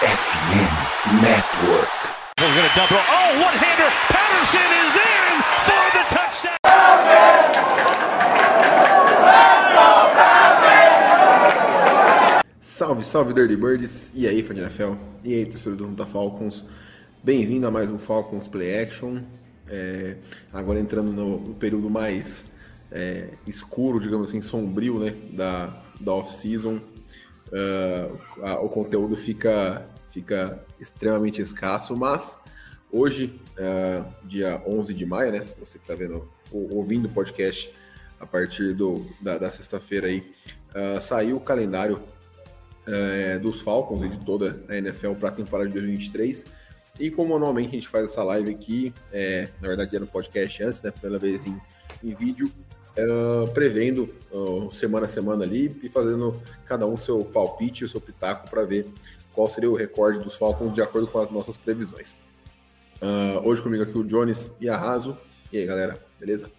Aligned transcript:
FM 0.00 1.20
Network. 1.20 1.92
We're 2.38 2.54
going 2.56 2.66
to 2.66 2.74
double. 2.74 2.96
Oh, 2.96 3.36
one-hander. 3.36 3.90
Patterson 4.08 4.70
is 4.80 4.96
in 4.96 5.42
for 5.66 5.84
the 5.92 6.04
touchdown. 6.08 6.56
Salve, 12.62 13.04
salve 13.04 13.34
Dirty 13.34 13.56
Birds! 13.56 14.10
E 14.14 14.26
aí, 14.26 14.42
fã 14.42 14.54
de 14.54 14.62
NFL? 14.62 14.94
E 15.22 15.34
aí, 15.34 15.44
torcedor 15.44 15.76
do 15.76 15.84
Junta 15.88 16.06
Falcons? 16.06 16.64
Bem-vindo 17.22 17.66
a 17.66 17.70
mais 17.70 17.90
um 17.90 17.98
Falcons 17.98 18.48
Play 18.48 18.82
Action. 18.82 19.20
É, 19.68 20.16
agora 20.50 20.80
entrando 20.80 21.12
no, 21.12 21.38
no 21.38 21.54
período 21.54 21.90
mais 21.90 22.46
é, 22.90 23.34
escuro, 23.46 24.00
digamos 24.00 24.30
assim, 24.30 24.40
sombrio, 24.40 24.98
né, 24.98 25.14
da, 25.34 25.66
da 26.00 26.12
off-season. 26.14 26.80
Uh, 27.52 28.64
o 28.64 28.68
conteúdo 28.68 29.16
fica, 29.16 29.86
fica 30.10 30.64
extremamente 30.78 31.42
escasso, 31.42 31.96
mas 31.96 32.38
hoje, 32.92 33.40
uh, 33.58 34.04
dia 34.26 34.62
11 34.66 34.94
de 34.94 35.04
maio, 35.04 35.32
né, 35.32 35.46
você 35.58 35.78
que 35.78 35.84
está 35.84 35.94
vendo, 35.94 36.30
ouvindo 36.52 37.06
o 37.06 37.08
podcast 37.08 37.74
a 38.20 38.26
partir 38.26 38.74
do, 38.74 39.04
da, 39.20 39.38
da 39.38 39.50
sexta-feira 39.50 40.06
aí, 40.06 40.32
uh, 40.74 41.00
saiu 41.00 41.36
o 41.36 41.40
calendário 41.40 42.02
dos 43.40 43.60
Falcons 43.60 44.02
e 44.04 44.08
de 44.08 44.24
toda 44.24 44.64
a 44.68 44.74
NFL 44.74 45.12
para 45.12 45.28
a 45.28 45.32
temporada 45.32 45.68
de 45.68 45.74
2023. 45.74 46.44
E 46.98 47.08
como 47.08 47.38
normalmente 47.38 47.68
a 47.68 47.72
gente 47.72 47.86
faz 47.86 48.06
essa 48.06 48.24
live 48.24 48.50
aqui, 48.50 48.92
é, 49.12 49.48
na 49.60 49.68
verdade 49.68 49.94
era 49.94 50.04
no 50.04 50.10
podcast 50.10 50.62
antes, 50.64 50.82
né, 50.82 50.90
pela 50.90 51.16
vez 51.16 51.46
em, 51.46 51.60
em 52.02 52.12
vídeo, 52.12 52.50
uh, 53.04 53.50
prevendo 53.52 54.14
uh, 54.30 54.72
semana 54.72 55.06
a 55.06 55.08
semana 55.08 55.44
ali 55.44 55.78
e 55.82 55.88
fazendo 55.88 56.40
cada 56.64 56.86
um 56.86 56.96
seu 56.96 57.24
palpite, 57.24 57.84
o 57.84 57.88
seu 57.88 58.00
pitaco 58.00 58.48
para 58.48 58.64
ver 58.64 58.86
qual 59.32 59.48
seria 59.48 59.70
o 59.70 59.74
recorde 59.74 60.18
dos 60.18 60.34
Falcons 60.34 60.74
de 60.74 60.82
acordo 60.82 61.06
com 61.06 61.18
as 61.18 61.30
nossas 61.30 61.56
previsões. 61.56 62.14
Uh, 63.00 63.40
hoje 63.44 63.62
comigo 63.62 63.82
aqui 63.82 63.96
o 63.96 64.04
Jones 64.04 64.52
e 64.60 64.68
a 64.68 64.76
Raso. 64.76 65.16
E 65.52 65.58
aí, 65.58 65.66
galera, 65.66 65.98
beleza? 66.18 66.50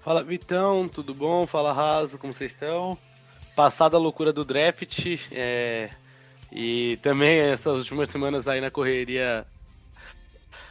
Fala, 0.00 0.22
Vitão, 0.22 0.88
tudo 0.88 1.14
bom? 1.14 1.46
Fala, 1.46 1.72
Raso, 1.72 2.18
como 2.18 2.32
vocês 2.32 2.52
estão? 2.52 2.96
Passada 3.54 3.96
a 3.96 4.00
loucura 4.00 4.32
do 4.32 4.44
draft, 4.44 5.06
é... 5.32 5.90
e 6.52 6.98
também 7.02 7.38
essas 7.38 7.76
últimas 7.78 8.08
semanas 8.08 8.46
aí 8.46 8.60
na 8.60 8.70
correria 8.70 9.46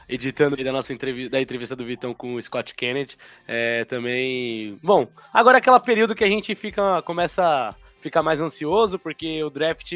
editando 0.08 0.56
da 0.56 0.72
nossa 0.72 0.94
entrevista, 0.94 1.32
da 1.32 1.42
entrevista 1.42 1.76
do 1.76 1.86
Vitão 1.86 2.14
com 2.14 2.36
o 2.36 2.42
Scott 2.42 2.74
Kennedy. 2.76 3.18
É, 3.48 3.86
também. 3.86 4.78
Bom, 4.84 5.08
agora 5.34 5.58
é 5.58 5.60
aquele 5.60 5.80
período 5.80 6.16
que 6.16 6.24
a 6.24 6.30
gente 6.30 6.54
fica, 6.56 7.02
começa 7.02 7.44
a 7.44 7.76
ficar 8.00 8.22
mais 8.22 8.40
ansioso, 8.40 9.00
porque 9.00 9.44
o 9.44 9.50
draft 9.50 9.94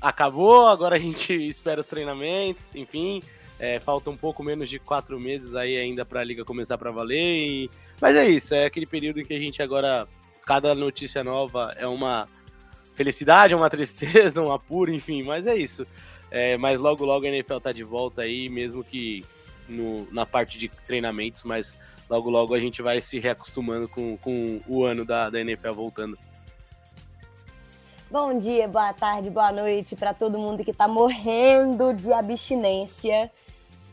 acabou, 0.00 0.66
agora 0.66 0.96
a 0.96 0.98
gente 0.98 1.32
espera 1.48 1.80
os 1.80 1.86
treinamentos, 1.86 2.74
enfim. 2.74 3.22
É, 3.58 3.78
falta 3.78 4.10
um 4.10 4.16
pouco 4.16 4.42
menos 4.42 4.68
de 4.68 4.80
quatro 4.80 5.20
meses 5.20 5.54
aí 5.54 5.76
ainda 5.76 6.04
para 6.04 6.20
a 6.20 6.24
liga 6.24 6.44
começar 6.44 6.76
para 6.76 6.90
valer. 6.90 7.46
E... 7.46 7.70
Mas 8.00 8.16
é 8.16 8.28
isso, 8.28 8.54
é 8.54 8.64
aquele 8.64 8.86
período 8.86 9.20
em 9.20 9.24
que 9.24 9.34
a 9.34 9.38
gente 9.38 9.62
agora, 9.62 10.08
cada 10.44 10.74
notícia 10.74 11.22
nova 11.22 11.72
é 11.76 11.86
uma 11.86 12.28
felicidade, 12.94 13.54
é 13.54 13.56
uma 13.56 13.70
tristeza, 13.70 14.42
um 14.42 14.52
apuro, 14.52 14.92
enfim, 14.92 15.22
mas 15.22 15.46
é 15.46 15.54
isso. 15.54 15.86
É, 16.34 16.56
mas 16.56 16.80
logo, 16.80 17.04
logo 17.04 17.26
a 17.26 17.28
NFL 17.28 17.58
tá 17.58 17.72
de 17.72 17.84
volta 17.84 18.22
aí, 18.22 18.48
mesmo 18.48 18.82
que 18.82 19.22
no, 19.68 20.10
na 20.10 20.24
parte 20.24 20.56
de 20.56 20.66
treinamentos, 20.66 21.44
mas 21.44 21.74
logo, 22.08 22.30
logo 22.30 22.54
a 22.54 22.58
gente 22.58 22.80
vai 22.80 23.02
se 23.02 23.18
reacostumando 23.18 23.86
com, 23.86 24.16
com 24.16 24.58
o 24.66 24.82
ano 24.82 25.04
da, 25.04 25.28
da 25.28 25.38
NFL 25.38 25.74
voltando. 25.74 26.18
Bom 28.10 28.38
dia, 28.38 28.66
boa 28.66 28.94
tarde, 28.94 29.28
boa 29.28 29.52
noite 29.52 29.94
para 29.94 30.14
todo 30.14 30.38
mundo 30.38 30.64
que 30.64 30.72
tá 30.72 30.88
morrendo 30.88 31.92
de 31.92 32.10
abstinência. 32.10 33.30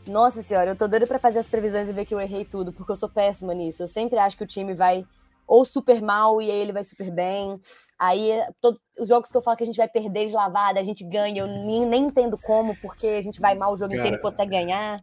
Nossa 0.06 0.42
senhora, 0.42 0.70
eu 0.70 0.76
tô 0.76 0.88
doida 0.88 1.06
pra 1.06 1.18
fazer 1.18 1.40
as 1.40 1.46
previsões 1.46 1.90
e 1.90 1.92
ver 1.92 2.06
que 2.06 2.14
eu 2.14 2.20
errei 2.20 2.46
tudo, 2.46 2.72
porque 2.72 2.90
eu 2.90 2.96
sou 2.96 3.08
péssima 3.08 3.52
nisso. 3.52 3.82
Eu 3.82 3.86
sempre 3.86 4.18
acho 4.18 4.38
que 4.38 4.44
o 4.44 4.46
time 4.46 4.72
vai 4.72 5.04
ou 5.46 5.66
super 5.66 6.00
mal 6.00 6.40
e 6.40 6.50
aí 6.50 6.58
ele 6.58 6.72
vai 6.72 6.84
super 6.84 7.10
bem. 7.10 7.60
Aí 8.00 8.30
todo, 8.62 8.80
os 8.98 9.06
jogos 9.06 9.30
que 9.30 9.36
eu 9.36 9.42
falo 9.42 9.58
que 9.58 9.62
a 9.62 9.66
gente 9.66 9.76
vai 9.76 9.86
perder 9.86 10.28
de 10.28 10.32
lavada, 10.32 10.80
a 10.80 10.82
gente 10.82 11.04
ganha, 11.04 11.42
eu 11.42 11.46
nem, 11.46 11.84
nem 11.84 12.04
entendo 12.04 12.38
como, 12.38 12.74
porque 12.76 13.06
a 13.06 13.20
gente 13.20 13.38
vai 13.38 13.54
mal 13.54 13.74
o 13.74 13.76
jogo 13.76 13.94
Cara, 13.94 14.08
inteiro 14.08 14.26
até 14.26 14.46
ganhar. 14.46 14.98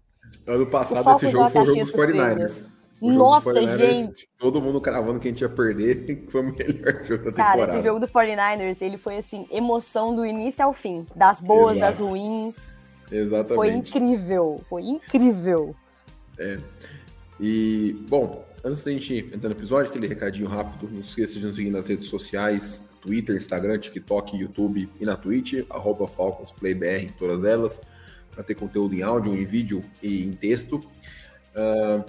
Ano 0.48 0.66
passado 0.66 1.16
esse 1.16 1.30
jogo 1.30 1.48
foi 1.48 1.62
o 1.62 1.66
jogo 1.66 1.80
dos 1.80 1.92
49ers. 1.92 2.72
Nossa, 3.00 3.78
gente! 3.78 4.28
Todo 4.40 4.60
mundo 4.60 4.82
cravando 4.82 5.20
que 5.20 5.28
a 5.28 5.32
gente 5.32 5.42
ia 5.42 5.50
perder, 5.50 6.26
foi 6.32 6.42
o 6.42 6.44
melhor 6.46 7.06
jogo 7.06 7.26
da 7.26 7.32
temporada. 7.32 7.34
Cara, 7.36 7.70
esse 7.70 7.84
jogo 7.84 8.00
do 8.00 8.08
49ers, 8.08 8.78
ele 8.82 8.98
foi 8.98 9.18
assim, 9.18 9.48
emoção 9.52 10.16
do 10.16 10.26
início 10.26 10.66
ao 10.66 10.74
fim. 10.74 11.06
Das 11.16 11.40
boas, 11.40 11.78
Exato. 11.78 11.92
das 11.92 12.00
ruins. 12.00 12.56
Exatamente. 13.12 13.56
Foi 13.56 13.70
incrível, 13.70 14.62
foi 14.68 14.82
incrível. 14.82 15.76
É. 16.40 16.58
E, 17.40 17.96
bom, 18.10 18.44
Antes 18.68 18.84
da 18.84 18.92
gente 18.92 19.16
entrar 19.34 19.48
no 19.48 19.56
episódio, 19.56 19.90
aquele 19.90 20.08
recadinho 20.08 20.50
rápido, 20.50 20.90
não 20.92 21.00
esqueça 21.00 21.40
de 21.40 21.46
nos 21.46 21.56
seguir 21.56 21.70
nas 21.70 21.88
redes 21.88 22.10
sociais, 22.10 22.82
Twitter, 23.02 23.36
Instagram, 23.36 23.78
TikTok, 23.80 24.36
YouTube 24.36 24.90
e 25.00 25.06
na 25.06 25.16
Twitch, 25.16 25.66
arroba 25.70 26.08
FalconsPlayBR 26.08 27.04
em 27.04 27.10
todas 27.10 27.44
elas, 27.44 27.80
para 28.32 28.44
ter 28.44 28.56
conteúdo 28.56 28.94
em 28.96 29.02
áudio, 29.02 29.34
em 29.34 29.46
vídeo 29.46 29.84
e 30.02 30.24
em 30.24 30.32
texto. 30.32 30.78
Uh, 31.56 32.04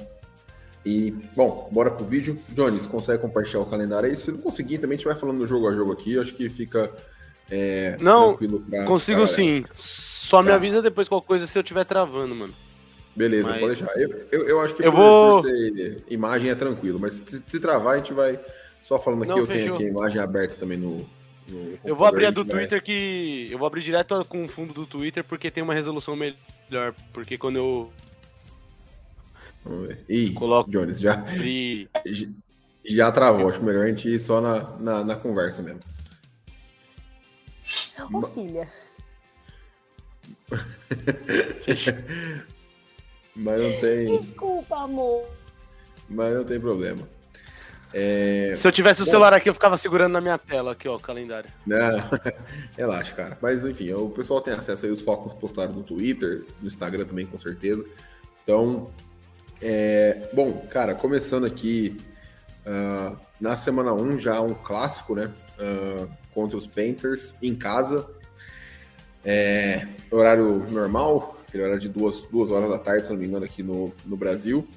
e, 0.85 1.11
bom, 1.35 1.69
bora 1.73 1.91
pro 1.91 2.05
vídeo. 2.05 2.39
Jones, 2.51 2.87
consegue 2.87 3.21
compartilhar 3.21 3.61
o 3.61 3.67
calendário 3.67 4.09
aí? 4.09 4.17
Se 4.17 4.31
não 4.31 4.39
conseguir, 4.39 4.79
também 4.79 4.95
a 4.95 4.99
gente 4.99 5.07
vai 5.07 5.17
falando 5.17 5.47
jogo 5.47 5.69
a 5.69 5.75
jogo 5.75 5.93
aqui, 5.93 6.19
acho 6.19 6.35
que 6.35 6.49
fica 6.49 6.91
é, 7.51 7.97
não, 8.01 8.37
pra, 8.37 8.85
consigo 8.85 9.21
pra 9.21 9.27
sim. 9.27 9.65
Só 9.73 10.43
me 10.43 10.49
tá. 10.49 10.57
avisa 10.57 10.83
depois 10.83 11.09
qual 11.09 11.23
coisa 11.23 11.47
se 11.47 11.57
eu 11.57 11.63
estiver 11.63 11.85
travando, 11.85 12.35
mano. 12.35 12.55
Beleza, 13.17 13.49
mas... 13.49 13.61
pode 13.61 13.77
deixar. 13.77 13.99
Eu, 13.99 14.27
eu, 14.31 14.49
eu 14.49 14.61
acho 14.61 14.75
que 14.75 14.85
eu 14.85 14.93
vou... 14.93 15.43
imagem 16.09 16.51
é 16.51 16.55
tranquilo, 16.55 16.99
mas 17.01 17.15
se, 17.15 17.43
se, 17.45 17.59
travar, 17.59 17.95
a 17.95 17.97
gente 17.97 18.13
vai. 18.13 18.39
Só 18.83 18.99
falando 18.99 19.23
aqui, 19.23 19.33
Não, 19.33 19.39
eu 19.39 19.47
fechou. 19.47 19.61
tenho 19.63 19.75
aqui 19.75 19.85
a 19.85 19.89
imagem 19.89 20.21
aberta 20.21 20.57
também 20.57 20.79
no. 20.79 21.07
no 21.49 21.79
eu 21.85 21.95
vou 21.95 22.07
abrir 22.07 22.27
a 22.27 22.31
do 22.31 22.45
vai... 22.45 22.57
Twitter 22.57 22.83
que. 22.83 23.49
Eu 23.51 23.59
vou 23.59 23.67
abrir 23.67 23.83
direto 23.83 24.25
com 24.25 24.45
o 24.45 24.49
fundo 24.49 24.73
do 24.73 24.87
Twitter 24.87 25.25
porque 25.25 25.51
tem 25.51 25.63
uma 25.63 25.75
resolução 25.75 26.17
melhor. 26.17 26.95
Porque 27.13 27.37
quando 27.37 27.57
eu. 27.57 27.93
Vamos 29.65 29.89
ver. 29.89 30.05
Ih, 30.09 30.33
coloco... 30.33 30.71
Jones, 30.71 31.01
já. 31.01 31.15
Abri... 31.15 31.89
Já 32.91 33.13
travou, 33.13 33.51
acho 33.51 33.63
melhor 33.63 33.85
a 33.85 33.89
gente 33.89 34.09
ir 34.09 34.19
só 34.19 34.41
na, 34.41 34.63
na, 34.79 35.05
na 35.05 35.15
conversa 35.15 35.61
mesmo. 35.61 35.81
Ô, 38.11 38.23
filha. 38.29 38.67
Mas 43.37 43.63
não 43.63 43.81
tem. 43.81 44.19
Desculpa, 44.21 44.85
amor. 44.85 45.29
Mas 46.09 46.35
não 46.35 46.45
tem 46.45 46.59
problema. 46.59 47.07
É... 47.93 48.53
Se 48.55 48.67
eu 48.67 48.73
tivesse 48.73 49.03
o 49.03 49.05
Bom, 49.05 49.11
celular 49.11 49.33
aqui, 49.33 49.49
eu 49.49 49.55
ficava 49.55 49.77
segurando 49.77 50.13
na 50.13 50.21
minha 50.21 50.37
tela 50.37 50.73
aqui, 50.73 50.89
ó, 50.89 50.97
o 50.97 51.01
calendário. 51.01 51.51
Não, 51.67 52.03
relaxa, 52.77 53.15
cara. 53.15 53.39
Mas 53.41 53.65
enfim, 53.65 53.93
o 53.93 54.11
pessoal 54.11 54.41
tem 54.41 54.55
acesso 54.55 54.87
aí 54.87 54.93
os 54.93 55.01
focos 55.01 55.33
postados 55.33 55.75
no 55.75 55.83
Twitter, 55.83 56.45
no 56.61 56.69
Instagram 56.69 57.05
também, 57.07 57.27
com 57.27 57.39
certeza. 57.39 57.85
Então, 58.43 58.91
é... 59.61 60.29
bom, 60.33 60.67
cara, 60.71 60.95
começando 60.95 61.47
aqui 61.47 61.97
uh, 62.67 63.17
na 63.41 63.57
semana 63.57 63.93
1, 63.93 64.19
já 64.19 64.41
um 64.41 64.55
clássico, 64.55 65.15
né? 65.15 65.31
Uh, 65.59 66.09
contra 66.35 66.57
os 66.57 66.67
Panthers 66.67 67.35
em 67.43 67.55
casa. 67.55 68.07
É... 69.25 69.87
Horário 70.11 70.67
normal, 70.71 71.39
ele 71.53 71.63
era 71.63 71.79
de 71.79 71.89
duas, 71.89 72.23
duas 72.31 72.51
horas 72.51 72.69
da 72.69 72.79
tarde, 72.79 73.07
se 73.07 73.13
não 73.13 73.19
me 73.19 73.27
engano, 73.27 73.45
aqui 73.45 73.63
no, 73.63 73.93
no 74.05 74.17
Brasil. 74.17 74.69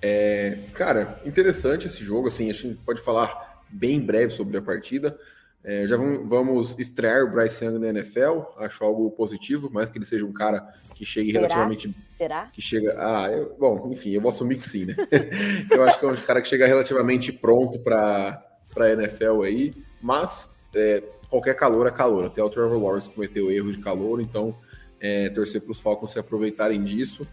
É, 0.00 0.58
cara, 0.74 1.20
interessante 1.24 1.86
esse 1.86 2.04
jogo, 2.04 2.28
assim, 2.28 2.50
a 2.50 2.52
gente 2.52 2.78
pode 2.84 3.00
falar 3.00 3.62
bem 3.68 4.00
breve 4.00 4.32
sobre 4.32 4.56
a 4.56 4.62
partida. 4.62 5.18
É, 5.64 5.86
já 5.88 5.96
vamos, 5.96 6.28
vamos, 6.28 6.78
estrear 6.78 7.24
o 7.24 7.30
Bryce 7.30 7.64
Young 7.64 7.78
na 7.78 7.88
NFL, 7.88 8.42
acho 8.58 8.84
algo 8.84 9.10
positivo, 9.10 9.68
mais 9.70 9.90
que 9.90 9.98
ele 9.98 10.04
seja 10.04 10.24
um 10.24 10.32
cara 10.32 10.66
que 10.94 11.04
chegue 11.04 11.32
Será? 11.32 11.42
relativamente. 11.42 11.94
Será? 12.16 12.46
Que 12.46 12.62
chega. 12.62 12.94
Ah, 12.96 13.30
eu, 13.30 13.56
bom, 13.58 13.90
enfim, 13.92 14.10
eu 14.10 14.20
vou 14.20 14.30
assumir 14.30 14.58
que 14.58 14.68
sim, 14.68 14.84
né? 14.84 14.94
eu 15.70 15.82
acho 15.82 15.98
que 15.98 16.06
é 16.06 16.08
um 16.08 16.16
cara 16.16 16.40
que 16.40 16.48
chega 16.48 16.66
relativamente 16.66 17.32
pronto 17.32 17.78
para 17.80 18.42
a 18.76 18.90
NFL 18.90 19.42
aí, 19.42 19.74
mas 20.00 20.50
é, 20.74 21.02
qualquer 21.28 21.54
calor 21.54 21.86
é 21.86 21.90
calor. 21.90 22.26
Até 22.26 22.42
o 22.42 22.48
Trevor 22.48 22.80
Lawrence 22.80 23.10
cometeu 23.10 23.50
erros 23.50 23.76
de 23.76 23.82
calor, 23.82 24.20
então 24.20 24.56
é, 25.00 25.28
torcer 25.28 25.60
para 25.60 25.72
os 25.72 25.80
Falcons 25.80 26.12
se 26.12 26.18
aproveitarem 26.18 26.82
disso 26.82 27.26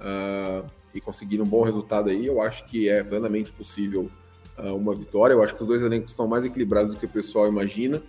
uh, 0.00 0.64
e 0.94 1.00
conseguirem 1.00 1.44
um 1.44 1.48
bom 1.48 1.62
resultado 1.62 2.10
aí. 2.10 2.26
Eu 2.26 2.40
acho 2.40 2.66
que 2.66 2.88
é 2.88 3.02
plenamente 3.02 3.52
possível 3.52 4.10
uh, 4.58 4.74
uma 4.76 4.94
vitória. 4.94 5.34
Eu 5.34 5.42
acho 5.42 5.54
que 5.54 5.62
os 5.62 5.68
dois 5.68 5.82
elencos 5.82 6.10
estão 6.10 6.26
mais 6.26 6.44
equilibrados 6.44 6.94
do 6.94 6.98
que 6.98 7.06
o 7.06 7.08
pessoal 7.08 7.48
imagina. 7.48 8.02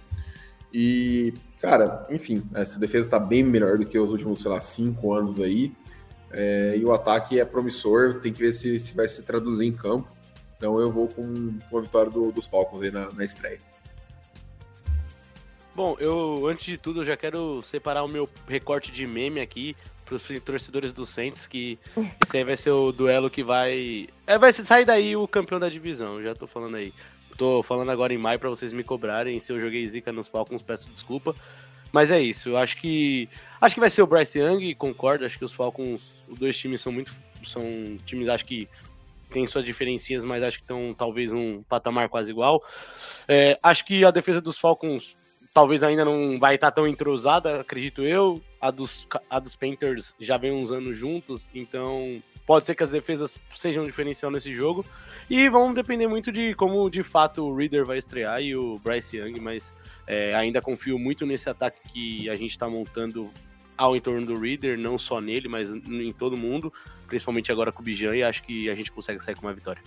E, 0.73 1.33
cara, 1.59 2.07
enfim, 2.09 2.43
essa 2.53 2.79
defesa 2.79 3.05
está 3.05 3.19
bem 3.19 3.43
melhor 3.43 3.77
do 3.77 3.85
que 3.85 3.99
os 3.99 4.09
últimos, 4.11 4.41
sei 4.41 4.51
lá, 4.51 4.61
cinco 4.61 5.13
anos 5.13 5.39
aí. 5.39 5.73
É, 6.31 6.75
e 6.77 6.85
o 6.85 6.93
ataque 6.93 7.39
é 7.39 7.45
promissor, 7.45 8.21
tem 8.21 8.31
que 8.31 8.39
ver 8.39 8.53
se, 8.53 8.79
se 8.79 8.95
vai 8.95 9.07
se 9.07 9.21
traduzir 9.21 9.65
em 9.65 9.73
campo. 9.73 10.07
Então 10.57 10.79
eu 10.79 10.91
vou 10.91 11.07
com 11.07 11.23
uma 11.71 11.81
vitória 11.81 12.09
do, 12.09 12.31
dos 12.31 12.47
Falcons 12.47 12.83
aí 12.83 12.91
na, 12.91 13.11
na 13.11 13.25
estreia. 13.25 13.59
Bom, 15.75 15.95
eu 15.99 16.47
antes 16.47 16.65
de 16.65 16.77
tudo 16.77 17.01
eu 17.01 17.05
já 17.05 17.17
quero 17.17 17.61
separar 17.61 18.03
o 18.03 18.07
meu 18.07 18.29
recorte 18.47 18.91
de 18.91 19.07
meme 19.07 19.39
aqui 19.39 19.75
para 20.11 20.15
os 20.17 20.43
torcedores 20.43 20.91
do 20.91 21.05
Saints, 21.05 21.47
que 21.47 21.79
esse 22.25 22.37
aí 22.37 22.43
vai 22.43 22.57
ser 22.57 22.71
o 22.71 22.91
duelo 22.91 23.29
que 23.29 23.43
vai. 23.43 24.07
É, 24.27 24.37
vai 24.37 24.51
sair 24.51 24.83
daí 24.83 25.15
o 25.15 25.27
campeão 25.27 25.59
da 25.59 25.69
divisão, 25.69 26.21
já 26.21 26.35
tô 26.35 26.47
falando 26.47 26.75
aí. 26.75 26.93
Tô 27.37 27.63
falando 27.63 27.89
agora 27.89 28.13
em 28.13 28.17
maio 28.17 28.37
para 28.37 28.49
vocês 28.49 28.73
me 28.73 28.83
cobrarem. 28.83 29.39
Se 29.39 29.53
eu 29.53 29.59
joguei 29.59 29.87
zica 29.87 30.11
nos 30.11 30.27
Falcons, 30.27 30.61
peço 30.61 30.89
desculpa. 30.89 31.33
Mas 31.93 32.11
é 32.11 32.21
isso, 32.21 32.55
acho 32.57 32.77
que. 32.77 33.29
Acho 33.59 33.75
que 33.75 33.81
vai 33.81 33.89
ser 33.89 34.01
o 34.01 34.07
Bryce 34.07 34.39
Young, 34.39 34.75
concordo. 34.75 35.25
Acho 35.25 35.37
que 35.37 35.45
os 35.45 35.53
Falcons, 35.53 36.23
os 36.27 36.37
dois 36.37 36.57
times 36.57 36.81
são 36.81 36.91
muito. 36.91 37.13
São 37.43 37.63
times, 38.05 38.27
acho 38.27 38.45
que 38.45 38.67
tem 39.29 39.47
suas 39.47 39.63
diferencinhas, 39.63 40.25
mas 40.25 40.43
acho 40.43 40.57
que 40.57 40.63
estão 40.63 40.93
talvez 40.93 41.31
um 41.31 41.63
patamar 41.63 42.09
quase 42.09 42.31
igual. 42.31 42.61
É, 43.27 43.57
acho 43.63 43.85
que 43.85 44.03
a 44.03 44.11
defesa 44.11 44.41
dos 44.41 44.59
Falcons 44.59 45.17
talvez 45.53 45.83
ainda 45.83 46.05
não 46.05 46.39
vai 46.39 46.55
estar 46.55 46.71
tão 46.71 46.87
entrosada, 46.87 47.61
acredito 47.61 48.01
eu. 48.03 48.41
A 48.59 48.69
dos, 48.69 49.07
a 49.29 49.39
dos 49.39 49.55
Panthers 49.55 50.15
já 50.19 50.37
vem 50.37 50.51
uns 50.51 50.71
anos 50.71 50.95
juntos, 50.95 51.49
então 51.53 52.21
pode 52.45 52.65
ser 52.65 52.75
que 52.75 52.83
as 52.83 52.91
defesas 52.91 53.39
sejam 53.53 53.85
diferencial 53.85 54.31
nesse 54.31 54.53
jogo. 54.53 54.85
E 55.29 55.49
vão 55.49 55.73
depender 55.73 56.07
muito 56.07 56.31
de 56.31 56.53
como 56.55 56.89
de 56.89 57.03
fato 57.03 57.43
o 57.43 57.55
Reader 57.55 57.85
vai 57.85 57.97
estrear 57.97 58.41
e 58.41 58.55
o 58.55 58.79
Bryce 58.79 59.17
Young, 59.17 59.39
mas 59.39 59.73
é, 60.05 60.33
ainda 60.35 60.61
confio 60.61 60.99
muito 60.99 61.25
nesse 61.25 61.49
ataque 61.49 61.79
que 61.91 62.29
a 62.29 62.35
gente 62.35 62.51
está 62.51 62.69
montando 62.69 63.31
ao 63.77 63.95
entorno 63.95 64.27
do 64.27 64.39
Reader, 64.39 64.77
não 64.77 64.97
só 64.97 65.19
nele, 65.19 65.47
mas 65.47 65.71
em 65.71 66.13
todo 66.13 66.37
mundo, 66.37 66.71
principalmente 67.07 67.51
agora 67.51 67.71
com 67.71 67.81
o 67.81 67.83
Bijan, 67.83 68.15
e 68.15 68.23
acho 68.23 68.43
que 68.43 68.69
a 68.69 68.75
gente 68.75 68.91
consegue 68.91 69.19
sair 69.19 69.35
com 69.35 69.47
uma 69.47 69.53
vitória. 69.53 69.81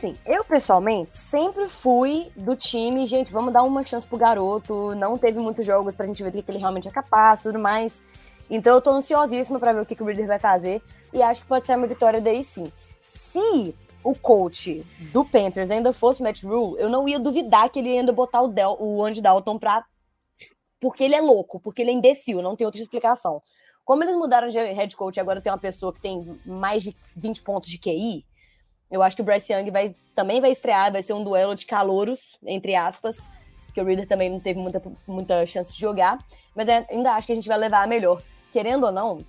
Assim, 0.00 0.16
eu 0.24 0.42
pessoalmente 0.42 1.14
sempre 1.14 1.68
fui 1.68 2.32
do 2.34 2.56
time, 2.56 3.04
gente, 3.04 3.30
vamos 3.30 3.52
dar 3.52 3.62
uma 3.62 3.84
chance 3.84 4.06
pro 4.06 4.16
garoto, 4.16 4.94
não 4.94 5.18
teve 5.18 5.38
muitos 5.38 5.66
jogos 5.66 5.94
pra 5.94 6.06
gente 6.06 6.22
ver 6.22 6.30
o 6.30 6.42
que 6.42 6.50
ele 6.50 6.56
realmente 6.56 6.88
é 6.88 6.90
capaz 6.90 7.42
tudo 7.42 7.58
mais. 7.58 8.02
Então 8.48 8.76
eu 8.76 8.80
tô 8.80 8.92
ansiosíssima 8.92 9.60
para 9.60 9.74
ver 9.74 9.82
o 9.82 9.84
que, 9.84 9.94
que 9.94 10.02
o 10.02 10.06
Reader 10.06 10.26
vai 10.26 10.38
fazer 10.38 10.82
e 11.12 11.20
acho 11.20 11.42
que 11.42 11.48
pode 11.48 11.66
ser 11.66 11.76
uma 11.76 11.86
vitória 11.86 12.18
daí 12.18 12.42
sim. 12.42 12.72
Se 13.02 13.74
o 14.02 14.14
coach 14.14 14.82
do 15.12 15.22
Panthers 15.22 15.70
ainda 15.70 15.92
fosse 15.92 16.22
o 16.22 16.24
Matt 16.24 16.44
Rule, 16.44 16.80
eu 16.80 16.88
não 16.88 17.06
ia 17.06 17.20
duvidar 17.20 17.68
que 17.68 17.78
ele 17.78 17.90
ia 17.90 18.00
ainda 18.00 18.10
botar 18.10 18.40
o, 18.40 18.48
Del, 18.48 18.78
o 18.80 19.04
Andy 19.04 19.20
Dalton 19.20 19.58
pra 19.58 19.84
porque 20.80 21.04
ele 21.04 21.14
é 21.14 21.20
louco, 21.20 21.60
porque 21.60 21.82
ele 21.82 21.90
é 21.90 21.92
imbecil, 21.92 22.40
não 22.40 22.56
tem 22.56 22.64
outra 22.64 22.80
explicação. 22.80 23.42
Como 23.84 24.02
eles 24.02 24.16
mudaram 24.16 24.48
de 24.48 24.58
head 24.58 24.96
coach 24.96 25.20
agora 25.20 25.42
tem 25.42 25.52
uma 25.52 25.58
pessoa 25.58 25.92
que 25.92 26.00
tem 26.00 26.40
mais 26.46 26.82
de 26.82 26.96
20 27.14 27.42
pontos 27.42 27.68
de 27.68 27.76
QI, 27.76 28.24
eu 28.90 29.02
acho 29.02 29.14
que 29.14 29.22
o 29.22 29.24
Bryce 29.24 29.52
Young 29.52 29.70
vai, 29.70 29.94
também 30.14 30.40
vai 30.40 30.50
estrear, 30.50 30.90
vai 30.90 31.02
ser 31.02 31.12
um 31.12 31.22
duelo 31.22 31.54
de 31.54 31.64
calouros, 31.64 32.38
entre 32.44 32.74
aspas, 32.74 33.16
porque 33.66 33.80
o 33.80 33.84
Reader 33.84 34.06
também 34.06 34.28
não 34.28 34.40
teve 34.40 34.58
muita, 34.58 34.82
muita 35.06 35.46
chance 35.46 35.72
de 35.72 35.78
jogar, 35.78 36.18
mas 36.54 36.68
ainda 36.68 37.12
acho 37.12 37.26
que 37.26 37.32
a 37.32 37.36
gente 37.36 37.48
vai 37.48 37.56
levar 37.56 37.84
a 37.84 37.86
melhor. 37.86 38.20
Querendo 38.52 38.86
ou 38.86 38.92
não, 38.92 39.24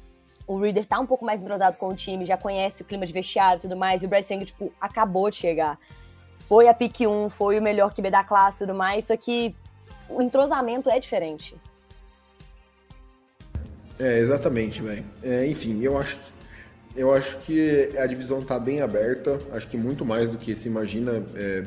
o 0.48 0.58
Reader 0.58 0.86
tá 0.86 1.00
um 1.00 1.06
pouco 1.06 1.24
mais 1.24 1.42
entrosado 1.42 1.78
com 1.78 1.90
o 1.90 1.96
time, 1.96 2.25
já 2.25 2.38
conhece 2.38 2.81
o 2.81 2.86
clima 2.86 3.06
de 3.06 3.13
vestiário 3.13 3.60
e 3.60 3.62
tudo 3.62 3.78
mais, 3.78 4.02
e 4.02 4.08
o 4.08 4.10
Bryce 4.10 4.34
Young, 4.34 4.46
tipo, 4.46 4.74
acabou 4.81 5.30
de 5.30 5.36
chegar. 5.36 5.78
Foi 6.48 6.68
a 6.68 6.74
pick 6.74 7.02
1, 7.02 7.30
foi 7.30 7.60
o 7.60 7.62
melhor 7.62 7.94
QB 7.94 8.10
da 8.10 8.24
classe 8.24 8.63
e 8.63 8.68
tudo 8.68 8.75
mais, 8.75 9.06
só 9.06 9.16
que 9.16 9.56
o 10.10 10.22
entrosamento 10.22 10.90
é 10.90 11.00
diferente. 11.00 11.56
É, 14.00 14.18
exatamente, 14.18 14.81
velho. 14.81 15.06
É, 15.22 15.46
enfim, 15.46 15.80
eu 15.84 15.96
acho 16.00 16.18
que 16.18 16.40
eu 16.95 17.13
acho 17.13 17.38
que 17.39 17.91
a 17.97 18.05
divisão 18.05 18.41
tá 18.41 18.59
bem 18.59 18.81
aberta, 18.81 19.39
acho 19.53 19.67
que 19.67 19.77
muito 19.77 20.05
mais 20.05 20.29
do 20.29 20.38
que 20.38 20.55
se 20.55 20.67
imagina. 20.67 21.23
É, 21.35 21.63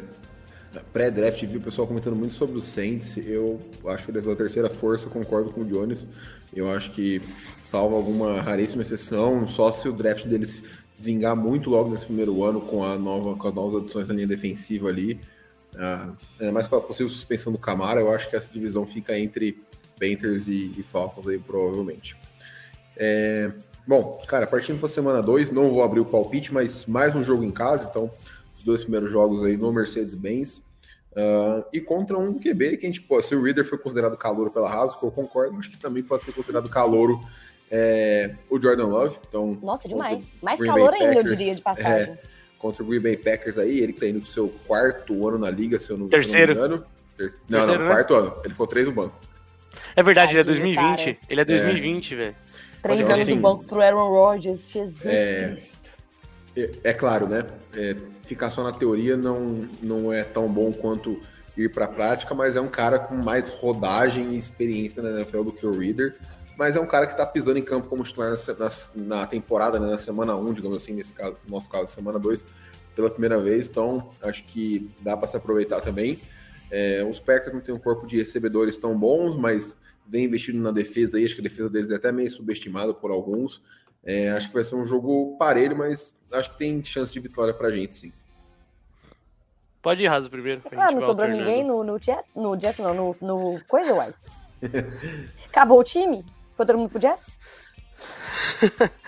Pré-draft, 0.93 1.41
vi 1.45 1.59
o 1.59 1.61
pessoal 1.61 1.87
comentando 1.87 2.17
muito 2.17 2.35
sobre 2.35 2.59
o 2.59 2.61
Saints. 2.61 3.17
Eu 3.17 3.61
acho 3.87 4.07
que 4.07 4.11
eles 4.11 4.25
são 4.25 4.33
a 4.33 4.37
terceira 4.37 4.69
força, 4.69 5.09
concordo 5.09 5.51
com 5.51 5.61
o 5.61 5.65
Jones. 5.65 6.05
Eu 6.53 6.69
acho 6.69 6.91
que, 6.91 7.23
salvo 7.63 7.95
alguma 7.95 8.41
raríssima 8.41 8.83
exceção, 8.83 9.47
só 9.47 9.71
se 9.71 9.89
o 9.89 9.93
draft 9.93 10.27
deles 10.27 10.65
vingar 10.99 11.37
muito 11.37 11.71
logo 11.71 11.91
nesse 11.91 12.05
primeiro 12.05 12.43
ano 12.43 12.61
com, 12.61 12.83
a 12.83 12.99
nova, 12.99 13.37
com 13.37 13.49
as 13.49 13.55
novas 13.55 13.83
adições 13.83 14.09
na 14.09 14.15
linha 14.15 14.27
defensiva 14.27 14.89
ali, 14.89 15.21
é 16.41 16.51
mais 16.51 16.69
com 16.69 16.77
a 16.77 16.81
possível 16.81 17.09
suspensão 17.09 17.53
do 17.53 17.59
Camara, 17.59 18.01
eu 18.01 18.13
acho 18.13 18.31
que 18.31 18.37
essa 18.37 18.49
divisão 18.53 18.87
fica 18.87 19.19
entre 19.19 19.63
Panthers 19.99 20.47
e, 20.47 20.73
e 20.79 20.83
Falcons 20.83 21.29
aí, 21.29 21.39
provavelmente. 21.39 22.17
É, 22.97 23.51
bom, 23.87 24.23
cara, 24.27 24.47
partindo 24.47 24.79
para 24.79 24.87
a 24.87 24.91
semana 24.91 25.23
2, 25.23 25.51
não 25.51 25.73
vou 25.73 25.83
abrir 25.83 26.01
o 26.01 26.05
palpite, 26.05 26.53
mas 26.53 26.87
mais 26.87 27.15
um 27.15 27.25
jogo 27.25 27.45
em 27.45 27.51
casa, 27.51 27.89
então 27.89 28.11
os 28.57 28.65
dois 28.65 28.83
primeiros 28.83 29.11
jogos 29.11 29.45
aí 29.45 29.57
no 29.57 29.73
Mercedes-Benz. 29.73 30.63
Uh, 31.13 31.65
e 31.73 31.81
contra 31.81 32.19
um 32.19 32.41
QB 32.41 32.77
que 32.77 32.87
a 32.87 32.89
gente 32.89 33.01
pode, 33.01 33.27
se 33.27 33.37
o 33.37 33.43
Reader 33.43 33.65
foi 33.65 33.79
considerado 33.79 34.17
calouro 34.17 34.51
pela 34.51 34.69
Raso, 34.69 34.99
que 34.99 35.05
eu 35.05 35.11
concordo, 35.13 35.57
acho 35.59 35.71
que 35.71 35.77
também 35.77 36.03
pode 36.03 36.25
ser 36.25 36.33
considerado 36.33 36.69
calouro 36.69 37.21
é, 37.71 38.35
o 38.51 38.61
Jordan 38.61 38.87
Love. 38.87 39.19
Então, 39.29 39.59
Nossa, 39.63 39.89
demais. 39.89 40.27
Mais 40.43 40.61
calor 40.61 40.93
ainda, 40.93 41.21
eu 41.21 41.23
diria, 41.25 41.55
de 41.55 41.63
passagem. 41.63 42.13
É, 42.13 42.19
contra 42.59 42.83
o 42.83 42.87
Green 42.87 43.01
Bay 43.01 43.17
Packers 43.17 43.59
aí, 43.59 43.81
ele 43.81 43.93
que 43.93 44.01
tá 44.01 44.07
indo 44.07 44.21
pro 44.21 44.31
seu 44.31 44.49
quarto 44.67 45.27
ano 45.29 45.39
na 45.39 45.51
liga, 45.51 45.79
se 45.79 45.91
eu 45.91 45.99
não, 45.99 46.09
Terceiro. 46.09 46.53
Se 46.53 46.59
eu 46.59 46.63
não 46.63 46.69
me 46.69 46.75
engano. 46.77 46.87
Ter... 47.17 47.23
Terceiro, 47.23 47.45
não, 47.49 47.67
não, 47.67 47.79
né? 47.79 47.87
quarto 47.87 48.15
ano. 48.15 48.37
Ele 48.45 48.55
ficou 48.55 48.67
três 48.67 48.87
no 48.87 48.93
banco. 48.93 49.19
É 49.97 50.03
verdade, 50.03 50.33
ele 50.33 50.41
é 50.41 50.45
Tadinho, 50.45 50.75
2020. 50.75 51.05
cara. 51.05 51.19
Ele 51.29 51.41
é 51.41 51.45
2020, 51.45 52.15
velho. 52.15 52.37
Três 52.85 53.01
anos 53.01 53.21
assim, 53.23 53.35
do 53.35 53.41
banco 53.41 53.65
pro 53.65 53.81
Aaron 53.81 54.09
Rodgers, 54.09 54.71
Jesus 54.71 55.05
é. 55.05 55.59
É, 56.57 56.71
é 56.85 56.93
claro, 56.93 57.27
né? 57.27 57.45
é, 57.77 57.97
ficar 58.25 58.51
só 58.51 58.63
na 58.63 58.73
teoria 58.73 59.17
não, 59.17 59.69
não 59.83 60.13
é 60.13 60.25
tão 60.25 60.49
bom 60.49 60.73
quanto 60.73 61.21
ir 61.57 61.71
pra 61.71 61.87
prática, 61.87 62.35
mas 62.35 62.57
é 62.57 62.61
um 62.61 62.69
cara 62.69 62.99
com 62.99 63.15
mais 63.15 63.49
rodagem 63.49 64.35
e 64.35 64.39
experiência 64.39 65.03
na 65.03 65.11
NFL 65.11 65.43
do 65.43 65.53
que 65.53 65.67
o 65.67 65.79
Reader. 65.79 66.17
Mas 66.57 66.77
é 66.77 66.81
um 66.81 66.87
cara 66.87 67.07
que 67.07 67.17
tá 67.17 67.27
pisando 67.27 67.59
em 67.59 67.65
campo 67.65 67.89
como 67.89 68.03
titular 68.05 68.31
na, 68.31 68.55
na, 68.55 68.71
na 69.19 69.27
temporada, 69.27 69.79
né, 69.81 69.91
na 69.91 69.99
semana 69.99 70.37
1, 70.37 70.53
digamos 70.53 70.77
assim, 70.77 70.93
nesse 70.93 71.13
caso, 71.13 71.37
no 71.47 71.55
nosso 71.55 71.69
caso, 71.69 71.89
semana 71.89 72.19
2, 72.19 72.45
pela 72.95 73.11
primeira 73.11 73.39
vez. 73.41 73.69
Então, 73.69 74.11
acho 74.23 74.45
que 74.45 74.89
dá 75.01 75.17
para 75.17 75.27
se 75.27 75.37
aproveitar 75.37 75.81
também. 75.81 76.21
É, 76.71 77.05
os 77.09 77.19
Packers 77.19 77.53
não 77.53 77.61
têm 77.61 77.75
um 77.75 77.79
corpo 77.79 78.07
de 78.07 78.19
recebedores 78.19 78.77
tão 78.77 78.97
bons, 78.97 79.37
mas 79.37 79.77
vem 80.07 80.25
investindo 80.25 80.61
na 80.61 80.71
defesa 80.71 81.17
aí. 81.17 81.25
Acho 81.25 81.35
que 81.35 81.41
a 81.41 81.45
defesa 81.45 81.71
deles 81.71 81.91
é 81.91 81.97
até 81.97 82.13
meio 82.13 82.31
subestimada 82.31 82.93
por 82.95 83.11
alguns. 83.11 83.63
É, 84.05 84.31
acho 84.31 84.49
que 84.49 84.55
vai 84.55 84.65
ser 84.65 84.75
um 84.75 84.87
jogo 84.87 85.37
parelho, 85.39 85.77
mas 85.77 86.21
acho 86.31 86.51
que 86.53 86.59
tem 86.59 86.85
chance 86.85 87.13
de 87.13 87.21
vitória 87.21 87.55
pra 87.55 87.71
gente, 87.71 87.95
sim. 87.95 88.13
Pode 89.81 90.03
ir 90.03 90.07
raso 90.07 90.31
primeiro. 90.31 90.63
Ah, 90.73 90.91
não 90.91 91.05
sobrou 91.05 91.29
ninguém 91.29 91.65
no, 91.65 91.85
no 91.85 91.99
Jets? 91.99 92.35
No 92.35 92.59
Jets 92.59 92.79
não, 92.79 92.95
no, 92.95 93.17
no 93.21 93.61
coisa, 93.67 93.95
uai. 93.95 94.15
Acabou 95.47 95.81
o 95.81 95.85
time? 95.85 96.25
Foi 96.55 96.65
todo 96.65 96.79
mundo 96.79 96.91
pro 96.91 97.01
Jets? 97.01 97.39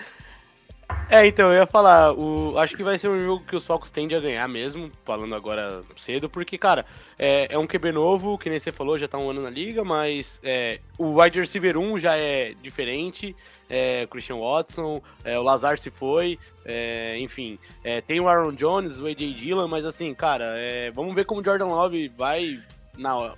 É, 1.08 1.25
então, 1.25 1.52
eu 1.52 1.60
ia 1.60 1.66
falar, 1.66 2.12
o, 2.12 2.58
acho 2.58 2.76
que 2.76 2.82
vai 2.82 2.98
ser 2.98 3.08
um 3.08 3.25
jogo 3.25 3.44
que 3.44 3.54
os 3.54 3.64
Falcons 3.64 3.90
tendem 3.90 4.18
a 4.18 4.20
ganhar 4.20 4.48
mesmo, 4.48 4.90
falando 5.04 5.36
agora 5.36 5.82
cedo, 5.96 6.28
porque, 6.28 6.58
cara, 6.58 6.84
é, 7.16 7.46
é 7.48 7.56
um 7.56 7.66
QB 7.66 7.92
novo, 7.92 8.36
que 8.36 8.50
nem 8.50 8.58
você 8.58 8.72
falou, 8.72 8.98
já 8.98 9.06
tá 9.06 9.16
um 9.16 9.30
ano 9.30 9.40
na 9.40 9.50
liga, 9.50 9.84
mas 9.84 10.40
é, 10.42 10.80
o 10.98 11.20
wide 11.20 11.38
receiver 11.38 11.78
1 11.78 12.00
já 12.00 12.16
é 12.18 12.54
diferente, 12.60 13.36
é, 13.70 14.04
Christian 14.08 14.38
Watson, 14.38 15.00
é, 15.25 15.38
o 15.38 15.42
Lazar 15.42 15.78
se 15.78 15.90
foi, 15.90 16.40
é, 16.64 17.16
enfim, 17.20 17.56
é, 17.84 18.00
tem 18.00 18.18
o 18.18 18.28
Aaron 18.28 18.52
Jones, 18.52 18.98
o 18.98 19.06
AJ 19.06 19.32
Dillon, 19.36 19.68
mas 19.68 19.84
assim, 19.84 20.12
cara, 20.12 20.56
é, 20.58 20.90
vamos 20.90 21.14
ver 21.14 21.25
como 21.25 21.40
o 21.40 21.44
Jordan 21.44 21.66
Love 21.66 22.12
vai 22.18 22.60
na... 22.98 23.32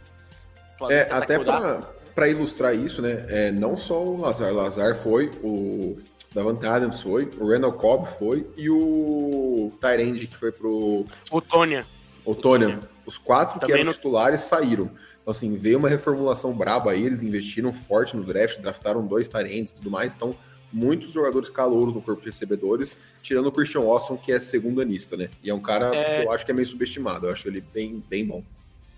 É, 0.89 1.03
até 1.11 1.37
rodar. 1.37 1.83
para 2.15 2.29
ilustrar 2.29 2.75
isso, 2.75 3.03
né? 3.03 3.27
É, 3.29 3.53
não 3.53 3.77
só 3.77 4.03
o 4.03 4.19
Lazar, 4.19 4.55
Lazar 4.55 4.97
foi, 4.97 5.31
o 5.43 5.99
Davante 6.39 6.65
Adams 6.65 7.01
foi, 7.03 7.29
o 7.41 7.49
Randall 7.49 7.73
Cobb 7.73 8.07
foi 8.17 8.47
e 8.57 8.71
o 8.71 9.73
Tyrande 9.81 10.29
que 10.29 10.37
foi 10.37 10.53
pro 10.53 11.05
O 11.33 11.41
Tônia. 11.41 11.85
Otônia. 12.25 12.79
Os 13.05 13.19
quatro 13.19 13.55
que 13.55 13.61
Também 13.61 13.77
eram 13.77 13.87
não- 13.87 13.93
titulares 13.93 14.43
saíram. 14.43 14.85
Então, 15.21 15.33
assim, 15.33 15.57
veio 15.57 15.79
uma 15.79 15.89
reformulação 15.89 16.53
braba 16.53 16.93
aí, 16.93 17.05
eles 17.05 17.23
investiram 17.25 17.73
forte 17.73 18.17
no 18.17 18.23
draft, 18.23 18.61
draftaram 18.61 19.05
dois 19.05 19.27
Tyrands 19.29 19.71
e 19.73 19.75
tudo 19.75 19.91
mais, 19.91 20.15
então 20.15 20.33
muitos 20.73 21.11
jogadores 21.13 21.51
calouros 21.51 21.93
no 21.93 22.01
corpo 22.01 22.21
de 22.23 22.29
recebedores, 22.29 22.99
tirando 23.23 23.47
o 23.47 23.53
Christian 23.53 23.81
Watson, 23.81 24.17
que 24.17 24.31
é 24.31 24.39
segundo 24.39 24.81
anista, 24.81 25.17
né? 25.17 25.29
E 25.43 25.51
é 25.51 25.55
um 25.55 25.61
cara 25.61 25.93
É. 25.95 26.21
que 26.21 26.27
eu 26.27 26.31
acho 26.33 26.45
que 26.45 26.53
é 26.53 26.55
meio 26.55 26.67
subestimado, 26.67 27.27
eu 27.27 27.33
acho 27.33 27.49
ele 27.49 27.63
bem, 27.75 28.03
bem 28.09 28.25
bom. 28.25 28.45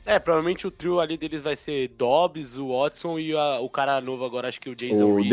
É, 0.04 0.18
provavelmente 0.18 0.66
o 0.66 0.70
trio 0.70 0.98
ali 1.00 1.16
deles 1.16 1.40
vai 1.42 1.54
ser 1.56 1.88
Dobbs, 1.96 2.58
o 2.58 2.68
Watson 2.76 3.18
e 3.18 3.32
a- 3.34 3.60
o 3.60 3.70
cara 3.70 4.00
novo 4.00 4.24
agora, 4.24 4.48
acho 4.48 4.60
que 4.60 4.68
o 4.68 4.74
Jason 4.74 5.04
O 5.04 5.16
Reed, 5.16 5.30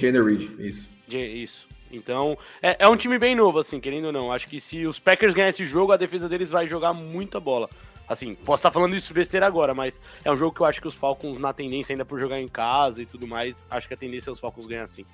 Jaden 0.00 0.22
Reed, 0.24 0.50
isso. 0.60 0.88
J- 1.08 1.26
Isso. 1.42 1.66
Então, 1.90 2.36
é, 2.62 2.76
é 2.80 2.88
um 2.88 2.96
time 2.96 3.18
bem 3.18 3.34
novo, 3.34 3.58
assim, 3.58 3.80
querendo 3.80 4.06
ou 4.06 4.12
não. 4.12 4.30
Acho 4.30 4.46
que 4.46 4.60
se 4.60 4.86
os 4.86 4.98
Packers 4.98 5.32
ganharem 5.32 5.50
esse 5.50 5.64
jogo, 5.64 5.90
a 5.92 5.96
defesa 5.96 6.28
deles 6.28 6.50
vai 6.50 6.68
jogar 6.68 6.92
muita 6.92 7.40
bola. 7.40 7.68
Assim, 8.06 8.34
posso 8.34 8.60
estar 8.60 8.70
falando 8.70 8.94
isso 8.94 9.12
besteira 9.12 9.46
agora, 9.46 9.74
mas 9.74 10.00
é 10.24 10.30
um 10.30 10.36
jogo 10.36 10.54
que 10.54 10.60
eu 10.60 10.66
acho 10.66 10.80
que 10.80 10.88
os 10.88 10.94
Falcons, 10.94 11.38
na 11.38 11.52
tendência 11.52 11.92
ainda 11.92 12.04
por 12.04 12.18
jogar 12.18 12.40
em 12.40 12.48
casa 12.48 13.02
e 13.02 13.06
tudo 13.06 13.26
mais, 13.26 13.66
acho 13.70 13.88
que 13.88 13.94
a 13.94 13.96
tendência 13.96 14.30
é 14.30 14.32
os 14.32 14.38
Falcons 14.40 14.66
ganhar 14.66 14.86
sim. 14.86 15.04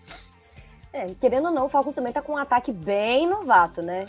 É, 0.93 1.07
querendo 1.21 1.47
ou 1.47 1.53
não, 1.53 1.67
o 1.67 1.69
Falcons 1.69 1.95
também 1.95 2.13
tá 2.13 2.23
com 2.23 2.35
um 2.35 2.37
ataque 2.37 2.73
bem 2.73 3.29
novato, 3.29 3.83
né? 3.83 4.07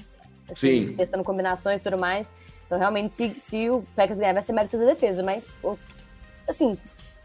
Assim, 0.51 0.87
Sim. 0.89 0.95
Testando 0.95 1.23
combinações 1.23 1.81
e 1.81 1.83
tudo 1.83 1.97
mais. 1.97 2.31
Então, 2.67 2.77
realmente, 2.77 3.15
se, 3.15 3.33
se 3.39 3.69
o 3.71 3.83
Packers 3.95 4.19
ganhar, 4.19 4.33
vai 4.33 4.43
ser 4.43 4.53
mérito 4.53 4.77
da 4.77 4.85
defesa, 4.85 5.23
mas 5.23 5.43
assim, 6.47 6.77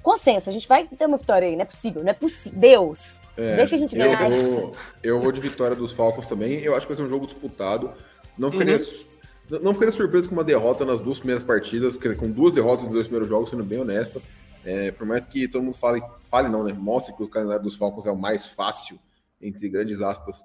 consenso, 0.03 0.49
a 0.49 0.53
gente 0.53 0.67
vai 0.67 0.87
ter 0.87 1.05
uma 1.07 1.19
vitória 1.19 1.47
aí, 1.47 1.57
não 1.57 1.63
é 1.63 1.67
possível, 1.67 2.03
não 2.03 2.11
é 2.11 2.15
possível. 2.15 2.59
Deus, 2.59 3.20
é, 3.37 3.57
deixa 3.57 3.77
a 3.77 3.79
gente 3.79 3.97
ganhar. 3.97 4.31
Eu 4.31 4.51
vou, 4.51 4.73
eu 5.03 5.21
vou 5.21 5.33
de 5.33 5.41
vitória 5.41 5.77
dos 5.77 5.93
Falcons 5.93 6.27
também. 6.27 6.61
Eu 6.61 6.75
acho 6.75 6.87
que 6.87 6.93
vai 6.93 6.97
ser 6.97 7.07
um 7.07 7.11
jogo 7.11 7.27
disputado. 7.27 7.93
Não 8.37 8.51
ficaria, 8.51 8.77
uhum. 8.77 9.61
não 9.63 9.73
ficaria 9.73 9.93
surpreso 9.93 10.29
com 10.29 10.35
uma 10.35 10.45
derrota 10.45 10.85
nas 10.85 11.01
duas 11.01 11.19
primeiras 11.19 11.45
partidas, 11.45 11.97
com 11.97 12.31
duas 12.31 12.55
derrotas 12.55 12.85
nos 12.85 12.95
dois 12.95 13.07
primeiros 13.07 13.29
jogos, 13.29 13.51
sendo 13.51 13.65
bem 13.65 13.81
honesto. 13.81 14.23
É, 14.65 14.91
por 14.91 15.07
mais 15.07 15.25
que 15.25 15.49
todo 15.49 15.63
mundo 15.63 15.77
fale, 15.77 16.03
fale 16.31 16.49
não, 16.49 16.63
né? 16.63 16.73
Mostre 16.73 17.15
que 17.15 17.23
o 17.23 17.29
calendário 17.29 17.63
dos 17.63 17.77
Falcons 17.77 18.07
é 18.07 18.11
o 18.11 18.17
mais 18.17 18.47
fácil, 18.47 18.99
entre 19.41 19.69
grandes 19.69 20.03
aspas, 20.03 20.43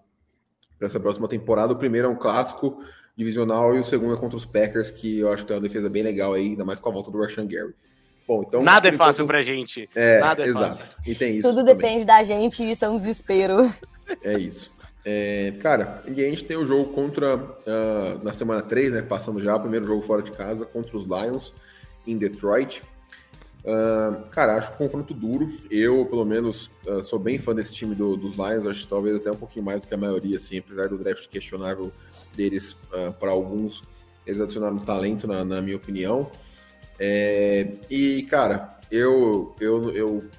para 0.78 0.88
essa 0.88 1.00
próxima 1.00 1.28
temporada. 1.28 1.74
O 1.74 1.78
primeiro 1.78 2.08
é 2.08 2.10
um 2.10 2.16
clássico 2.16 2.82
divisional 3.18 3.76
e 3.76 3.80
o 3.80 3.84
segundo 3.84 4.14
é 4.14 4.18
contra 4.18 4.38
os 4.38 4.46
Packers, 4.46 4.90
que 4.90 5.20
eu 5.20 5.32
acho 5.32 5.44
que 5.44 5.48
tem 5.48 5.58
uma 5.58 5.64
defesa 5.64 5.90
bem 5.90 6.04
legal 6.04 6.34
aí, 6.34 6.48
ainda 6.48 6.66
mais 6.66 6.80
com 6.80 6.90
a 6.90 6.92
volta 6.92 7.12
do 7.12 7.20
Rashan 7.20 7.48
Gary. 7.48 7.74
Bom, 8.28 8.44
então, 8.48 8.64
Nada 8.64 8.90
é 8.90 8.92
fácil 8.92 9.24
enquanto... 9.24 9.28
pra 9.28 9.44
gente. 9.44 9.90
É, 9.94 10.20
Nada 10.20 10.44
é 10.44 10.48
exato. 10.48 10.66
fácil. 10.66 10.86
E 11.06 11.14
tem 11.16 11.38
isso. 11.38 11.48
Tudo 11.48 11.60
também. 11.60 11.76
depende 11.76 12.06
da 12.06 12.24
gente 12.24 12.64
e 12.64 12.72
isso 12.72 12.84
é 12.84 12.90
um 12.90 12.98
desespero. 12.98 13.72
É 14.24 14.38
isso. 14.38 14.76
É, 15.08 15.54
cara, 15.60 16.04
e 16.08 16.20
a 16.20 16.30
gente 16.30 16.44
tem 16.44 16.58
o 16.58 16.66
jogo 16.66 16.92
contra. 16.94 17.38
Uh, 17.38 18.24
na 18.24 18.34
semana 18.34 18.62
3, 18.62 18.94
né? 18.94 19.02
Passando 19.04 19.40
já, 19.40 19.56
o 19.56 19.60
primeiro 19.60 19.86
jogo 19.86 20.02
fora 20.02 20.24
de 20.24 20.32
casa 20.32 20.66
contra 20.66 20.98
os 20.98 21.06
Lions 21.06 21.54
em 22.08 22.18
Detroit. 22.18 22.82
Uh, 23.64 24.28
cara, 24.30 24.56
acho 24.56 24.74
um 24.74 24.76
confronto 24.78 25.14
duro. 25.14 25.52
Eu, 25.70 26.06
pelo 26.08 26.26
menos, 26.26 26.72
uh, 26.88 27.04
sou 27.04 27.20
bem 27.20 27.38
fã 27.38 27.54
desse 27.54 27.74
time 27.74 27.94
do, 27.94 28.18
dos 28.18 28.34
Lions. 28.34 28.66
Acho 28.66 28.82
que 28.82 28.88
talvez 28.88 29.16
até 29.16 29.32
um 29.32 29.36
pouquinho 29.36 29.64
mais 29.64 29.80
do 29.80 29.88
que 29.88 29.94
a 29.94 29.98
maioria, 29.98 30.38
assim, 30.38 30.58
apesar 30.58 30.90
do 30.90 30.98
draft 30.98 31.28
questionável 31.28 31.92
deles 32.36 32.72
uh, 32.92 33.14
para 33.20 33.30
alguns. 33.30 33.84
Eles 34.26 34.42
adicionaram 34.42 34.78
talento, 34.80 35.28
na, 35.28 35.46
na 35.46 35.62
minha 35.62 35.78
opinião. 35.78 36.32
É, 37.00 37.68
e, 37.90 38.24
cara, 38.24 38.78
eu, 38.92 39.56
eu, 39.60 39.96
eu, 39.96 40.30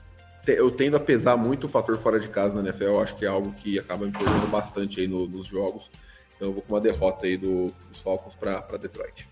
eu 0.47 0.71
tendo 0.71 0.97
a 0.97 1.01
pesar 1.01 1.37
muito 1.37 1.65
o 1.65 1.69
fator 1.69 1.99
fora 1.99 2.19
de 2.19 2.29
casa 2.29 2.55
na 2.55 2.69
NFL. 2.69 2.85
Eu 2.85 3.01
acho 3.01 3.17
que 3.17 3.25
é 3.25 3.29
algo 3.29 3.53
que 3.53 3.79
acaba 3.79 4.07
me 4.07 4.13
perdendo 4.13 4.51
bastante 4.51 5.01
aí 5.01 5.09
no, 5.09 5.27
nos 5.27 5.47
jogos. 5.47 5.91
Então 6.37 6.49
eu 6.49 6.53
vou 6.53 6.63
com 6.63 6.75
uma 6.75 6.81
derrota 6.81 7.27
aí 7.27 7.37
do, 7.37 7.73
dos 7.91 8.01
Falcons 8.01 8.35
para 8.35 8.77
Detroit. 8.79 9.27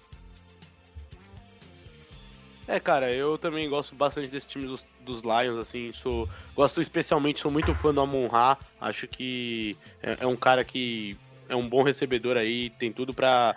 É, 2.67 2.81
cara, 2.81 3.13
eu 3.13 3.37
também 3.37 3.69
gosto 3.69 3.95
bastante 3.95 4.31
desse 4.31 4.47
time 4.47 4.67
dos, 4.67 4.87
dos 5.01 5.21
Lions, 5.21 5.59
assim, 5.59 5.93
sou, 5.93 6.27
gosto 6.57 6.81
especialmente, 6.81 7.41
sou 7.41 7.51
muito 7.51 7.75
fã 7.75 7.93
do 7.93 8.01
Amon 8.01 8.27
Ra, 8.27 8.57
acho 8.81 9.07
que 9.07 9.77
é, 10.03 10.19
é, 10.21 10.27
um 10.27 10.37
cara 10.37 10.65
que 10.65 11.15
é 11.47 11.55
um 11.55 11.69
bom 11.69 11.83
recebedor 11.83 12.39
aí, 12.39 12.71
tem 12.71 12.91
tudo 12.91 13.13
para 13.13 13.55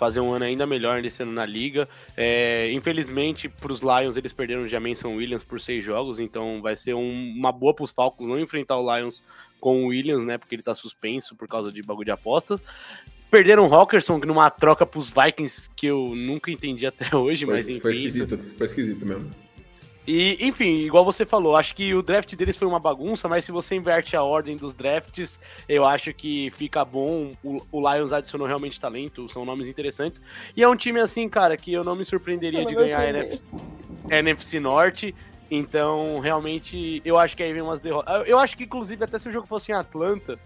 fazer 0.00 0.20
um 0.20 0.32
ano 0.32 0.46
ainda 0.46 0.66
melhor 0.66 1.02
nesse 1.02 1.22
ano 1.22 1.30
na 1.30 1.44
liga. 1.44 1.86
É, 2.16 2.72
infelizmente, 2.72 3.50
para 3.50 3.70
os 3.70 3.82
Lions, 3.82 4.16
eles 4.16 4.32
perderam 4.32 4.62
o 4.62 4.66
Jameson 4.66 5.14
Williams 5.14 5.44
por 5.44 5.60
seis 5.60 5.84
jogos, 5.84 6.18
então 6.18 6.62
vai 6.62 6.74
ser 6.74 6.94
um, 6.94 7.34
uma 7.36 7.52
boa 7.52 7.74
para 7.74 7.84
os 7.84 7.90
Falcons 7.90 8.26
não 8.26 8.40
enfrentar 8.40 8.78
o 8.78 8.96
Lions 8.96 9.22
com 9.60 9.84
o 9.84 9.88
Williams, 9.88 10.24
né, 10.24 10.38
porque 10.38 10.54
ele 10.54 10.62
está 10.62 10.74
suspenso 10.74 11.36
por 11.36 11.46
causa 11.46 11.70
de 11.70 11.82
bagulho 11.82 12.06
de 12.06 12.10
apostas. 12.10 12.58
Perderam 13.30 13.68
o 13.68 13.74
Hawkerson 13.74 14.18
numa 14.20 14.48
troca 14.48 14.86
pros 14.86 15.10
Vikings 15.10 15.68
que 15.76 15.86
eu 15.86 16.14
nunca 16.16 16.50
entendi 16.50 16.86
até 16.86 17.14
hoje, 17.14 17.44
foi, 17.44 17.54
mas 17.54 17.68
enfim. 17.68 17.80
Foi 17.80 17.92
esquisito, 17.92 18.34
isso... 18.36 18.54
foi 18.56 18.66
esquisito 18.66 19.04
mesmo. 19.04 19.30
E, 20.06 20.38
enfim, 20.40 20.78
igual 20.78 21.04
você 21.04 21.24
falou, 21.24 21.54
acho 21.54 21.74
que 21.74 21.94
o 21.94 22.02
draft 22.02 22.34
deles 22.34 22.56
foi 22.56 22.66
uma 22.66 22.80
bagunça, 22.80 23.28
mas 23.28 23.44
se 23.44 23.52
você 23.52 23.74
inverte 23.74 24.16
a 24.16 24.22
ordem 24.22 24.56
dos 24.56 24.74
drafts, 24.74 25.38
eu 25.68 25.84
acho 25.84 26.12
que 26.14 26.50
fica 26.52 26.84
bom. 26.84 27.32
O, 27.44 27.60
o 27.70 27.92
Lions 27.92 28.12
adicionou 28.12 28.46
realmente 28.46 28.80
talento, 28.80 29.28
são 29.28 29.44
nomes 29.44 29.68
interessantes. 29.68 30.20
E 30.56 30.62
é 30.62 30.68
um 30.68 30.74
time 30.74 31.00
assim, 31.00 31.28
cara, 31.28 31.56
que 31.56 31.72
eu 31.72 31.84
não 31.84 31.94
me 31.94 32.04
surpreenderia 32.04 32.64
de 32.64 32.74
ganhar 32.74 33.00
a 33.00 33.08
NFC, 33.08 33.42
NFC 34.10 34.60
Norte. 34.60 35.14
Então, 35.50 36.20
realmente, 36.20 37.02
eu 37.04 37.18
acho 37.18 37.36
que 37.36 37.42
aí 37.42 37.52
vem 37.52 37.62
umas 37.62 37.80
derrotas. 37.80 38.26
Eu 38.28 38.38
acho 38.38 38.56
que, 38.56 38.64
inclusive, 38.64 39.04
até 39.04 39.18
se 39.18 39.28
o 39.28 39.32
jogo 39.32 39.46
fosse 39.46 39.72
em 39.72 39.74
Atlanta, 39.74 40.38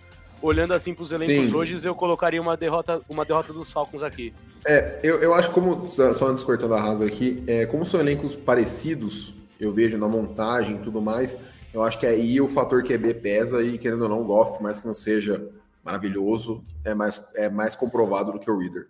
olhando 0.42 0.74
assim 0.74 0.94
para 0.94 1.02
os 1.02 1.12
elencos 1.12 1.48
Sim. 1.48 1.54
hoje, 1.54 1.86
eu 1.86 1.94
colocaria 1.94 2.40
uma 2.40 2.56
derrota, 2.56 3.00
uma 3.08 3.24
derrota 3.24 3.52
dos 3.52 3.70
Falcons 3.70 4.02
aqui. 4.02 4.32
É, 4.66 4.98
eu, 5.02 5.20
eu 5.20 5.34
acho 5.34 5.50
como, 5.50 5.90
só 5.90 6.26
antes 6.26 6.42
cortando 6.42 6.74
a 6.74 6.80
rasa 6.80 7.04
aqui, 7.04 7.42
é, 7.46 7.66
como 7.66 7.84
são 7.84 8.00
elencos 8.00 8.34
parecidos, 8.34 9.34
eu 9.64 9.72
vejo 9.72 9.98
na 9.98 10.08
montagem 10.08 10.76
e 10.76 10.80
tudo 10.80 11.00
mais, 11.00 11.36
eu 11.72 11.82
acho 11.82 11.98
que 11.98 12.06
aí 12.06 12.40
o 12.40 12.48
fator 12.48 12.82
QB 12.82 13.14
pesa 13.14 13.62
e, 13.62 13.78
querendo 13.78 14.02
ou 14.02 14.08
não, 14.08 14.22
o 14.22 14.24
Goff, 14.24 14.62
mais 14.62 14.78
que 14.78 14.86
não 14.86 14.94
seja 14.94 15.50
maravilhoso, 15.82 16.62
é 16.84 16.94
mais, 16.94 17.20
é 17.34 17.48
mais 17.48 17.74
comprovado 17.74 18.32
do 18.32 18.38
que 18.38 18.50
o 18.50 18.58
Reader. 18.58 18.88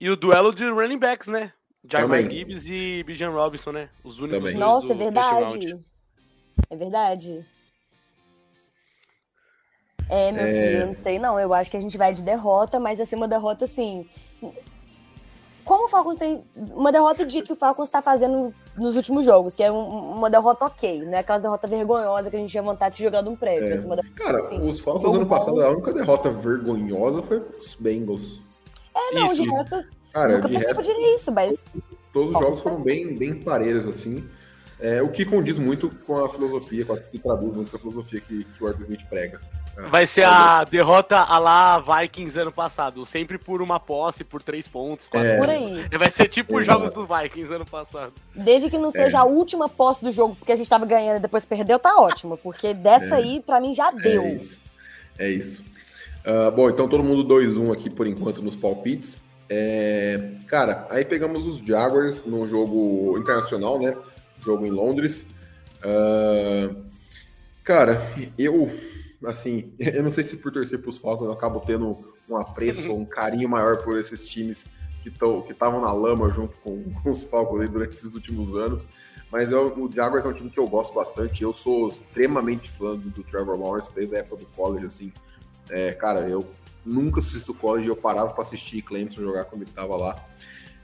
E 0.00 0.10
o 0.10 0.16
duelo 0.16 0.54
de 0.54 0.64
running 0.68 0.98
backs, 0.98 1.28
né? 1.28 1.52
Jamar 1.88 2.22
Gibbs 2.22 2.66
e 2.66 3.04
Bijan 3.04 3.30
Robinson, 3.30 3.72
né? 3.72 3.88
Os 4.02 4.18
únicos 4.18 4.38
Também. 4.38 4.56
Nossa, 4.56 4.92
é 4.92 4.96
verdade. 4.96 5.84
É 6.70 6.76
verdade. 6.76 7.46
É, 10.08 10.32
meu 10.32 10.44
é... 10.44 10.52
filho, 10.52 10.80
eu 10.80 10.86
não 10.86 10.94
sei 10.94 11.18
não. 11.18 11.38
Eu 11.38 11.52
acho 11.52 11.70
que 11.70 11.76
a 11.76 11.80
gente 11.80 11.98
vai 11.98 12.12
de 12.12 12.22
derrota, 12.22 12.80
mas 12.80 12.98
vai 12.98 13.06
ser 13.06 13.16
uma 13.16 13.28
derrota 13.28 13.66
assim. 13.66 14.08
Como 15.64 15.86
o 15.86 15.88
Falcons 15.88 16.18
tem. 16.18 16.44
Uma 16.54 16.92
derrota 16.92 17.24
de 17.24 17.42
que 17.42 17.52
o 17.52 17.56
Falcons 17.56 17.88
está 17.88 18.02
fazendo 18.02 18.52
nos 18.76 18.96
últimos 18.96 19.24
jogos, 19.24 19.54
que 19.54 19.62
é 19.62 19.72
um, 19.72 20.12
uma 20.12 20.28
derrota 20.28 20.66
ok, 20.66 21.04
não 21.04 21.14
é 21.14 21.18
aquela 21.18 21.38
derrota 21.38 21.66
vergonhosa 21.66 22.28
que 22.30 22.36
a 22.36 22.38
gente 22.38 22.50
tinha 22.50 22.62
vontade 22.62 22.96
de 22.96 23.02
jogar 23.02 23.22
de 23.22 23.28
um 23.28 23.36
prédio. 23.36 23.72
É. 23.72 23.76
Derrota, 23.76 24.02
Cara, 24.14 24.40
assim, 24.40 24.60
os 24.60 24.80
Falcons 24.80 25.14
ano 25.14 25.26
passado, 25.26 25.60
a 25.60 25.70
única 25.70 25.92
derrota 25.92 26.30
vergonhosa 26.30 27.22
foi 27.22 27.42
os 27.58 27.74
Bengals. 27.76 28.40
É, 28.94 29.14
não, 29.14 29.26
isso. 29.26 29.42
de 29.42 29.50
resto. 29.50 29.84
Cara, 30.12 30.36
nunca 30.36 30.48
de 30.48 30.56
resto, 30.56 30.92
isso, 31.14 31.32
mas. 31.32 31.58
Todos 32.12 32.34
os 32.34 32.40
jogos 32.40 32.60
foram 32.60 32.80
bem, 32.80 33.16
bem 33.16 33.34
parelhos, 33.40 33.88
assim. 33.88 34.24
É, 34.78 35.02
o 35.02 35.08
que 35.08 35.24
condiz 35.24 35.58
muito 35.58 35.88
com 36.06 36.24
a 36.24 36.28
filosofia, 36.28 36.84
com 36.84 36.92
a, 36.92 37.02
se 37.02 37.18
traduz 37.18 37.54
muito 37.54 37.70
com 37.70 37.76
a 37.76 37.80
filosofia 37.80 38.20
que, 38.20 38.44
que 38.44 38.64
o 38.64 38.66
Arthur 38.66 38.82
Smith 38.82 39.08
prega. 39.08 39.40
Vai 39.90 40.06
ser 40.06 40.24
a 40.24 40.62
derrota 40.64 41.18
a 41.18 41.38
lá 41.38 41.78
Vikings 41.80 42.38
ano 42.38 42.52
passado. 42.52 43.04
Sempre 43.04 43.38
por 43.38 43.60
uma 43.60 43.80
posse, 43.80 44.22
por 44.22 44.42
três 44.42 44.68
pontos. 44.68 45.08
Quatro 45.08 45.28
é. 45.28 45.36
Por 45.36 45.48
aí. 45.48 45.88
Vai 45.98 46.10
ser 46.10 46.28
tipo 46.28 46.58
os 46.58 46.66
jogos 46.66 46.90
dos 46.90 47.06
Vikings 47.08 47.52
ano 47.52 47.66
passado. 47.66 48.12
Desde 48.34 48.70
que 48.70 48.78
não 48.78 48.90
seja 48.90 49.18
é. 49.18 49.20
a 49.20 49.24
última 49.24 49.68
posse 49.68 50.04
do 50.04 50.12
jogo, 50.12 50.36
porque 50.36 50.52
a 50.52 50.56
gente 50.56 50.70
tava 50.70 50.86
ganhando 50.86 51.18
e 51.18 51.20
depois 51.20 51.44
perdeu, 51.44 51.78
tá 51.78 51.96
ótimo. 51.98 52.36
Porque 52.36 52.72
dessa 52.72 53.14
é. 53.16 53.18
aí, 53.18 53.42
pra 53.44 53.60
mim, 53.60 53.74
já 53.74 53.90
deu. 53.90 54.22
É 54.22 54.32
isso. 54.34 54.60
É 55.18 55.28
isso. 55.28 55.64
Uh, 56.24 56.50
bom, 56.50 56.70
então 56.70 56.88
todo 56.88 57.02
mundo 57.02 57.24
2-1 57.24 57.72
aqui 57.72 57.90
por 57.90 58.06
enquanto 58.06 58.42
nos 58.42 58.56
palpites. 58.56 59.16
É, 59.48 60.30
cara, 60.46 60.86
aí 60.88 61.04
pegamos 61.04 61.46
os 61.46 61.58
Jaguars 61.58 62.24
no 62.24 62.48
jogo 62.48 63.18
internacional, 63.18 63.78
né? 63.78 63.96
Jogo 64.42 64.64
em 64.66 64.70
Londres. 64.70 65.26
Uh, 65.80 66.76
cara, 67.62 68.02
eu 68.38 68.70
assim, 69.26 69.72
eu 69.78 70.02
não 70.02 70.10
sei 70.10 70.24
se 70.24 70.36
por 70.36 70.52
torcer 70.52 70.78
para 70.80 70.90
os 70.90 70.98
Falcons 70.98 71.26
eu 71.26 71.32
acabo 71.32 71.60
tendo 71.60 72.14
um 72.28 72.36
apreço 72.36 72.92
um 72.92 73.04
carinho 73.04 73.48
maior 73.48 73.82
por 73.82 73.98
esses 73.98 74.22
times 74.22 74.64
que 75.02 75.10
estavam 75.52 75.80
na 75.80 75.92
lama 75.92 76.30
junto 76.30 76.56
com, 76.58 76.82
com 77.02 77.10
os 77.10 77.22
Falcons 77.24 77.68
durante 77.68 77.94
esses 77.94 78.14
últimos 78.14 78.54
anos. 78.54 78.86
Mas 79.30 79.50
eu, 79.50 79.74
o 79.76 79.90
Jaguars 79.90 80.24
é 80.24 80.28
um 80.28 80.32
time 80.32 80.48
que 80.48 80.58
eu 80.58 80.66
gosto 80.66 80.94
bastante. 80.94 81.42
Eu 81.42 81.52
sou 81.52 81.88
extremamente 81.88 82.70
fã 82.70 82.96
do, 82.96 83.10
do 83.10 83.24
Trevor 83.24 83.58
Lawrence 83.58 83.92
desde 83.92 84.14
a 84.14 84.20
época 84.20 84.36
do 84.36 84.46
college, 84.46 84.86
assim. 84.86 85.12
É, 85.70 85.92
cara, 85.92 86.20
eu 86.28 86.48
nunca 86.84 87.18
assisto 87.18 87.52
college, 87.52 87.88
eu 87.88 87.96
parava 87.96 88.32
para 88.32 88.42
assistir 88.42 88.82
Clemson 88.82 89.22
jogar 89.22 89.44
quando 89.46 89.62
ele 89.62 89.70
estava 89.70 89.96
lá. 89.96 90.24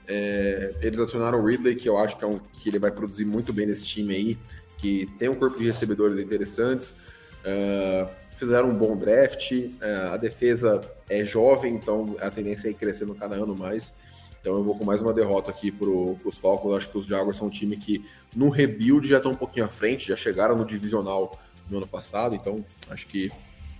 É, 0.09 0.75
eles 0.83 0.99
adicionaram 0.99 1.41
o 1.41 1.47
Ridley, 1.47 1.77
que 1.77 1.89
eu 1.89 1.97
acho 1.97 2.17
que, 2.17 2.25
é 2.25 2.27
um, 2.27 2.39
que 2.39 2.69
ele 2.69 2.81
vai 2.81 2.91
produzir 2.91 3.25
muito 3.25 3.53
bem 3.53 3.67
nesse 3.67 3.85
time 3.85 4.15
aí, 4.15 4.39
que 4.77 5.07
tem 5.19 5.29
um 5.29 5.37
corpo 5.37 5.59
de 5.59 5.67
recebedores 5.67 6.19
interessantes. 6.19 6.97
Uh, 7.45 8.11
fizeram 8.41 8.71
um 8.71 8.75
bom 8.75 8.97
draft, 8.97 9.53
é, 9.81 9.95
a 10.09 10.17
defesa 10.17 10.81
é 11.09 11.25
jovem, 11.25 11.75
então 11.75 12.17
a 12.21 12.31
tendência 12.31 12.69
é 12.69 12.71
ir 12.71 12.75
crescendo 12.75 13.15
cada 13.15 13.37
ano 13.37 13.55
mais. 13.55 13.93
Então 14.41 14.55
eu 14.57 14.65
vou 14.65 14.77
com 14.77 14.85
mais 14.85 15.03
uma 15.03 15.13
derrota 15.13 15.51
aqui 15.51 15.71
para 15.71 15.89
os 15.89 16.39
Falcons. 16.39 16.75
Acho 16.75 16.89
que 16.89 16.99
os 16.99 17.07
Jaguars 17.07 17.37
são 17.37 17.49
um 17.49 17.51
time 17.51 17.77
que 17.77 18.05
no 18.35 18.49
rebuild 18.49 19.07
já 19.07 19.19
estão 19.19 19.33
um 19.33 19.37
pouquinho 19.37 19.67
à 19.67 19.69
frente, 19.69 20.09
já 20.09 20.17
chegaram 20.17 20.57
no 20.57 20.65
divisional 20.65 21.39
no 21.69 21.77
ano 21.77 21.87
passado, 21.87 22.35
então 22.35 22.65
acho 22.89 23.07
que 23.07 23.29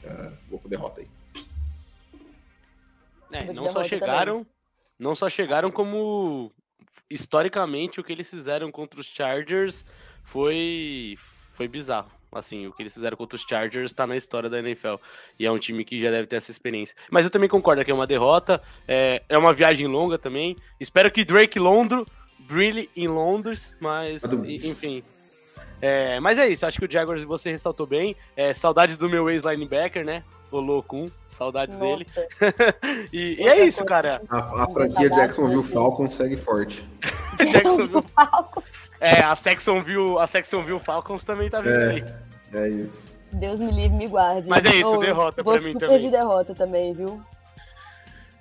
uh, 0.05 0.33
vou 0.49 0.59
com 0.59 0.69
derrota 0.69 1.01
aí. 1.01 1.09
É, 3.33 3.53
não 3.53 3.71
só 3.71 3.83
chegaram, 3.83 4.39
também. 4.39 4.47
não 4.99 5.15
só 5.15 5.31
chegaram 5.31 5.71
como 5.71 6.53
historicamente 7.09 7.99
o 7.99 8.05
que 8.05 8.13
eles 8.13 8.29
fizeram 8.29 8.71
contra 8.71 9.01
os 9.01 9.07
Chargers 9.07 9.87
foi 10.23 11.17
foi 11.53 11.67
bizarro. 11.67 12.20
Assim, 12.33 12.67
o 12.67 12.73
que 12.73 12.83
eles 12.83 12.95
fizeram 12.95 13.17
contra 13.17 13.37
os 13.37 13.43
Chargers 13.43 13.91
está 13.91 14.07
na 14.07 14.17
história 14.17 14.49
da 14.49 14.59
NFL. 14.61 14.95
E 15.39 15.47
é 15.47 15.51
um 15.51 15.59
time 15.59 15.85
que 15.85 15.99
já 15.99 16.11
deve 16.11 16.27
ter 16.27 16.37
essa 16.37 16.51
experiência. 16.51 16.97
Mas 17.11 17.25
eu 17.25 17.31
também 17.31 17.49
concordo 17.49 17.85
que 17.85 17.91
é 17.91 17.95
uma 17.95 18.07
derrota. 18.07 18.63
É, 18.87 19.23
é 19.29 19.37
uma 19.37 19.53
viagem 19.53 19.87
longa 19.87 20.17
também. 20.17 20.57
Espero 20.79 21.11
que 21.11 21.25
Drake 21.25 21.59
Londro 21.59 22.07
brilhe 22.39 22.89
em 22.97 23.07
Londres, 23.07 23.77
mas 23.81 24.23
enfim. 24.25 25.03
É, 25.81 26.21
mas 26.21 26.39
é 26.39 26.47
isso, 26.47 26.67
acho 26.67 26.79
que 26.79 26.85
o 26.85 26.91
Jaguars 26.91 27.23
você 27.25 27.51
ressaltou 27.51 27.87
bem. 27.87 28.15
É, 28.37 28.53
saudades 28.53 28.97
do 28.97 29.09
meu 29.09 29.31
ex-linebacker, 29.31 30.05
né? 30.05 30.23
O 30.51 30.61
Locum, 30.61 31.07
saudades 31.29 31.79
Nossa. 31.79 32.05
dele. 32.05 32.07
e, 33.13 33.37
e, 33.41 33.49
é 33.49 33.65
isso, 33.65 33.85
cara. 33.85 34.21
A, 34.29 34.65
a 34.65 34.69
franquia 34.69 35.09
Jacksonville 35.09 35.63
Falcon 35.63 36.09
segue 36.09 36.37
forte. 36.37 36.87
Jacksonville 37.39 38.05
Falcon. 38.15 38.63
É, 39.01 39.21
a 39.23 39.35
Saxonville, 39.35 40.19
a 40.19 40.27
Saxonville 40.27 40.79
Falcons 40.81 41.25
também 41.25 41.49
tá 41.49 41.61
vindo 41.61 41.75
É. 41.75 41.89
aí. 41.91 42.05
É 42.53 42.69
isso. 42.69 43.11
Deus 43.33 43.59
me 43.61 43.71
livre, 43.71 43.97
me 43.97 44.07
guarde. 44.09 44.49
Mas 44.49 44.65
é 44.65 44.75
isso, 44.77 44.97
Ô, 44.97 44.99
derrota 45.01 45.43
pra 45.45 45.53
mim 45.61 45.73
super 45.73 45.79
também. 45.87 45.99
de 46.01 46.11
derrota 46.11 46.55
também, 46.55 46.93
viu? 46.93 47.21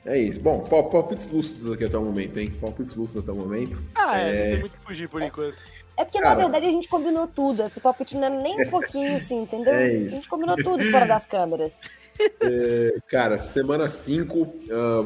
É 0.05 0.17
isso. 0.17 0.39
Bom, 0.39 0.61
pal- 0.63 0.89
palpites 0.89 1.29
lúcidos 1.31 1.71
aqui 1.71 1.85
até 1.85 1.97
o 1.97 2.03
momento, 2.03 2.37
hein? 2.39 2.51
Palpites 2.59 2.95
lúcidos 2.95 3.23
até 3.23 3.31
o 3.31 3.35
momento. 3.35 3.81
Ah, 3.95 4.19
é, 4.19 4.29
É. 4.29 4.31
não 4.43 4.49
tem 4.51 4.59
muito 4.61 4.73
o 4.73 4.77
que 4.79 4.85
fugir 4.85 5.07
por 5.09 5.21
enquanto. 5.21 5.57
É 5.95 6.03
porque, 6.05 6.19
Cara. 6.19 6.35
na 6.35 6.41
verdade, 6.43 6.65
a 6.65 6.71
gente 6.71 6.87
combinou 6.87 7.27
tudo. 7.27 7.61
Esse 7.63 7.79
palpite 7.79 8.15
não 8.17 8.23
é 8.25 8.29
nem 8.29 8.61
um 8.61 8.69
pouquinho 8.71 9.15
assim, 9.17 9.43
entendeu? 9.43 9.73
É 9.73 9.83
A 9.83 9.93
isso. 9.93 10.15
gente 10.15 10.27
combinou 10.29 10.55
tudo 10.55 10.83
fora 10.91 11.05
das 11.05 11.25
câmeras. 11.25 11.71
Cara, 13.09 13.37
semana 13.39 13.89
5, 13.89 14.53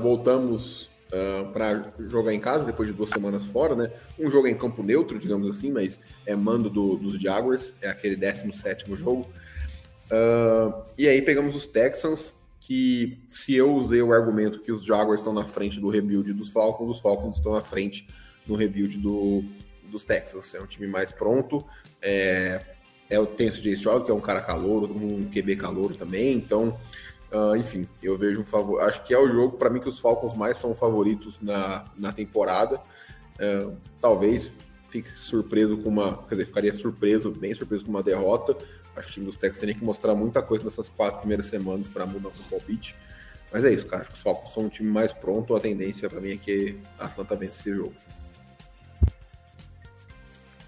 voltamos 0.02 0.90
para 1.54 1.94
jogar 2.08 2.34
em 2.34 2.40
casa, 2.40 2.66
depois 2.66 2.88
de 2.90 2.94
duas 2.94 3.10
semanas 3.10 3.46
fora, 3.46 3.76
né? 3.76 3.92
Um 4.20 4.30
jogo 4.30 4.48
em 4.48 4.56
campo 4.56 4.82
neutro, 4.82 5.20
digamos 5.20 5.50
assim, 5.50 5.72
mas 5.72 6.00
é 6.26 6.36
mando 6.36 6.70
do- 6.70 6.96
dos 6.96 7.22
Jaguars, 7.22 7.74
é 7.82 7.90
aquele 7.90 8.16
17 8.16 8.86
jogo. 8.96 9.28
Ah, 10.12 10.84
e 10.98 11.08
aí 11.08 11.22
pegamos 11.22 11.56
os 11.56 11.68
Texans, 11.68 12.34
que 12.60 13.20
se 13.28 13.56
eu 13.56 13.74
usei 13.74 14.02
o 14.02 14.14
argumento 14.14 14.60
que 14.60 14.72
os 14.72 14.86
Jaguars 14.86 15.20
estão 15.20 15.34
na 15.34 15.44
frente 15.46 15.80
do 15.80 15.90
rebuild 15.90 16.32
dos 16.34 16.50
Falcons, 16.50 16.90
os 16.96 17.00
Falcons 17.02 17.38
estão 17.38 17.54
na 17.54 17.62
frente 17.62 18.08
no 18.48 18.56
rebuild 18.56 18.98
do, 18.98 19.44
dos 19.92 20.04
Texans. 20.04 20.54
É 20.54 20.62
um 20.62 20.66
time 20.66 20.88
mais 20.88 21.12
pronto, 21.12 21.66
é, 22.02 22.62
é 23.10 23.20
o 23.20 23.26
tem 23.26 23.50
o 23.50 23.52
CJ 23.52 23.74
Stroud, 23.74 24.06
que 24.06 24.12
é 24.12 24.14
um 24.14 24.22
cara 24.22 24.42
calouro, 24.42 24.86
um 24.96 25.30
QB 25.30 25.58
calouro 25.58 25.96
também, 25.96 26.34
então, 26.38 26.78
ah, 27.34 27.58
enfim, 27.58 27.88
eu 28.02 28.16
vejo 28.16 28.42
um 28.42 28.46
favor. 28.46 28.80
Acho 28.82 29.04
que 29.04 29.14
é 29.14 29.18
o 29.18 29.28
jogo, 29.28 29.58
para 29.58 29.70
mim, 29.70 29.80
que 29.80 29.90
os 29.90 30.00
Falcons 30.00 30.38
mais 30.38 30.58
são 30.58 30.76
favoritos 30.76 31.40
na, 31.42 31.86
na 31.98 32.14
temporada. 32.14 32.80
Ah, 33.40 33.72
talvez 34.00 34.54
fique 34.90 35.10
surpreso 35.18 35.78
com 35.78 35.90
uma. 35.90 36.24
Quer 36.24 36.36
dizer, 36.36 36.46
ficaria 36.46 36.74
surpreso, 36.74 37.32
bem 37.32 37.54
surpreso 37.54 37.86
com 37.86 37.90
uma 37.90 38.04
derrota. 38.04 38.56
Acho 38.96 39.08
que 39.08 39.12
o 39.12 39.14
time 39.16 39.26
dos 39.26 39.38
Texans 39.38 39.60
teria 39.60 39.74
que 39.74 39.84
mostrar 39.84 40.14
muita 40.14 40.44
coisa 40.44 40.64
nessas 40.64 40.88
quatro 40.88 41.20
primeiras 41.22 41.48
semanas 41.48 41.88
para 41.88 42.06
mudar 42.06 42.30
o 42.30 42.50
palpite. 42.50 42.96
Mas 43.52 43.64
é 43.64 43.74
isso, 43.74 43.88
cara. 43.88 44.04
Acho 44.04 44.12
que 44.12 44.18
os 44.18 44.24
Falcons 44.24 44.54
são 44.54 44.64
um 44.64 44.70
time 44.70 44.92
mais 44.92 45.12
pronto. 45.12 45.56
A 45.56 45.60
tendência 45.60 46.08
para 46.08 46.22
mim 46.22 46.34
é 46.34 46.38
que 46.38 46.80
a 47.00 47.06
Atlanta 47.06 47.36
vence 47.36 47.60
esse 47.60 47.76
jogo. 47.76 47.96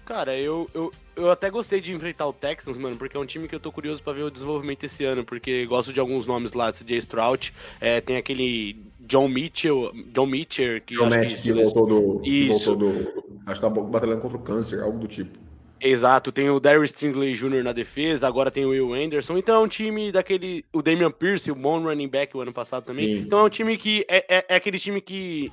Cara, 0.04 0.36
eu, 0.36 0.68
eu, 0.74 0.92
eu 1.16 1.30
até 1.30 1.50
gostei 1.50 1.80
de 1.80 1.92
enfrentar 1.92 2.26
o 2.26 2.32
Texans, 2.32 2.76
mano, 2.78 2.96
porque 2.96 3.16
é 3.16 3.20
um 3.20 3.26
time 3.26 3.48
que 3.48 3.54
eu 3.54 3.60
tô 3.60 3.72
curioso 3.72 4.02
pra 4.02 4.12
ver 4.12 4.22
o 4.22 4.30
desenvolvimento 4.30 4.84
esse 4.84 5.04
ano, 5.04 5.24
porque 5.24 5.64
gosto 5.66 5.92
de 5.92 5.98
alguns 5.98 6.26
nomes 6.26 6.52
lá, 6.52 6.70
CJ 6.70 6.98
Stroud, 6.98 7.52
é, 7.80 8.00
tem 8.00 8.16
aquele 8.16 8.76
John 9.00 9.28
Mitchell, 9.28 9.92
John 10.12 10.26
Mitchell, 10.26 10.80
que 10.80 10.94
John 10.94 11.08
Matt, 11.08 11.34
que 11.34 11.42
que- 11.42 11.52
voltou 11.52 11.86
do. 11.86 12.20
Isso. 12.24 12.76
voltou 12.76 12.92
do. 12.92 13.24
Acho 13.46 13.60
que 13.60 13.66
tá 13.66 13.70
batalhando 13.70 14.20
contra 14.20 14.36
o 14.36 14.40
câncer, 14.42 14.80
algo 14.82 14.98
do 14.98 15.08
tipo. 15.08 15.38
Exato, 15.80 16.32
tem 16.32 16.48
o 16.48 16.58
Darius 16.58 16.90
Stringley 16.90 17.34
Jr. 17.34 17.62
na 17.62 17.72
defesa, 17.72 18.26
agora 18.26 18.50
tem 18.50 18.64
o 18.64 18.70
Will 18.70 18.94
Anderson, 18.94 19.36
então 19.36 19.56
é 19.56 19.58
um 19.64 19.68
time 19.68 20.10
daquele. 20.10 20.64
O 20.72 20.80
Damian 20.80 21.10
Pierce, 21.10 21.50
o 21.50 21.54
bom 21.54 21.80
running 21.82 22.08
back 22.08 22.34
o 22.36 22.40
ano 22.40 22.52
passado 22.52 22.84
também. 22.84 23.06
Sim. 23.06 23.18
Então 23.20 23.40
é 23.40 23.42
um 23.44 23.48
time 23.50 23.76
que. 23.76 24.04
É, 24.08 24.38
é, 24.38 24.44
é 24.48 24.56
aquele 24.56 24.78
time 24.78 25.00
que. 25.00 25.52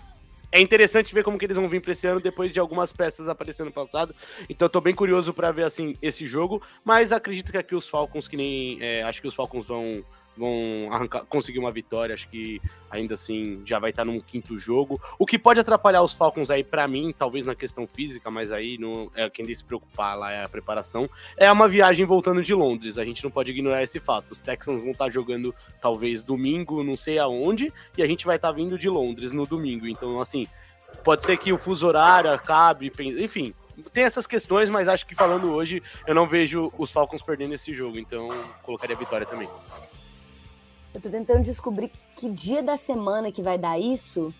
É 0.54 0.62
interessante 0.62 1.16
ver 1.16 1.24
como 1.24 1.40
que 1.40 1.46
eles 1.46 1.58
vão 1.58 1.68
vir 1.68 1.82
pra 1.82 1.94
esse 1.94 2.06
ano 2.06 2.20
depois 2.20 2.52
de 2.52 2.60
algumas 2.60 2.94
peças 2.94 3.28
aparecendo 3.28 3.66
no 3.66 3.74
passado. 3.74 4.14
Então 4.48 4.70
tô 4.70 4.80
bem 4.80 4.94
curioso 4.94 5.34
pra 5.34 5.52
ver 5.52 5.64
assim 5.64 5.98
esse 6.00 6.28
jogo. 6.28 6.62
Mas 6.86 7.12
acredito 7.12 7.52
que 7.52 7.58
aqui 7.58 7.74
os 7.74 7.90
Falcons, 7.90 8.28
que 8.28 8.38
nem. 8.38 8.78
é, 8.80 9.02
acho 9.02 9.20
que 9.20 9.28
os 9.28 9.34
Falcons 9.34 9.66
vão. 9.66 10.06
Vão 10.36 10.90
arrancar, 10.92 11.25
conseguir 11.25 11.60
uma 11.60 11.72
vitória, 11.72 12.16
acho 12.16 12.28
que 12.28 12.60
ainda 12.90 13.13
assim 13.13 13.62
já 13.63 13.78
vai 13.78 13.92
estar 13.92 14.04
num 14.04 14.20
quinto 14.20 14.58
jogo. 14.58 15.00
O 15.20 15.28
que 15.28 15.38
pode 15.38 15.60
atrapalhar 15.60 16.02
os 16.02 16.13
Falcons 16.13 16.50
aí, 16.50 16.63
pra 16.63 16.88
mim, 16.88 17.13
talvez 17.16 17.46
na 17.46 17.54
questão 17.54 17.86
física, 17.86 18.32
mas 18.32 18.52
aí 18.52 18.78
não 18.80 19.12
é 19.16 19.30
quem 19.30 19.46
tem 19.46 19.54
se 19.54 19.63
preocupar 19.63 20.18
lá 20.18 20.32
é 20.32 20.44
a 20.44 20.50
preparação. 20.50 21.08
É 21.38 21.52
uma 21.52 21.68
viagem 21.68 22.06
voltando 22.06 22.42
de 22.42 22.54
Londres. 22.54 22.98
A 22.98 23.06
gente 23.06 23.24
não 23.24 23.30
pode 23.30 23.52
ignorar 23.52 23.84
esse 23.84 24.00
fato. 24.00 24.32
Os 24.32 24.40
Texans 24.40 24.80
vão 24.80 24.92
estar 24.92 25.12
jogando 25.12 25.54
talvez 25.80 26.24
domingo, 26.24 26.84
não 26.84 26.98
sei 26.98 27.19
aonde, 27.19 27.72
e 27.96 28.02
a 28.02 28.08
gente 28.08 28.26
vai 28.26 28.38
estar 28.38 28.52
vindo 28.52 28.78
de 28.78 28.89
Londres 28.89 29.34
no 29.34 29.46
domingo. 29.46 29.88
Então, 29.88 30.19
assim, 30.19 30.48
pode 31.04 31.24
ser 31.24 31.38
que 31.38 31.54
o 31.54 31.58
fuso 31.58 31.86
horário 31.86 32.32
acabe, 32.32 32.91
enfim. 33.00 33.54
Tem 33.91 34.04
essas 34.04 34.28
questões, 34.28 34.69
mas 34.69 34.88
acho 34.88 35.06
que 35.06 35.15
falando 35.15 35.52
hoje, 35.52 35.82
eu 36.06 36.13
não 36.13 36.28
vejo 36.28 36.72
os 36.78 36.91
Falcons 36.91 37.22
perdendo 37.22 37.56
esse 37.56 37.74
jogo, 37.74 37.98
então 37.98 38.30
colocaria 38.62 38.96
a 38.96 39.00
vitória 39.00 39.26
também. 39.26 39.50
Eu 40.93 41.01
tô 41.01 41.10
tentando 41.10 41.41
descobrir 41.41 41.91
que 42.15 42.29
dia 42.29 42.62
da 42.62 42.77
semana 42.77 43.32
que 43.32 43.41
vai 43.41 43.58
dar 43.58 43.79
isso. 43.79 44.34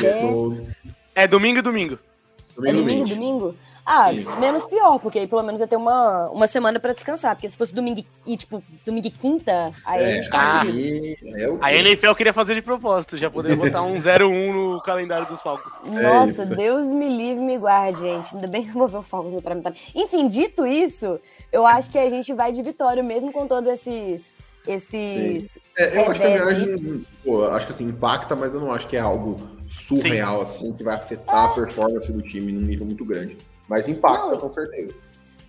No- 0.00 0.50
Dez- 0.50 0.72
É 1.14 1.26
domingo 1.26 1.58
e 1.58 1.62
domingo. 1.62 1.94
É 1.94 2.60
Domingo, 2.72 2.78
domingo, 2.78 3.04
domingo. 3.08 3.38
domingo? 3.38 3.54
Ah, 3.90 4.12
Isso. 4.12 4.36
menos 4.38 4.66
pior, 4.66 4.98
porque 4.98 5.18
aí 5.18 5.26
pelo 5.26 5.42
menos 5.42 5.60
eu 5.62 5.66
tenho 5.68 5.80
uma, 5.80 6.28
uma 6.28 6.46
semana 6.46 6.78
pra 6.78 6.92
descansar. 6.92 7.34
Porque 7.34 7.48
se 7.48 7.56
fosse 7.56 7.72
domingo 7.72 8.04
e, 8.26 8.36
tipo, 8.36 8.62
domingo 8.84 9.06
e 9.06 9.10
quinta, 9.10 9.72
aí 9.82 10.04
a 10.04 10.08
É, 10.08 10.16
gente 10.16 10.28
tá 10.30 10.60
aí 10.60 11.16
é 11.22 11.48
o 11.48 11.58
A 11.64 11.72
NFL 11.72 12.12
queria 12.14 12.34
fazer 12.34 12.54
de 12.54 12.60
propósito, 12.60 13.16
já 13.16 13.30
poderia 13.30 13.56
botar 13.72 13.80
um 13.82 13.94
0-1 13.94 14.52
no 14.52 14.82
calendário 14.82 15.26
dos 15.26 15.40
Falcons. 15.40 15.80
Nossa, 15.86 16.42
isso. 16.42 16.54
Deus 16.54 16.86
me 16.86 17.08
livre, 17.08 17.42
me 17.42 17.56
guarde, 17.56 18.00
gente. 18.00 18.34
Ainda 18.34 18.46
bem 18.48 18.62
que 18.64 18.68
eu 18.70 18.74
vou 18.74 18.88
ver 18.88 18.98
o 18.98 19.02
Falcons 19.02 19.40
pra 19.40 19.54
mim. 19.54 19.62
Enfim, 19.94 20.28
dito 20.28 20.66
isso, 20.66 21.18
eu 21.50 21.66
acho 21.66 21.88
que 21.90 21.98
a 21.98 22.10
gente 22.10 22.34
vai 22.34 22.52
de 22.52 22.62
vitória, 22.62 23.02
mesmo 23.02 23.32
com 23.32 23.46
todos 23.46 23.70
esses. 23.72 24.36
Esses. 24.66 25.58
É, 25.76 25.96
eu 25.96 26.10
acho 26.10 26.20
que 26.20 26.26
a 26.26 26.44
viagem, 26.44 27.06
pô, 27.24 27.44
acho 27.46 27.66
que 27.66 27.72
assim, 27.72 27.84
impacta, 27.84 28.36
mas 28.36 28.52
eu 28.52 28.60
não 28.60 28.70
acho 28.70 28.86
que 28.86 28.96
é 28.96 29.00
algo 29.00 29.36
surreal, 29.66 30.40
assim, 30.40 30.72
que 30.74 30.84
vai 30.84 30.94
afetar 30.94 31.44
a 31.44 31.48
performance 31.54 32.12
do 32.12 32.22
time 32.22 32.52
num 32.52 32.60
nível 32.60 32.86
muito 32.86 33.04
grande. 33.04 33.36
Mas 33.68 33.88
impacta, 33.88 34.30
Não, 34.30 34.38
com 34.38 34.52
certeza. 34.52 34.94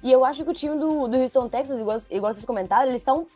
E 0.02 0.12
eu 0.12 0.24
acho 0.24 0.44
que 0.44 0.50
o 0.50 0.54
time 0.54 0.78
do, 0.78 1.08
do 1.08 1.18
Houston 1.18 1.50
Texas, 1.50 1.80
igual, 1.80 2.02
igual 2.10 2.34
vocês 2.34 2.46
comentaram, 2.46 2.90
eles 2.90 3.02
estão 3.02 3.28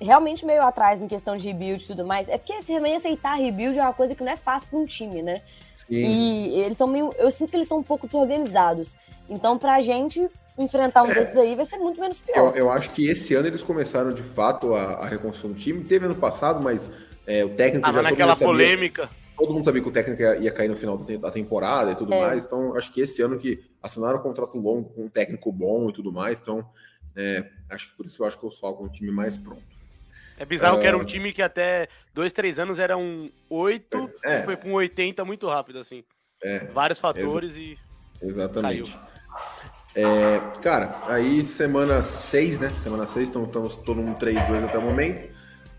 realmente 0.00 0.44
meio 0.46 0.62
atrás 0.62 1.00
em 1.02 1.06
questão 1.08 1.36
de 1.36 1.46
rebuild 1.46 1.82
e 1.82 1.86
tudo 1.86 2.04
mais. 2.06 2.28
É 2.28 2.38
porque 2.38 2.62
também 2.64 2.96
aceitar 2.96 3.34
rebuild 3.34 3.78
é 3.78 3.82
uma 3.82 3.92
coisa 3.92 4.14
que 4.14 4.22
não 4.24 4.32
é 4.32 4.36
fácil 4.36 4.68
para 4.68 4.78
um 4.78 4.86
time, 4.86 5.22
né? 5.22 5.42
Sim. 5.76 5.94
E 5.94 6.60
eles 6.60 6.78
são 6.78 6.86
meio. 6.86 7.12
Eu 7.18 7.30
sinto 7.30 7.50
que 7.50 7.56
eles 7.56 7.68
são 7.68 7.78
um 7.78 7.82
pouco 7.82 8.06
desorganizados. 8.06 8.94
Então, 9.28 9.58
pra 9.58 9.80
gente 9.80 10.28
enfrentar 10.58 11.02
um 11.04 11.08
desses 11.08 11.36
aí 11.36 11.54
vai 11.54 11.64
ser 11.64 11.78
muito 11.78 12.00
menos 12.00 12.20
Eu, 12.26 12.34
pior. 12.34 12.56
eu 12.56 12.70
acho 12.70 12.90
que 12.90 13.08
esse 13.08 13.34
ano 13.34 13.46
eles 13.46 13.62
começaram 13.62 14.12
de 14.12 14.22
fato 14.22 14.74
a, 14.74 14.94
a 14.94 15.06
reconstrução 15.06 15.50
do 15.50 15.56
time. 15.56 15.84
Teve 15.84 16.06
ano 16.06 16.16
passado, 16.16 16.62
mas 16.62 16.90
é, 17.26 17.44
o 17.44 17.50
técnico 17.50 17.82
Tava 17.86 17.98
já 17.98 18.02
todo 18.02 18.10
naquela 18.10 18.34
sabia- 18.34 18.46
polêmica. 18.48 19.08
todo 19.38 19.54
mundo 19.54 19.64
sabia 19.64 19.80
que 19.80 19.88
o 19.88 19.92
técnico 19.92 20.20
ia, 20.20 20.36
ia 20.38 20.50
cair 20.50 20.68
no 20.68 20.76
final 20.76 20.98
da 20.98 21.04
te- 21.06 21.16
da 21.18 21.30
temporada 21.30 21.92
e 21.92 21.94
tudo 21.94 22.12
É. 22.12 22.20
mais. 22.20 22.44
Então, 22.44 22.74
acho 22.76 22.92
que 22.92 23.00
esse 23.00 23.22
ano 23.22 23.38
que 23.38 23.62
assinaram 23.82 24.18
um 24.18 24.22
contrato 24.22 24.58
longo 24.58 24.90
com 24.90 25.04
um 25.04 25.08
técnico 25.08 25.50
bom 25.52 25.88
e 25.88 25.92
tudo 25.92 26.12
mais. 26.12 26.40
Então, 26.40 26.66
é, 27.16 27.46
acho 27.70 27.90
que 27.90 27.96
por 27.96 28.04
isso 28.06 28.22
eu 28.22 28.26
acho 28.26 28.38
que 28.38 28.44
o 28.46 28.50
Falcons 28.50 28.86
é 28.86 28.90
um 28.90 28.92
time 28.92 29.10
mais 29.12 29.38
pronto. 29.38 29.62
É 30.40 30.46
bizarro 30.46 30.80
que 30.80 30.86
era 30.86 30.96
um 30.96 31.04
time 31.04 31.34
que 31.34 31.42
até 31.42 31.86
dois, 32.14 32.32
três 32.32 32.58
anos 32.58 32.78
era 32.78 32.96
um 32.96 33.30
8 33.50 34.10
É. 34.24 34.40
e 34.40 34.42
foi 34.44 34.56
pra 34.56 34.70
um 34.70 34.72
80 34.72 35.22
muito 35.22 35.46
rápido, 35.46 35.78
assim. 35.78 36.02
É. 36.42 36.64
Vários 36.68 36.98
fatores 36.98 37.56
e. 37.56 37.78
Exatamente. 38.22 38.98
É, 39.94 40.40
cara, 40.62 40.98
aí 41.06 41.44
semana 41.44 42.02
6, 42.02 42.58
né? 42.58 42.72
Semana 42.80 43.06
6, 43.06 43.28
então 43.28 43.44
estamos 43.44 43.76
todo 43.76 44.00
mundo 44.00 44.18
3-2 44.18 44.64
até 44.64 44.78
o 44.78 44.82
momento. 44.82 45.30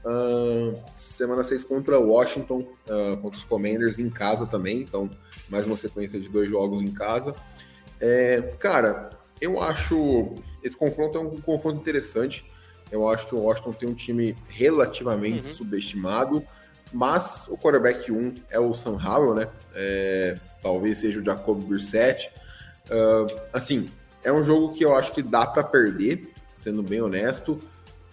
Ahn, 0.05 0.75
semana 0.93 1.43
6 1.43 1.63
contra 1.63 1.99
Washington, 1.99 2.67
ah, 2.87 3.17
contra 3.19 3.37
os 3.39 3.43
Commanders 3.43 3.97
em 3.97 4.11
casa 4.11 4.45
também. 4.45 4.81
Então, 4.81 5.09
mais 5.49 5.65
uma 5.65 5.75
sequência 5.75 6.19
de 6.19 6.29
dois 6.29 6.47
jogos 6.47 6.83
em 6.83 6.93
casa. 6.93 7.35
É, 7.99 8.53
cara, 8.59 9.09
eu 9.39 9.59
acho. 9.59 10.35
Esse 10.61 10.77
confronto 10.77 11.17
é 11.17 11.21
um 11.21 11.37
confronto 11.37 11.79
interessante. 11.79 12.50
Eu 12.91 13.07
acho 13.07 13.27
que 13.27 13.35
o 13.35 13.39
Washington 13.39 13.71
tem 13.73 13.89
um 13.89 13.93
time 13.93 14.35
relativamente 14.49 15.47
Uhum. 15.47 15.53
subestimado, 15.53 16.43
mas 16.91 17.47
o 17.47 17.57
quarterback 17.57 18.11
1 18.11 18.33
é 18.49 18.59
o 18.59 18.73
Sam 18.73 18.97
Howell, 19.03 19.33
né? 19.33 19.47
É, 19.73 20.37
talvez 20.61 20.97
seja 20.97 21.19
o 21.19 21.23
Jacob 21.23 21.63
Brissett. 21.63 22.29
Ah, 22.89 23.25
assim, 23.53 23.89
é 24.23 24.31
um 24.31 24.43
jogo 24.43 24.73
que 24.73 24.83
eu 24.83 24.93
acho 24.95 25.13
que 25.13 25.21
dá 25.23 25.45
para 25.47 25.63
perder, 25.63 26.31
sendo 26.57 26.83
bem 26.83 27.01
honesto. 27.01 27.59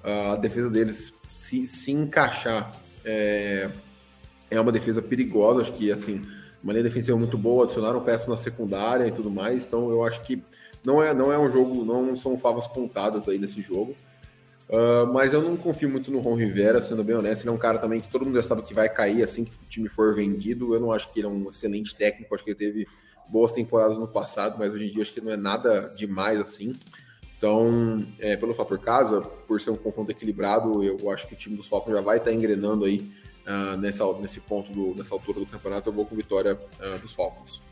Ah, 0.04 0.32
a 0.32 0.36
defesa 0.36 0.70
deles, 0.70 1.12
se, 1.28 1.66
se 1.66 1.90
encaixar, 1.90 2.72
é, 3.04 3.68
é 4.50 4.60
uma 4.60 4.70
defesa 4.70 5.02
perigosa. 5.02 5.62
Acho 5.62 5.72
que, 5.72 5.90
assim, 5.90 6.22
uma 6.62 6.72
linha 6.72 6.84
defensiva 6.84 7.18
muito 7.18 7.36
boa, 7.36 7.64
adicionaram 7.64 8.00
peças 8.02 8.28
na 8.28 8.36
secundária 8.36 9.06
e 9.06 9.10
tudo 9.12 9.28
mais. 9.30 9.64
Então, 9.64 9.90
eu 9.90 10.04
acho 10.04 10.22
que 10.22 10.40
não 10.84 11.02
é, 11.02 11.12
não 11.12 11.32
é 11.32 11.38
um 11.38 11.50
jogo, 11.50 11.84
não 11.84 12.14
são 12.14 12.38
favas 12.38 12.68
contadas 12.68 13.28
aí 13.28 13.38
nesse 13.38 13.60
jogo. 13.60 13.96
Ah, 14.70 15.06
mas 15.06 15.32
eu 15.32 15.42
não 15.42 15.56
confio 15.56 15.88
muito 15.88 16.10
no 16.10 16.20
Ron 16.20 16.34
Rivera, 16.34 16.80
sendo 16.80 17.02
bem 17.02 17.16
honesto. 17.16 17.42
Ele 17.42 17.50
é 17.50 17.52
um 17.52 17.58
cara 17.58 17.78
também 17.78 18.00
que 18.00 18.08
todo 18.08 18.24
mundo 18.24 18.36
já 18.36 18.42
sabe 18.42 18.62
que 18.62 18.74
vai 18.74 18.88
cair 18.88 19.22
assim 19.22 19.44
que 19.44 19.52
o 19.52 19.68
time 19.68 19.88
for 19.88 20.14
vendido. 20.14 20.74
Eu 20.74 20.80
não 20.80 20.92
acho 20.92 21.12
que 21.12 21.20
ele 21.20 21.26
é 21.26 21.30
um 21.30 21.50
excelente 21.50 21.94
técnico, 21.94 22.34
acho 22.34 22.44
que 22.44 22.50
ele 22.50 22.58
teve 22.58 22.86
boas 23.28 23.52
temporadas 23.52 23.98
no 23.98 24.08
passado, 24.08 24.56
mas 24.58 24.72
hoje 24.72 24.86
em 24.86 24.90
dia 24.90 25.02
acho 25.02 25.12
que 25.12 25.20
não 25.20 25.32
é 25.32 25.36
nada 25.36 25.92
demais 25.96 26.40
assim. 26.40 26.74
Então, 27.36 28.04
é, 28.18 28.36
pelo 28.36 28.52
fator 28.52 28.78
casa, 28.80 29.20
por 29.20 29.60
ser 29.60 29.70
um 29.70 29.76
confronto 29.76 30.10
equilibrado, 30.10 30.82
eu 30.82 31.08
acho 31.10 31.28
que 31.28 31.34
o 31.34 31.36
time 31.36 31.56
dos 31.56 31.68
Falcons 31.68 31.94
já 31.94 32.00
vai 32.00 32.16
estar 32.16 32.32
engrenando 32.32 32.84
aí 32.84 33.12
ah, 33.46 33.76
nessa, 33.76 34.04
nesse 34.14 34.40
ponto, 34.40 34.72
do, 34.72 34.94
nessa 34.96 35.14
altura 35.14 35.38
do 35.38 35.46
campeonato. 35.46 35.88
Eu 35.88 35.92
vou 35.92 36.04
com 36.04 36.16
vitória 36.16 36.58
ah, 36.80 36.98
dos 37.00 37.14
Falcons. 37.14 37.62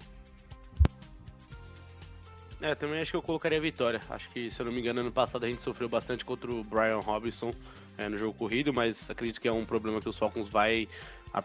É, 2.60 2.74
também 2.74 3.00
acho 3.00 3.10
que 3.10 3.16
eu 3.16 3.22
colocaria 3.22 3.58
a 3.58 3.60
vitória. 3.60 4.00
Acho 4.08 4.30
que, 4.30 4.50
se 4.50 4.60
eu 4.60 4.66
não 4.66 4.72
me 4.72 4.80
engano, 4.80 5.00
ano 5.00 5.12
passado 5.12 5.44
a 5.44 5.48
gente 5.48 5.60
sofreu 5.60 5.88
bastante 5.88 6.24
contra 6.24 6.50
o 6.50 6.64
Brian 6.64 7.00
Robinson 7.00 7.52
é, 7.98 8.08
no 8.08 8.16
jogo 8.16 8.32
corrido, 8.32 8.72
mas 8.72 9.10
acredito 9.10 9.40
que 9.40 9.48
é 9.48 9.52
um 9.52 9.64
problema 9.64 10.00
que 10.00 10.08
os 10.08 10.16
Falcons 10.16 10.48
vai, 10.48 10.88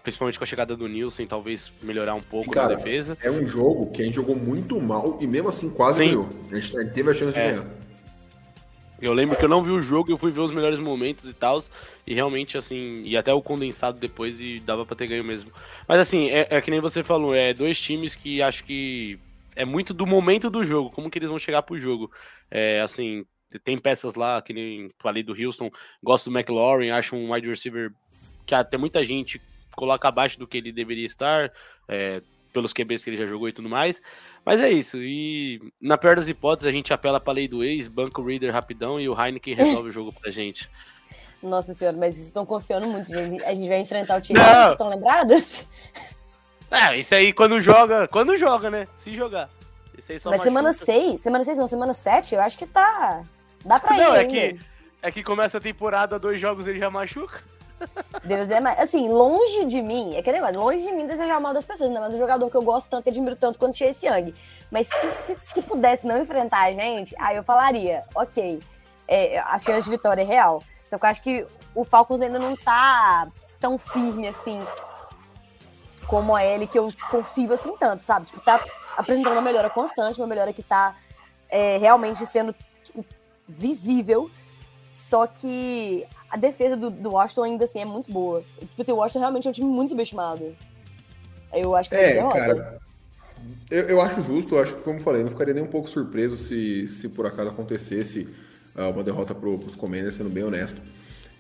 principalmente 0.04 0.38
com 0.38 0.43
a 0.43 0.47
chegada 0.47 0.76
do 0.76 0.88
Nilson, 0.88 1.26
talvez 1.26 1.71
melhorar 1.82 2.13
um 2.13 2.21
pouco 2.21 2.52
Cara, 2.52 2.69
na 2.69 2.76
defesa. 2.76 3.17
É 3.21 3.30
um 3.30 3.45
jogo 3.45 3.91
que 3.91 4.02
a 4.02 4.06
gente 4.06 4.15
jogou 4.15 4.36
muito 4.36 4.80
mal 4.80 5.17
e 5.19 5.28
mesmo 5.28 5.50
assim 5.50 5.69
quase 5.69 6.00
Sim. 6.00 6.10
ganhou. 6.10 6.30
A 6.50 6.56
gente, 6.56 6.93
teve 6.93 7.12
a 7.12 7.13
chance 7.13 7.38
É. 7.38 7.47
de 7.47 7.56
ganhar. 7.56 7.82
Eu 9.02 9.13
lembro 9.13 9.36
que 9.36 9.43
eu 9.43 9.50
não 9.50 9.63
vi 9.63 9.71
o 9.71 9.82
jogo, 9.82 10.12
eu 10.12 10.17
fui 10.17 10.30
ver 10.32 10.41
os 10.41 10.52
melhores 10.54 10.78
momentos 10.78 11.28
e 11.28 11.34
tal, 11.34 11.62
e 12.06 12.13
realmente, 12.13 12.56
assim, 12.56 13.02
e 13.04 13.17
até 13.17 13.34
o 13.34 13.41
condensado 13.41 14.00
depois, 14.00 14.39
e 14.39 14.60
dava 14.60 14.86
pra 14.86 14.95
ter 14.95 15.08
ganho 15.08 15.24
mesmo. 15.24 15.52
Mas 15.88 16.00
assim, 16.00 16.30
é, 16.30 16.47
é 16.52 16.62
que 16.62 16.69
nem 16.69 16.80
você 16.80 17.02
falou, 17.02 17.34
é 17.34 17.52
dois 17.52 17.80
times 17.80 18.15
que 18.15 18.43
acho 18.43 18.63
que 18.63 19.17
é 19.55 19.65
muito 19.65 19.93
do 19.93 20.05
momento 20.05 20.49
do 20.49 20.63
jogo, 20.63 20.89
como 20.91 21.09
que 21.09 21.17
eles 21.19 21.29
vão 21.29 21.39
chegar 21.39 21.61
pro 21.61 21.77
jogo. 21.77 22.11
É, 22.49 22.81
assim, 22.81 23.25
tem 23.63 23.77
peças 23.77 24.15
lá, 24.15 24.41
que 24.41 24.53
nem 24.53 24.89
falei 24.99 25.23
do 25.23 25.33
Houston, 25.33 25.69
gosto 26.01 26.29
do 26.29 26.37
McLaurin, 26.37 26.89
acho 26.89 27.15
um 27.15 27.33
wide 27.33 27.49
receiver 27.49 27.91
que 28.45 28.55
até 28.55 28.77
muita 28.77 29.03
gente 29.03 29.41
coloca 29.75 30.07
abaixo 30.07 30.39
do 30.39 30.47
que 30.47 30.57
ele 30.57 30.71
deveria 30.71 31.05
estar, 31.05 31.51
é, 31.87 32.21
pelos 32.53 32.73
QBs 32.73 33.03
que 33.03 33.09
ele 33.09 33.17
já 33.17 33.25
jogou 33.25 33.47
e 33.47 33.53
tudo 33.53 33.69
mais. 33.69 34.01
Mas 34.45 34.59
é 34.59 34.69
isso, 34.71 34.97
e 34.97 35.59
na 35.79 35.97
pior 35.97 36.15
das 36.15 36.27
hipóteses 36.27 36.67
a 36.67 36.71
gente 36.71 36.93
apela 36.93 37.19
pra 37.19 37.33
lei 37.33 37.47
do 37.47 37.63
ex, 37.63 37.87
banca 37.87 38.19
o 38.19 38.25
Reader 38.25 38.51
rapidão 38.51 38.99
e 38.99 39.07
o 39.07 39.19
Heineken 39.19 39.55
resolve 39.55 39.89
o 39.89 39.91
jogo 39.91 40.13
pra 40.13 40.31
gente. 40.31 40.69
Nossa 41.41 41.73
senhora, 41.73 41.97
mas 41.97 42.15
vocês 42.15 42.27
estão 42.27 42.45
confiando 42.45 42.87
muito. 42.87 43.07
gente. 43.07 43.43
A 43.43 43.53
gente 43.53 43.67
vai 43.67 43.79
enfrentar 43.79 44.17
o 44.17 44.21
time. 44.21 44.39
Não. 44.39 44.45
Vocês 44.45 44.71
estão 44.73 44.89
lembrados? 44.89 45.63
É, 46.71 46.97
isso 46.97 47.13
aí 47.13 47.34
quando 47.34 47.60
joga, 47.60 48.07
quando 48.07 48.38
joga, 48.38 48.69
né? 48.69 48.88
Se 48.95 49.13
jogar. 49.13 49.49
Isso 49.97 50.12
aí 50.12 50.19
só 50.19 50.29
Mas 50.29 50.41
semana 50.41 50.69
machuca. 50.69 50.86
6, 50.86 51.21
semana 51.21 51.43
6 51.43 51.57
não, 51.57 51.67
semana 51.67 51.93
7, 51.93 52.36
eu 52.36 52.41
acho 52.41 52.57
que 52.57 52.65
tá. 52.65 53.21
Dá 53.65 53.79
pra 53.79 53.95
ir. 53.95 53.99
Não, 53.99 54.15
é 54.15 54.25
que, 54.25 54.60
é 55.01 55.12
que 55.12 55.23
começa 55.23 55.57
a 55.57 55.62
temporada, 55.62 56.17
dois 56.17 56.39
jogos 56.39 56.65
ele 56.67 56.79
já 56.79 56.89
machuca. 56.89 57.43
Deus 58.23 58.49
é 58.49 58.62
mais. 58.62 58.79
Assim, 58.79 59.10
longe 59.10 59.65
de 59.65 59.81
mim, 59.81 60.15
é 60.15 60.21
que 60.21 60.31
nem 60.31 60.39
mais, 60.39 60.55
longe 60.55 60.81
de 60.81 60.91
mim 60.93 61.05
desejar 61.05 61.39
mal 61.41 61.53
das 61.53 61.65
pessoas, 61.65 61.89
ainda 61.89 61.99
mais 61.99 62.13
do 62.13 62.17
jogador 62.17 62.49
que 62.49 62.55
eu 62.55 62.62
gosto 62.62 62.89
tanto 62.89 63.07
e 63.07 63.10
admiro 63.10 63.36
tanto 63.36 63.60
quanto 63.60 63.77
Chase 63.77 64.07
Young. 64.07 64.34
Mas 64.71 64.88
se, 64.88 65.36
se, 65.36 65.53
se 65.53 65.62
pudesse 65.62 66.07
não 66.07 66.17
enfrentar 66.17 66.67
a 66.67 66.71
gente, 66.71 67.13
aí 67.19 67.36
eu 67.36 67.43
falaria, 67.43 68.03
ok, 68.15 68.60
é, 69.07 69.39
a 69.39 69.60
chance 69.60 69.84
de 69.84 69.89
vitória 69.89 70.21
é 70.21 70.25
real. 70.25 70.63
Só 70.88 70.97
que 70.97 71.05
eu 71.05 71.10
acho 71.10 71.21
que 71.21 71.45
o 71.75 71.84
Falcons 71.84 72.21
ainda 72.21 72.39
não 72.39 72.55
tá 72.55 73.27
tão 73.60 73.77
firme 73.77 74.27
assim 74.27 74.60
como 76.07 76.35
a 76.35 76.43
ele, 76.43 76.67
que 76.67 76.77
eu 76.77 76.87
confio 77.09 77.53
assim 77.53 77.75
tanto, 77.77 78.03
sabe? 78.03 78.25
Tipo, 78.27 78.41
tá 78.41 78.63
apresentando 78.97 79.33
uma 79.33 79.41
melhora 79.41 79.69
constante, 79.69 80.19
uma 80.19 80.27
melhora 80.27 80.53
que 80.53 80.63
tá 80.63 80.95
é, 81.49 81.77
realmente 81.77 82.25
sendo 82.25 82.55
tipo, 82.83 83.05
visível. 83.47 84.29
Só 85.09 85.27
que 85.27 86.05
a 86.29 86.37
defesa 86.37 86.77
do, 86.77 86.89
do 86.89 87.11
Washington 87.11 87.43
ainda 87.43 87.65
assim 87.65 87.79
é 87.79 87.85
muito 87.85 88.11
boa. 88.11 88.43
Tipo 88.59 88.81
assim, 88.81 88.91
o 88.91 88.95
Washington 88.95 89.19
realmente 89.19 89.47
é 89.47 89.49
um 89.49 89.53
time 89.53 89.69
muito 89.69 89.89
subestimado. 89.89 90.55
Eu 91.53 91.75
acho 91.75 91.89
que 91.89 91.95
É, 91.95 92.13
derrota. 92.13 92.39
cara. 92.39 92.81
Eu, 93.69 93.89
eu 93.89 94.01
acho 94.01 94.21
justo, 94.21 94.55
eu 94.55 94.61
acho 94.61 94.75
que, 94.75 94.83
como 94.83 94.99
eu 94.99 95.03
falei, 95.03 95.23
não 95.23 95.29
ficaria 95.29 95.53
nem 95.53 95.63
um 95.63 95.67
pouco 95.67 95.89
surpreso 95.89 96.37
se, 96.37 96.87
se 96.87 97.09
por 97.09 97.25
acaso 97.25 97.49
acontecesse 97.49 98.29
ah, 98.75 98.87
uma 98.89 99.03
derrota 99.03 99.33
pro, 99.33 99.57
pros 99.57 99.75
Commanders, 99.75 100.15
sendo 100.15 100.29
bem 100.29 100.43
honesto. 100.43 100.81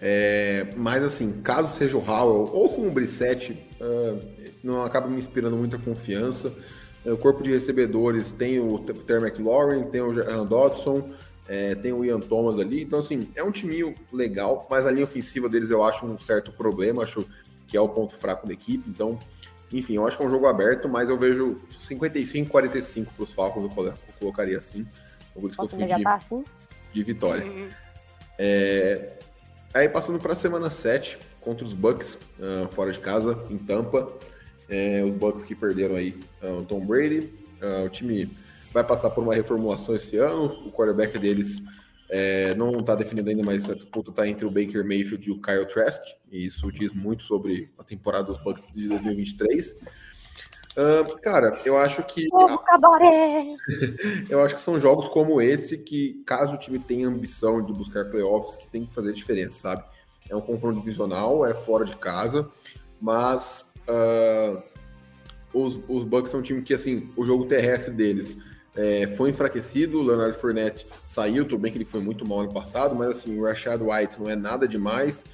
É, 0.03 0.73
mas 0.75 1.03
assim, 1.03 1.41
caso 1.43 1.75
seja 1.75 1.95
o 1.95 2.01
Howell 2.03 2.49
ou 2.53 2.69
com 2.69 2.87
o 2.87 2.91
Brissette, 2.91 3.57
ah, 3.79 4.17
não 4.63 4.83
acaba 4.83 5.07
me 5.07 5.19
inspirando 5.19 5.55
muita 5.55 5.77
confiança. 5.77 6.51
É, 7.05 7.11
O 7.11 7.17
corpo 7.17 7.43
de 7.43 7.51
recebedores 7.51 8.31
tem 8.31 8.59
o 8.59 8.79
Terry 8.79 9.25
McLaurin, 9.27 9.83
tem 9.91 10.01
o 10.01 10.11
Jahan 10.13 10.45
Dodson, 10.45 11.09
é, 11.47 11.75
tem 11.75 11.91
o 11.93 12.03
Ian 12.03 12.19
Thomas 12.19 12.57
ali. 12.57 12.81
Então, 12.83 12.99
assim, 12.99 13.29
é 13.35 13.43
um 13.43 13.51
timinho 13.51 13.93
legal, 14.11 14.67
mas 14.69 14.87
a 14.87 14.91
linha 14.91 15.03
ofensiva 15.03 15.47
deles 15.47 15.69
eu 15.69 15.83
acho 15.83 16.05
um 16.05 16.17
certo 16.17 16.51
problema, 16.51 17.03
acho 17.03 17.23
que 17.67 17.77
é 17.77 17.81
o 17.81 17.87
ponto 17.89 18.15
fraco 18.15 18.47
da 18.47 18.53
equipe. 18.53 18.83
Então, 18.89 19.19
enfim, 19.71 19.93
eu 19.95 20.07
acho 20.07 20.17
que 20.17 20.23
é 20.23 20.25
um 20.27 20.29
jogo 20.29 20.47
aberto, 20.47 20.89
mas 20.89 21.09
eu 21.09 21.17
vejo 21.17 21.57
55-45 21.81 23.05
para 23.15 23.23
os 23.23 23.33
Falcons, 23.33 23.63
eu 23.63 23.69
colo- 23.69 23.87
eu 23.89 24.13
colocaria 24.19 24.57
assim. 24.57 24.85
Por 25.33 25.47
isso 25.49 25.57
que 25.57 25.61
eu 25.61 25.69
fui 25.69 25.79
de, 25.97 26.03
de 26.93 27.03
vitória. 27.03 27.43
É, 28.37 29.13
Aí 29.73 29.87
passando 29.87 30.19
para 30.19 30.33
a 30.33 30.35
semana 30.35 30.69
7, 30.69 31.17
contra 31.39 31.63
os 31.63 31.71
Bucks, 31.71 32.17
ah, 32.41 32.67
fora 32.71 32.91
de 32.91 32.99
casa, 32.99 33.41
em 33.49 33.57
Tampa. 33.57 34.11
É, 34.67 35.03
os 35.03 35.13
Bucks 35.13 35.43
que 35.43 35.55
perderam 35.55 35.95
aí 35.95 36.19
ah, 36.41 36.59
o 36.59 36.65
Tom 36.65 36.85
Brady. 36.85 37.29
Ah, 37.61 37.83
o 37.85 37.89
time 37.89 38.29
vai 38.73 38.83
passar 38.83 39.09
por 39.11 39.23
uma 39.23 39.33
reformulação 39.33 39.95
esse 39.95 40.17
ano. 40.17 40.45
O 40.67 40.71
quarterback 40.71 41.17
deles 41.17 41.63
é, 42.09 42.53
não 42.55 42.79
está 42.79 42.95
definido 42.95 43.29
ainda, 43.29 43.43
mas 43.43 43.69
a 43.69 43.73
disputa 43.73 44.09
está 44.09 44.27
entre 44.27 44.45
o 44.45 44.51
Baker 44.51 44.83
Mayfield 44.85 45.29
e 45.29 45.31
o 45.31 45.41
Kyle 45.41 45.65
Trask. 45.65 46.03
E 46.29 46.45
isso 46.45 46.69
diz 46.69 46.91
muito 46.91 47.23
sobre 47.23 47.71
a 47.77 47.83
temporada 47.83 48.25
dos 48.25 48.43
Bucks 48.43 48.63
de 48.75 48.89
2023. 48.89 49.79
Ah, 50.77 51.03
cara, 51.21 51.51
eu 51.65 51.77
acho 51.77 52.03
que 52.03 52.27
eu 54.29 54.41
acho 54.41 54.55
que 54.55 54.61
são 54.61 54.79
jogos 54.79 55.07
como 55.09 55.41
esse 55.41 55.77
que, 55.77 56.21
caso 56.25 56.55
o 56.55 56.57
time 56.57 56.79
tenha 56.79 57.07
ambição 57.07 57.61
de 57.63 57.73
buscar 57.73 58.05
playoffs, 58.05 58.55
que 58.55 58.69
tem 58.69 58.85
que 58.85 58.93
fazer 58.93 59.13
diferença, 59.13 59.59
sabe? 59.59 59.83
É 60.29 60.35
um 60.35 60.41
confronto 60.41 60.79
divisional, 60.79 61.45
é 61.45 61.53
fora 61.53 61.83
de 61.83 61.95
casa, 61.97 62.49
mas 63.01 63.65
ah, 63.87 64.63
os, 65.53 65.79
os 65.87 66.03
Bucks 66.03 66.31
são 66.31 66.39
um 66.39 66.43
time 66.43 66.61
que, 66.61 66.73
assim, 66.73 67.09
o 67.17 67.25
jogo 67.25 67.45
terrestre 67.45 67.93
deles 67.93 68.37
é, 68.73 69.07
foi 69.07 69.29
enfraquecido, 69.31 69.99
o 69.99 70.03
Leonard 70.03 70.37
Fournette 70.37 70.87
saiu, 71.05 71.43
tudo 71.43 71.59
bem 71.59 71.71
que 71.71 71.77
ele 71.77 71.85
foi 71.85 71.99
muito 71.99 72.25
mal 72.25 72.39
ano 72.41 72.53
passado, 72.53 72.95
mas 72.95 73.09
assim, 73.09 73.37
o 73.37 73.43
Rashad 73.43 73.81
White 73.81 74.19
não 74.19 74.29
é 74.29 74.35
nada 74.35 74.67
demais. 74.67 75.25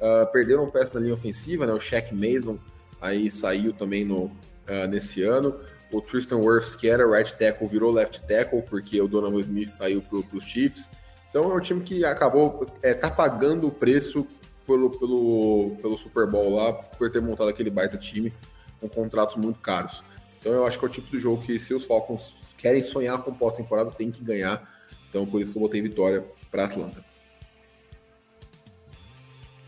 Ah, 0.00 0.26
perderam 0.32 0.64
um 0.64 0.70
peça 0.70 0.94
na 0.94 1.00
linha 1.00 1.14
ofensiva, 1.14 1.66
né? 1.66 1.72
O 1.72 1.80
Shaq 1.80 2.14
Mason 2.14 2.58
aí 3.00 3.30
saiu 3.30 3.72
também 3.72 4.04
no, 4.04 4.30
ah, 4.68 4.86
nesse 4.86 5.22
ano. 5.22 5.58
O 5.90 6.02
Tristan 6.02 6.36
Wirfs, 6.36 6.74
que 6.74 6.88
era 6.88 7.08
right 7.10 7.32
tackle, 7.34 7.66
virou 7.66 7.90
left 7.90 8.20
tackle, 8.26 8.62
porque 8.62 9.00
o 9.00 9.08
Donovan 9.08 9.40
Smith 9.40 9.68
saiu 9.68 10.02
para 10.02 10.18
os 10.18 10.44
Chiefs. 10.44 10.88
Então 11.30 11.50
é 11.50 11.54
um 11.54 11.60
time 11.60 11.82
que 11.82 12.04
acabou, 12.04 12.66
é, 12.82 12.92
tá 12.94 13.10
pagando 13.10 13.66
o 13.66 13.70
preço 13.70 14.26
pelo, 14.66 14.90
pelo, 14.90 15.76
pelo 15.80 15.96
Super 15.96 16.26
Bowl 16.26 16.54
lá, 16.54 16.72
por 16.72 17.10
ter 17.10 17.22
montado 17.22 17.48
aquele 17.48 17.70
baita 17.70 17.96
time 17.96 18.32
com 18.80 18.88
contratos 18.88 19.36
muito 19.36 19.58
caros. 19.60 20.02
Então 20.38 20.52
eu 20.52 20.66
acho 20.66 20.78
que 20.78 20.84
é 20.84 20.88
o 20.88 20.90
tipo 20.90 21.10
de 21.10 21.18
jogo 21.18 21.42
que 21.42 21.58
se 21.58 21.72
os 21.74 21.84
Falcons 21.84 22.34
querem 22.56 22.82
sonhar 22.82 23.22
com 23.22 23.32
pós-temporada, 23.32 23.90
tem 23.90 24.10
que 24.10 24.22
ganhar. 24.22 24.68
Então 25.08 25.26
por 25.26 25.40
isso 25.40 25.50
que 25.50 25.56
eu 25.56 25.62
botei 25.62 25.80
vitória 25.80 26.24
para 26.50 26.64
Atlanta. 26.64 27.07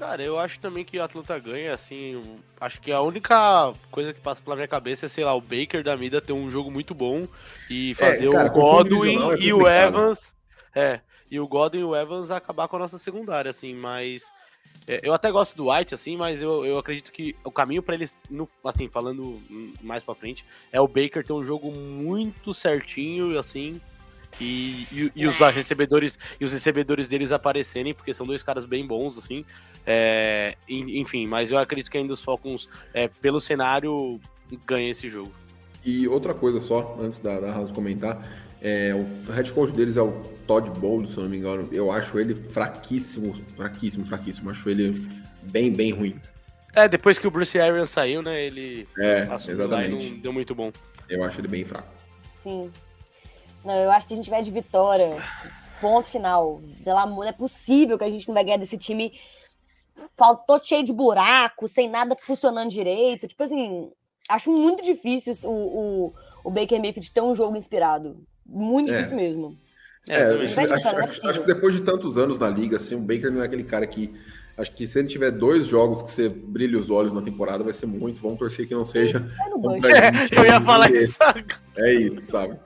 Cara, 0.01 0.23
eu 0.23 0.39
acho 0.39 0.59
também 0.61 0.83
que 0.83 0.99
o 0.99 1.03
Atlanta 1.03 1.39
ganha, 1.39 1.75
assim. 1.75 2.41
Acho 2.59 2.81
que 2.81 2.91
a 2.91 3.03
única 3.03 3.75
coisa 3.91 4.15
que 4.15 4.21
passa 4.21 4.41
pela 4.41 4.57
minha 4.57 4.67
cabeça 4.67 5.05
é, 5.05 5.09
sei 5.11 5.23
lá, 5.23 5.35
o 5.35 5.43
Baker 5.43 5.85
da 5.85 5.95
Mida 5.95 6.23
ter 6.23 6.33
um 6.33 6.51
jogo 6.51 6.71
muito 6.71 6.95
bom 6.95 7.29
e 7.69 7.95
fazer 7.97 8.27
É, 8.27 8.31
cara, 8.31 8.47
o 8.49 8.51
Godwin 8.51 8.99
divisional 9.03 9.33
é 9.35 9.37
e 9.37 9.53
o. 9.53 9.69
Evans. 9.69 10.33
É, 10.75 11.01
e 11.31 11.39
o 11.39 11.47
Godwin 11.47 11.81
e 11.81 11.85
o 11.85 11.95
Evans 11.95 12.31
acabar 12.31 12.67
com 12.67 12.77
a 12.77 12.79
nossa 12.79 12.97
secundária, 12.97 13.51
assim, 13.51 13.75
mas. 13.75 14.33
é, 14.89 15.01
eu 15.03 15.13
até 15.13 15.31
gosto 15.31 15.55
do 15.55 15.71
White, 15.71 15.95
assim, 15.95 16.17
mas 16.17 16.41
eu, 16.41 16.65
eu 16.65 16.79
acredito 16.79 17.13
que 17.13 17.37
o 17.45 17.53
caminho 17.53 17.83
pra 17.83 17.95
eles, 17.95 18.19
no- 18.31 18.49
assim, 18.65 18.89
falando 18.89 19.39
mais 19.83 20.03
pra 20.03 20.15
frente, 20.15 20.47
é 20.73 20.81
o 20.81 20.89
Baker 20.89 21.23
ter 21.23 21.35
um 21.35 21.45
jogo 21.45 21.71
muito 21.71 22.55
certinho, 22.55 23.39
assim, 23.39 23.79
e, 24.41 24.87
e, 24.91 25.13
e 25.15 25.27
os 25.27 25.39
recebedores 25.39 26.19
e 26.41 26.45
os 26.45 26.53
recebedores 26.53 27.07
deles 27.09 27.31
aparecerem, 27.31 27.93
porque 27.93 28.15
são 28.15 28.27
dois 28.27 28.43
caras 28.43 28.65
bem 28.65 28.87
bons, 28.87 29.19
assim. 29.19 29.45
É, 29.87 30.57
en- 30.69 31.01
enfim, 31.01 31.27
mas 31.27 31.51
eu 31.51 31.59
acredito 31.59 31.91
que 31.91 31.99
ainda 31.99 32.13
os 32.13 32.23
Falcons, 32.23 32.69
é, 32.95 33.09
pelo 33.09 33.41
cenário, 33.41 34.21
ganham 34.67 34.91
esse 34.91 35.09
jogo. 35.09 35.33
E 35.85 36.07
outra 36.07 36.35
coisa 36.35 36.61
só, 36.61 36.97
antes 37.01 37.19
da, 37.19 37.41
da 37.41 37.53
House 37.53 37.73
comentar, 37.73 38.23
é, 38.61 38.93
o 38.95 39.33
head 39.33 39.51
coach 39.53 39.73
deles 39.73 39.97
é 39.97 40.03
o 40.03 40.13
Todd 40.47 40.69
Bowles, 40.79 41.13
se 41.13 41.17
eu 41.17 41.23
não 41.25 41.31
me 41.31 41.39
engano. 41.39 41.69
Eu 41.73 41.91
acho 41.91 42.19
ele 42.19 42.35
fraquíssimo, 42.35 43.35
fraquíssimo, 43.57 44.05
fraquíssimo. 44.05 44.51
Acho 44.51 44.69
ele 44.69 45.09
bem, 45.43 45.73
bem 45.73 45.93
ruim. 45.93 46.21
É, 46.75 46.87
depois 46.87 47.19
que 47.19 47.27
o 47.27 47.31
Bruce 47.31 47.59
Arians 47.59 47.91
saiu, 47.91 48.23
né, 48.23 48.41
ele 48.45 48.87
É, 48.99 49.27
e 49.27 49.51
exatamente. 49.51 50.11
não 50.13 50.19
deu 50.21 50.33
muito 50.33 50.55
bom. 50.55 50.71
Eu 51.09 51.25
acho 51.25 51.41
ele 51.41 51.49
bem 51.49 51.65
fraco. 51.65 51.89
Sim. 52.45 52.71
Não, 53.65 53.75
eu 53.75 53.91
acho 53.91 54.07
que 54.07 54.15
a 54.15 54.17
gente 54.17 54.31
vai 54.31 54.43
de 54.43 54.51
vitória. 54.51 55.17
Ponto 55.81 56.09
final. 56.09 56.61
Pelo 56.85 56.99
amor, 56.99 57.23
não 57.25 57.29
é 57.29 57.33
possível 57.33 57.99
que 57.99 58.05
a 58.05 58.11
gente 58.11 58.29
não 58.29 58.35
vai 58.35 58.45
ganhar 58.45 58.59
desse 58.59 58.77
time. 58.79 59.13
Faltou 60.17 60.61
cheio 60.63 60.85
de 60.85 60.93
buraco, 60.93 61.67
sem 61.69 61.89
nada 61.89 62.17
funcionando 62.27 62.71
direito. 62.71 63.27
Tipo 63.29 63.43
assim, 63.43 63.91
acho 64.29 64.53
muito 64.53 64.83
difícil 64.83 65.35
o, 65.45 65.51
o, 66.09 66.15
o 66.45 66.51
Baker 66.51 66.81
Mayfield 66.81 67.11
ter 67.13 67.21
um 67.23 67.35
jogo 67.35 67.57
inspirado. 67.57 68.17
Muito 68.47 68.91
É. 68.93 68.97
difícil 68.97 69.17
mesmo. 69.17 69.53
É, 70.09 70.15
É, 70.21 70.25
acho, 70.45 70.61
acho- 70.61 70.89
é 70.89 71.05
acho- 71.05 71.29
acho 71.29 71.41
que 71.41 71.47
depois 71.47 71.75
de 71.75 71.83
tantos 71.83 72.17
anos 72.19 72.39
na 72.39 72.49
liga, 72.49 72.77
assim, 72.77 72.95
o 72.97 73.01
Baker 73.01 73.31
não 73.31 73.43
é 73.43 73.45
aquele 73.47 73.65
cara 73.65 73.87
que. 73.87 74.13
Acho 74.57 74.73
que 74.75 74.87
se 74.87 74.99
ele 74.99 75.09
tiver 75.09 75.31
dois 75.31 75.67
jogos 75.67 76.03
que 76.03 76.11
você 76.11 76.29
brilha 76.29 76.79
os 76.79 76.91
olhos 76.91 77.13
na 77.13 77.23
temporada, 77.23 77.65
vai 77.65 77.73
ser 77.73 77.87
muito. 77.87 78.21
Vamos 78.21 78.39
torcer 78.39 78.67
que 78.69 78.75
não 78.75 78.85
seja. 78.85 79.19
Gente. 79.21 80.35
eu 80.37 80.45
ia 80.45 80.61
falar 80.61 80.91
É, 80.91 80.95
isso. 80.97 81.19
É 81.77 81.95
isso, 81.95 82.27
sabe? 82.27 82.59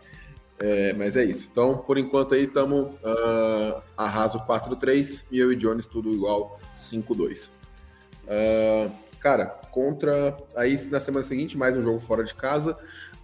É, 0.59 0.93
mas 0.95 1.17
é 1.17 1.25
isso. 1.25 1.49
Então, 1.51 1.79
por 1.79 1.99
enquanto 1.99 2.35
aí, 2.35 2.45
estamos 2.45 2.87
uh, 2.95 2.97
ah, 3.05 3.83
arraso 3.97 4.39
4-3 4.47 5.27
e 5.31 5.39
eu 5.39 5.53
e 5.53 5.57
Jones 5.57 5.87
tudo 5.87 6.11
igual 6.11 6.59
5-2. 6.91 7.47
Uh, 7.47 7.51
ah, 8.29 8.91
cara, 9.21 9.47
contra. 9.47 10.37
Aí 10.57 10.79
na 10.89 11.01
semana 11.01 11.25
seguinte, 11.25 11.57
mais 11.57 11.77
um 11.77 11.83
jogo 11.83 12.01
fora 12.01 12.25
de 12.25 12.35
casa 12.35 12.77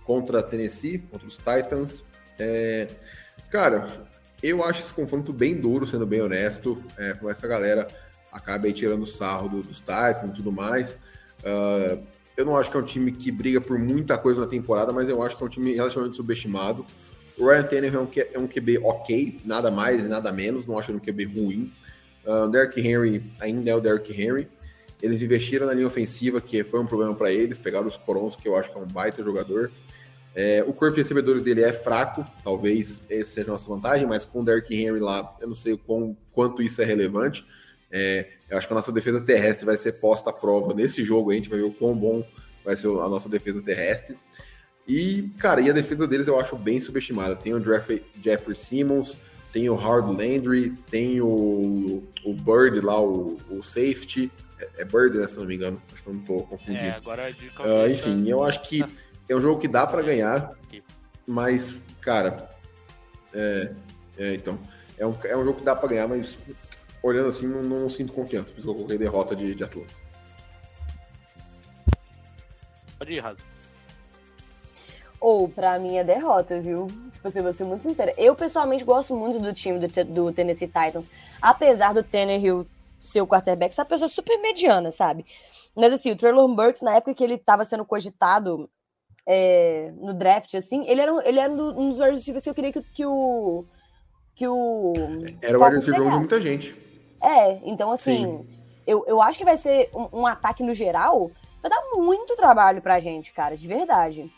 contra 0.05 0.40
a 0.40 0.42
Tennessee, 0.42 0.99
contra 0.99 1.27
os 1.27 1.37
Titans. 1.37 2.05
É, 2.38 2.88
cara, 3.51 3.87
eu 4.42 4.64
acho 4.64 4.83
esse 4.83 4.92
confronto 4.92 5.33
bem 5.33 5.55
duro, 5.55 5.87
sendo 5.87 6.07
bem 6.07 6.20
honesto. 6.20 6.83
É, 6.96 7.14
por 7.14 7.25
mais 7.25 7.38
que 7.38 7.46
a 7.46 7.49
galera 7.49 7.87
acabe 8.33 8.73
tirando 8.73 9.07
sarro 9.07 9.49
do, 9.49 9.62
dos 9.62 9.79
Titans 9.79 10.25
e 10.25 10.33
tudo 10.33 10.53
mais. 10.53 10.92
Uh, 11.40 12.03
eu 12.37 12.44
não 12.44 12.57
acho 12.57 12.70
que 12.70 12.77
é 12.77 12.81
um 12.81 12.85
time 12.85 13.12
que 13.12 13.31
briga 13.31 13.61
por 13.61 13.79
muita 13.79 14.16
coisa 14.16 14.40
na 14.40 14.46
temporada, 14.46 14.92
mas 14.92 15.09
eu 15.09 15.23
acho 15.23 15.37
que 15.37 15.42
é 15.42 15.46
um 15.46 15.51
time 15.51 15.75
relativamente 15.75 16.16
subestimado. 16.16 16.87
O 17.38 17.46
Ryan 17.46 17.62
Tannehill 17.64 18.09
é 18.33 18.38
um, 18.38 18.46
QB 18.46 18.77
é 18.77 18.81
ok, 18.81 19.40
nada 19.44 19.70
mais 19.70 20.05
e 20.05 20.09
nada 20.09 20.33
menos, 20.33 20.66
não 20.66 20.79
acho 20.79 20.90
ele 20.90 20.99
um 20.99 21.01
QB 21.01 21.25
ruim. 21.25 21.73
Uh, 22.24 22.48
Derrick 22.48 22.80
Henry 22.80 23.33
ainda 23.40 23.70
é 23.70 23.74
o 23.74 23.80
Derrick 23.80 24.12
Henry. 24.12 24.48
Eles 25.02 25.22
investiram 25.22 25.66
na 25.66 25.72
linha 25.72 25.87
ofensiva, 25.87 26.40
que 26.40 26.62
foi 26.62 26.78
um 26.80 26.87
problema 26.87 27.14
para 27.14 27.33
eles, 27.33 27.59
pegaram 27.59 27.87
os 27.87 27.96
Corons, 27.96 28.37
que 28.37 28.46
eu 28.46 28.56
acho 28.56 28.70
que 28.70 28.78
é 28.78 28.80
um 28.80 28.87
baita 28.87 29.22
jogador. 29.24 29.70
É, 30.35 30.62
o 30.66 30.72
corpo 30.72 30.94
de 30.94 31.02
recebedores 31.02 31.42
dele 31.42 31.62
é 31.62 31.72
fraco, 31.72 32.24
talvez 32.44 33.00
essa 33.09 33.33
seja 33.33 33.50
a 33.50 33.52
nossa 33.54 33.68
vantagem, 33.68 34.06
mas 34.06 34.24
com 34.24 34.42
o 34.42 34.44
Derrick 34.44 34.74
Henry 34.74 35.00
lá, 35.00 35.37
eu 35.40 35.48
não 35.48 35.54
sei 35.54 35.72
o 35.72 36.16
quanto 36.33 36.62
isso 36.62 36.80
é 36.80 36.85
relevante. 36.85 37.44
É, 37.90 38.28
eu 38.48 38.56
acho 38.56 38.66
que 38.66 38.72
a 38.72 38.76
nossa 38.76 38.92
defesa 38.92 39.20
terrestre 39.20 39.66
vai 39.66 39.76
ser 39.76 39.92
posta 39.92 40.30
à 40.30 40.33
prova 40.33 40.72
nesse 40.72 41.02
jogo, 41.02 41.30
a 41.30 41.35
gente 41.35 41.48
vai 41.48 41.59
ver 41.59 41.64
o 41.64 41.72
quão 41.72 41.96
bom 41.96 42.24
vai 42.64 42.76
ser 42.76 42.87
a 42.87 43.09
nossa 43.09 43.28
defesa 43.28 43.61
terrestre. 43.61 44.16
E, 44.87 45.30
cara, 45.38 45.61
e 45.61 45.70
a 45.70 45.72
defesa 45.72 46.06
deles 46.06 46.26
eu 46.26 46.38
acho 46.38 46.56
bem 46.56 46.80
subestimada. 46.80 47.37
Tem 47.37 47.54
o 47.54 47.62
Jeffrey, 47.62 48.04
Jeffrey 48.22 48.56
Simmons, 48.56 49.16
tem 49.53 49.69
o 49.69 49.75
Hard 49.75 50.07
Landry, 50.07 50.71
tem 50.91 51.21
o, 51.21 52.03
o 52.25 52.35
Bird 52.35 52.81
lá, 52.81 53.01
o, 53.01 53.39
o 53.51 53.63
safety. 53.63 54.31
É, 54.59 54.83
é 54.83 54.85
Bird, 54.85 55.17
né, 55.19 55.27
se 55.27 55.39
não 55.39 55.47
me 55.47 55.57
engano. 55.57 55.83
Acho 55.93 56.03
que 56.03 56.09
eu 56.09 56.15
não 56.15 56.21
tô 56.23 56.43
confundindo. 56.43 56.85
É, 56.85 56.91
agora 56.91 57.33
de 57.33 57.49
uh, 57.49 57.91
Enfim, 57.91 58.29
eu 58.29 58.45
acho 58.45 58.63
que 58.63 58.85
é 59.29 59.37
um 59.37 59.41
jogo 59.41 59.61
que 59.61 59.69
dá 59.69 59.87
para 59.87 60.03
ganhar, 60.03 60.53
mas, 61.27 61.83
cara, 62.01 62.51
é, 63.33 63.73
é, 64.19 64.35
então, 64.35 64.59
é 64.99 65.07
um, 65.07 65.15
é 65.25 65.37
um 65.37 65.45
jogo 65.45 65.61
que 65.61 65.65
dá 65.65 65.75
para 65.75 65.89
ganhar, 65.89 66.09
mas 66.09 66.39
olhando 67.03 67.29
assim, 67.29 67.47
não, 67.47 67.63
não, 67.63 67.89
sinto 67.89 68.13
confiança, 68.13 68.53
por 68.53 68.59
isso 68.59 68.69
eu 68.69 68.75
coloquei 68.75 68.99
derrota 68.99 69.35
de, 69.35 69.55
de 69.55 69.65
Atlanta. 69.65 69.95
Pode 72.99 73.13
ir, 73.13 73.21
Raso. 73.21 73.50
Ou, 75.20 75.48
pra 75.48 75.78
mim, 75.78 75.96
é 75.96 76.04
derrota, 76.04 76.59
viu? 76.61 76.87
Tipo 77.12 77.28
assim, 77.28 77.42
vou 77.42 77.52
ser 77.52 77.64
muito 77.64 77.83
sincera. 77.83 78.14
Eu, 78.16 78.35
pessoalmente, 78.35 78.85
gosto 78.85 79.14
muito 79.14 79.38
do 79.38 79.52
time 79.52 79.78
do, 79.78 80.04
do 80.06 80.33
Tennessee 80.33 80.66
Titans. 80.66 81.06
Apesar 81.42 81.92
do 81.92 82.02
Tannehill 82.02 82.66
ser 82.98 83.20
o 83.20 83.26
quarterback, 83.26 83.72
essa 83.72 83.85
pessoa 83.85 84.09
super 84.09 84.38
mediana, 84.40 84.90
sabe? 84.90 85.26
Mas, 85.76 85.92
assim, 85.92 86.11
o 86.11 86.16
Traylon 86.16 86.54
Burks, 86.54 86.80
na 86.80 86.96
época 86.96 87.14
que 87.14 87.22
ele 87.22 87.37
tava 87.37 87.66
sendo 87.66 87.85
cogitado 87.85 88.68
é, 89.26 89.92
no 89.96 90.14
draft, 90.14 90.54
assim, 90.54 90.87
ele 90.88 91.02
era, 91.02 91.28
ele 91.28 91.38
era 91.38 91.52
um 91.52 91.90
dos 91.90 91.98
wide 91.98 92.40
que 92.40 92.48
eu 92.48 92.54
queria 92.54 92.72
que, 92.72 92.83
que 92.83 93.04
o. 93.04 93.64
Que 94.35 94.48
o. 94.48 94.92
Era 95.42 95.59
o 95.59 95.62
wide 95.62 95.76
receiver 95.76 96.02
de 96.02 96.16
muita 96.16 96.40
gente. 96.40 96.74
É, 97.22 97.61
então, 97.64 97.92
assim, 97.92 98.46
eu, 98.87 99.04
eu 99.06 99.20
acho 99.20 99.38
que 99.38 99.44
vai 99.44 99.59
ser 99.59 99.90
um, 99.94 100.20
um 100.20 100.26
ataque 100.26 100.62
no 100.62 100.72
geral. 100.72 101.30
Vai 101.61 101.70
dar 101.70 101.83
muito 101.92 102.35
trabalho 102.35 102.80
pra 102.80 103.00
gente, 103.00 103.33
cara, 103.33 103.54
de 103.54 103.68
verdade. 103.68 104.33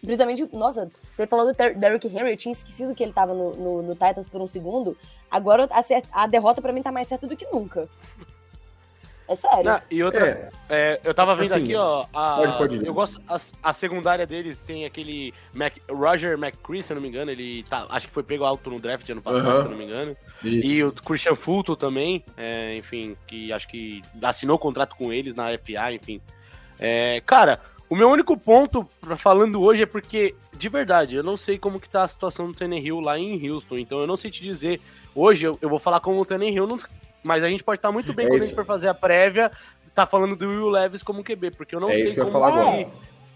Principalmente, 0.00 0.48
nossa, 0.52 0.90
você 1.14 1.26
falou 1.26 1.46
do 1.46 1.54
Derrick 1.54 2.06
Henry, 2.06 2.30
eu 2.30 2.36
tinha 2.36 2.52
esquecido 2.52 2.94
que 2.94 3.02
ele 3.02 3.12
tava 3.12 3.34
no, 3.34 3.54
no, 3.54 3.82
no 3.82 3.92
Titans 3.92 4.28
por 4.28 4.40
um 4.40 4.48
segundo. 4.48 4.96
Agora 5.30 5.68
a, 5.70 6.22
a 6.22 6.26
derrota 6.26 6.62
para 6.62 6.72
mim 6.72 6.82
tá 6.82 6.90
mais 6.90 7.06
certa 7.06 7.26
do 7.26 7.36
que 7.36 7.46
nunca. 7.52 7.88
É 9.30 9.36
sério. 9.36 9.62
Não, 9.62 9.80
e 9.88 10.02
outra, 10.02 10.26
é. 10.26 10.50
É, 10.68 11.00
eu 11.04 11.14
tava 11.14 11.36
vendo 11.36 11.54
assim, 11.54 11.62
aqui, 11.62 11.76
ó. 11.76 12.04
A, 12.12 12.36
pode, 12.36 12.58
pode 12.58 12.84
eu 12.84 12.92
gosto. 12.92 13.22
A, 13.28 13.38
a, 13.62 13.72
secundária 13.72 14.26
deles 14.26 14.60
tem 14.60 14.84
aquele 14.84 15.32
Mac, 15.54 15.76
Roger 15.88 16.36
McCree, 16.36 16.82
se 16.82 16.92
eu 16.92 16.96
não 16.96 17.02
me 17.02 17.08
engano. 17.08 17.30
Ele 17.30 17.62
tá, 17.62 17.86
acho 17.90 18.08
que 18.08 18.12
foi 18.12 18.24
pego 18.24 18.44
alto 18.44 18.68
no 18.70 18.80
draft 18.80 19.08
ano 19.08 19.22
passado, 19.22 19.46
uh 19.46 19.52
-huh. 19.52 19.60
se 19.60 19.66
eu 19.66 19.70
não 19.70 19.78
me 19.78 19.84
engano. 19.84 20.16
Isso. 20.42 20.66
E 20.66 20.82
o 20.82 20.90
Christian 20.90 21.36
Fulton 21.36 21.76
também, 21.76 22.24
é, 22.36 22.74
enfim, 22.76 23.16
que 23.28 23.52
acho 23.52 23.68
que 23.68 24.02
assinou 24.20 24.58
contrato 24.58 24.96
com 24.96 25.12
eles 25.12 25.32
na 25.32 25.46
FA, 25.58 25.92
enfim. 25.92 26.20
É, 26.76 27.22
cara, 27.24 27.60
o 27.90 27.96
meu 27.96 28.08
único 28.08 28.36
ponto 28.36 28.88
pra 29.00 29.16
falando 29.16 29.60
hoje 29.60 29.82
é 29.82 29.86
porque, 29.86 30.36
de 30.56 30.68
verdade, 30.68 31.16
eu 31.16 31.24
não 31.24 31.36
sei 31.36 31.58
como 31.58 31.80
que 31.80 31.90
tá 31.90 32.04
a 32.04 32.08
situação 32.08 32.52
do 32.52 32.74
Hill 32.74 33.00
lá 33.00 33.18
em 33.18 33.50
Houston. 33.50 33.78
Então 33.78 33.98
eu 33.98 34.06
não 34.06 34.16
sei 34.16 34.30
te 34.30 34.42
dizer. 34.42 34.80
Hoje 35.12 35.46
eu, 35.46 35.58
eu 35.60 35.68
vou 35.68 35.80
falar 35.80 35.98
como 35.98 36.22
o 36.22 36.44
Hill 36.44 36.68
não 36.68 36.78
mas 37.22 37.42
a 37.42 37.48
gente 37.48 37.64
pode 37.64 37.78
estar 37.78 37.92
muito 37.92 38.14
bem 38.14 38.26
é 38.26 38.28
quando 38.28 38.36
isso. 38.36 38.44
a 38.44 38.48
gente 38.48 38.56
for 38.56 38.64
fazer 38.64 38.88
a 38.88 38.94
prévia, 38.94 39.52
tá 39.94 40.06
falando 40.06 40.36
do 40.36 40.48
Will 40.48 40.70
Levis 40.70 41.02
como 41.02 41.24
QB, 41.24 41.50
porque 41.50 41.74
eu 41.74 41.80
não 41.80 41.90
é 41.90 41.96
sei 41.96 42.14
como, 42.14 42.30
que, 42.30 42.86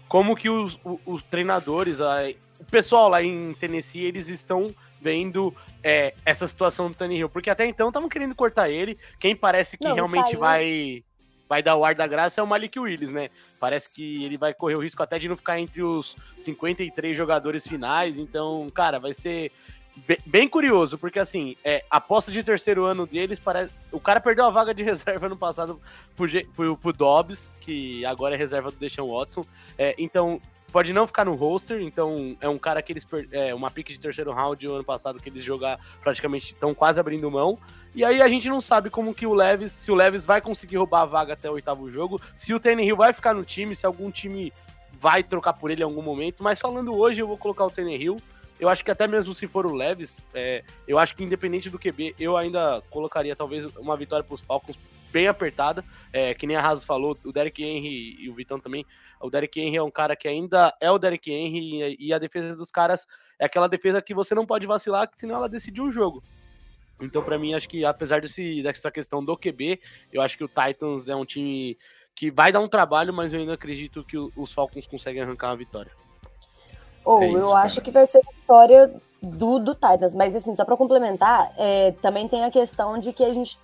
como 0.07 0.35
que 0.35 0.49
os, 0.49 0.79
os, 0.83 0.99
os 1.05 1.21
treinadores, 1.21 2.01
a, 2.01 2.29
o 2.59 2.65
pessoal 2.65 3.09
lá 3.09 3.21
em 3.21 3.53
Tennessee, 3.53 4.05
eles 4.05 4.27
estão 4.27 4.73
vendo 4.99 5.55
é, 5.83 6.15
essa 6.25 6.47
situação 6.47 6.89
do 6.89 7.05
Hill, 7.11 7.29
porque 7.29 7.49
até 7.49 7.67
então 7.67 7.89
estavam 7.89 8.09
querendo 8.09 8.33
cortar 8.33 8.69
ele. 8.69 8.97
Quem 9.19 9.35
parece 9.35 9.77
que 9.77 9.87
não, 9.87 9.93
realmente 9.93 10.35
vai 10.35 11.03
vai 11.47 11.61
dar 11.61 11.75
o 11.75 11.85
ar 11.85 11.95
da 11.95 12.07
graça 12.07 12.41
é 12.41 12.43
o 12.43 12.47
Malik 12.47 12.79
Willis, 12.79 13.11
né? 13.11 13.29
Parece 13.59 13.89
que 13.89 14.23
ele 14.23 14.37
vai 14.37 14.53
correr 14.53 14.75
o 14.75 14.81
risco 14.81 15.01
até 15.01 15.19
de 15.19 15.29
não 15.29 15.37
ficar 15.37 15.59
entre 15.59 15.83
os 15.83 16.15
53 16.39 17.15
jogadores 17.15 17.67
finais. 17.67 18.17
Então, 18.17 18.67
cara, 18.73 18.99
vai 18.99 19.13
ser 19.13 19.51
bem, 20.25 20.47
curioso, 20.47 20.97
porque 20.97 21.19
assim, 21.19 21.55
é, 21.63 21.83
aposta 21.89 22.31
de 22.31 22.43
terceiro 22.43 22.85
ano 22.85 23.05
deles 23.05 23.39
parece. 23.39 23.71
O 23.91 23.99
cara 23.99 24.19
perdeu 24.19 24.45
a 24.45 24.49
vaga 24.49 24.73
de 24.73 24.83
reserva 24.83 25.29
no 25.29 25.37
passado 25.37 25.79
pro, 26.15 26.27
pro, 26.53 26.77
pro 26.77 26.93
Dobbs, 26.93 27.53
que 27.61 28.05
agora 28.05 28.35
é 28.35 28.37
reserva 28.37 28.71
do 28.71 28.77
Deshaun 28.77 29.11
Watson. 29.11 29.45
É, 29.77 29.95
então, 29.97 30.41
pode 30.75 30.91
não 30.91 31.07
ficar 31.07 31.23
no 31.23 31.35
roster, 31.35 31.81
então 31.81 32.35
é 32.41 32.49
um 32.49 32.57
cara 32.57 32.81
que 32.81 32.91
eles. 32.91 33.07
É, 33.31 33.55
uma 33.55 33.71
pique 33.71 33.93
de 33.93 33.99
terceiro 33.99 34.33
round 34.33 34.67
ano 34.67 34.83
passado 34.83 35.21
que 35.21 35.29
eles 35.29 35.41
jogar 35.41 35.79
praticamente 36.01 36.51
estão 36.51 36.73
quase 36.73 36.99
abrindo 36.99 37.31
mão. 37.31 37.57
E 37.95 38.03
aí 38.03 38.21
a 38.21 38.27
gente 38.27 38.49
não 38.49 38.59
sabe 38.59 38.89
como 38.89 39.13
que 39.13 39.25
o 39.25 39.33
Leves, 39.33 39.71
se 39.71 39.89
o 39.89 39.95
Leves 39.95 40.25
vai 40.25 40.41
conseguir 40.41 40.75
roubar 40.75 41.03
a 41.03 41.05
vaga 41.05 41.31
até 41.31 41.49
o 41.49 41.53
oitavo 41.53 41.89
jogo, 41.89 42.19
se 42.35 42.53
o 42.53 42.59
Hill 42.61 42.97
vai 42.97 43.13
ficar 43.13 43.33
no 43.33 43.45
time, 43.45 43.73
se 43.73 43.85
algum 43.85 44.11
time 44.11 44.51
vai 44.99 45.23
trocar 45.23 45.53
por 45.53 45.71
ele 45.71 45.81
em 45.81 45.85
algum 45.85 46.01
momento. 46.01 46.43
Mas 46.43 46.59
falando 46.59 46.93
hoje, 46.93 47.21
eu 47.21 47.27
vou 47.27 47.37
colocar 47.37 47.65
o 47.65 47.71
Hill. 47.79 48.17
Eu 48.59 48.67
acho 48.67 48.83
que 48.83 48.91
até 48.91 49.07
mesmo 49.07 49.33
se 49.33 49.47
for 49.47 49.65
o 49.65 49.73
Leves, 49.73 50.19
é, 50.33 50.61
eu 50.85 50.99
acho 50.99 51.15
que 51.15 51.23
independente 51.23 51.69
do 51.69 51.79
QB, 51.79 52.15
eu 52.19 52.35
ainda 52.35 52.83
colocaria 52.89 53.33
talvez 53.33 53.65
uma 53.77 53.95
vitória 53.95 54.25
para 54.25 54.35
os 54.35 54.41
Falcons 54.41 54.77
bem 55.15 55.29
apertada. 55.29 55.83
É, 56.11 56.33
que 56.33 56.45
nem 56.45 56.57
a 56.57 56.61
Raso 56.61 56.85
falou, 56.85 57.17
o 57.23 57.31
Derek 57.31 57.63
Henry 57.63 58.17
e 58.19 58.29
o 58.29 58.35
Vitão 58.35 58.59
também. 58.59 58.85
O 59.21 59.29
Derek 59.29 59.59
Henry 59.59 59.77
é 59.77 59.81
um 59.81 59.89
cara 59.89 60.13
que 60.13 60.27
ainda 60.27 60.75
é 60.81 60.91
o 60.91 60.99
Derek 60.99 61.31
Henry 61.31 61.95
e 61.97 62.13
a 62.13 62.19
defesa 62.19 62.53
dos 62.53 62.69
caras 62.69 63.07
é 63.39 63.45
aquela 63.45 63.69
defesa 63.69 64.01
que 64.01 64.13
você 64.13 64.35
não 64.35 64.45
pode 64.45 64.67
vacilar, 64.67 65.09
senão 65.15 65.35
ela 65.35 65.47
decidiu 65.47 65.85
o 65.85 65.91
jogo. 65.91 66.21
Então, 67.01 67.23
para 67.23 67.37
mim, 67.37 67.53
acho 67.53 67.67
que 67.67 67.85
apesar 67.85 68.21
desse, 68.21 68.61
dessa 68.61 68.91
questão 68.91 69.23
do 69.23 69.37
QB, 69.37 69.79
eu 70.11 70.21
acho 70.21 70.37
que 70.37 70.43
o 70.43 70.49
Titans 70.49 71.07
é 71.07 71.15
um 71.15 71.25
time 71.25 71.77
que 72.13 72.29
vai 72.29 72.51
dar 72.51 72.59
um 72.59 72.67
trabalho, 72.67 73.13
mas 73.13 73.33
eu 73.33 73.39
ainda 73.39 73.53
acredito 73.53 74.03
que 74.03 74.17
os 74.17 74.53
Falcons 74.53 74.87
conseguem 74.87 75.21
arrancar 75.21 75.49
uma 75.49 75.57
vitória. 75.57 75.91
Ou 77.03 77.21
é 77.21 77.31
eu 77.31 77.55
acho 77.55 77.81
que 77.81 77.91
vai 77.91 78.05
ser 78.05 78.19
a 78.19 78.31
vitória 78.31 78.93
do, 79.21 79.59
do 79.59 79.73
Titans, 79.73 80.13
mas 80.13 80.35
assim, 80.35 80.55
só 80.55 80.63
para 80.63 80.77
complementar, 80.77 81.51
é, 81.57 81.91
também 82.01 82.27
tem 82.27 82.43
a 82.43 82.51
questão 82.51 82.97
de 82.97 83.11
que 83.11 83.23
a 83.23 83.33
gente, 83.33 83.57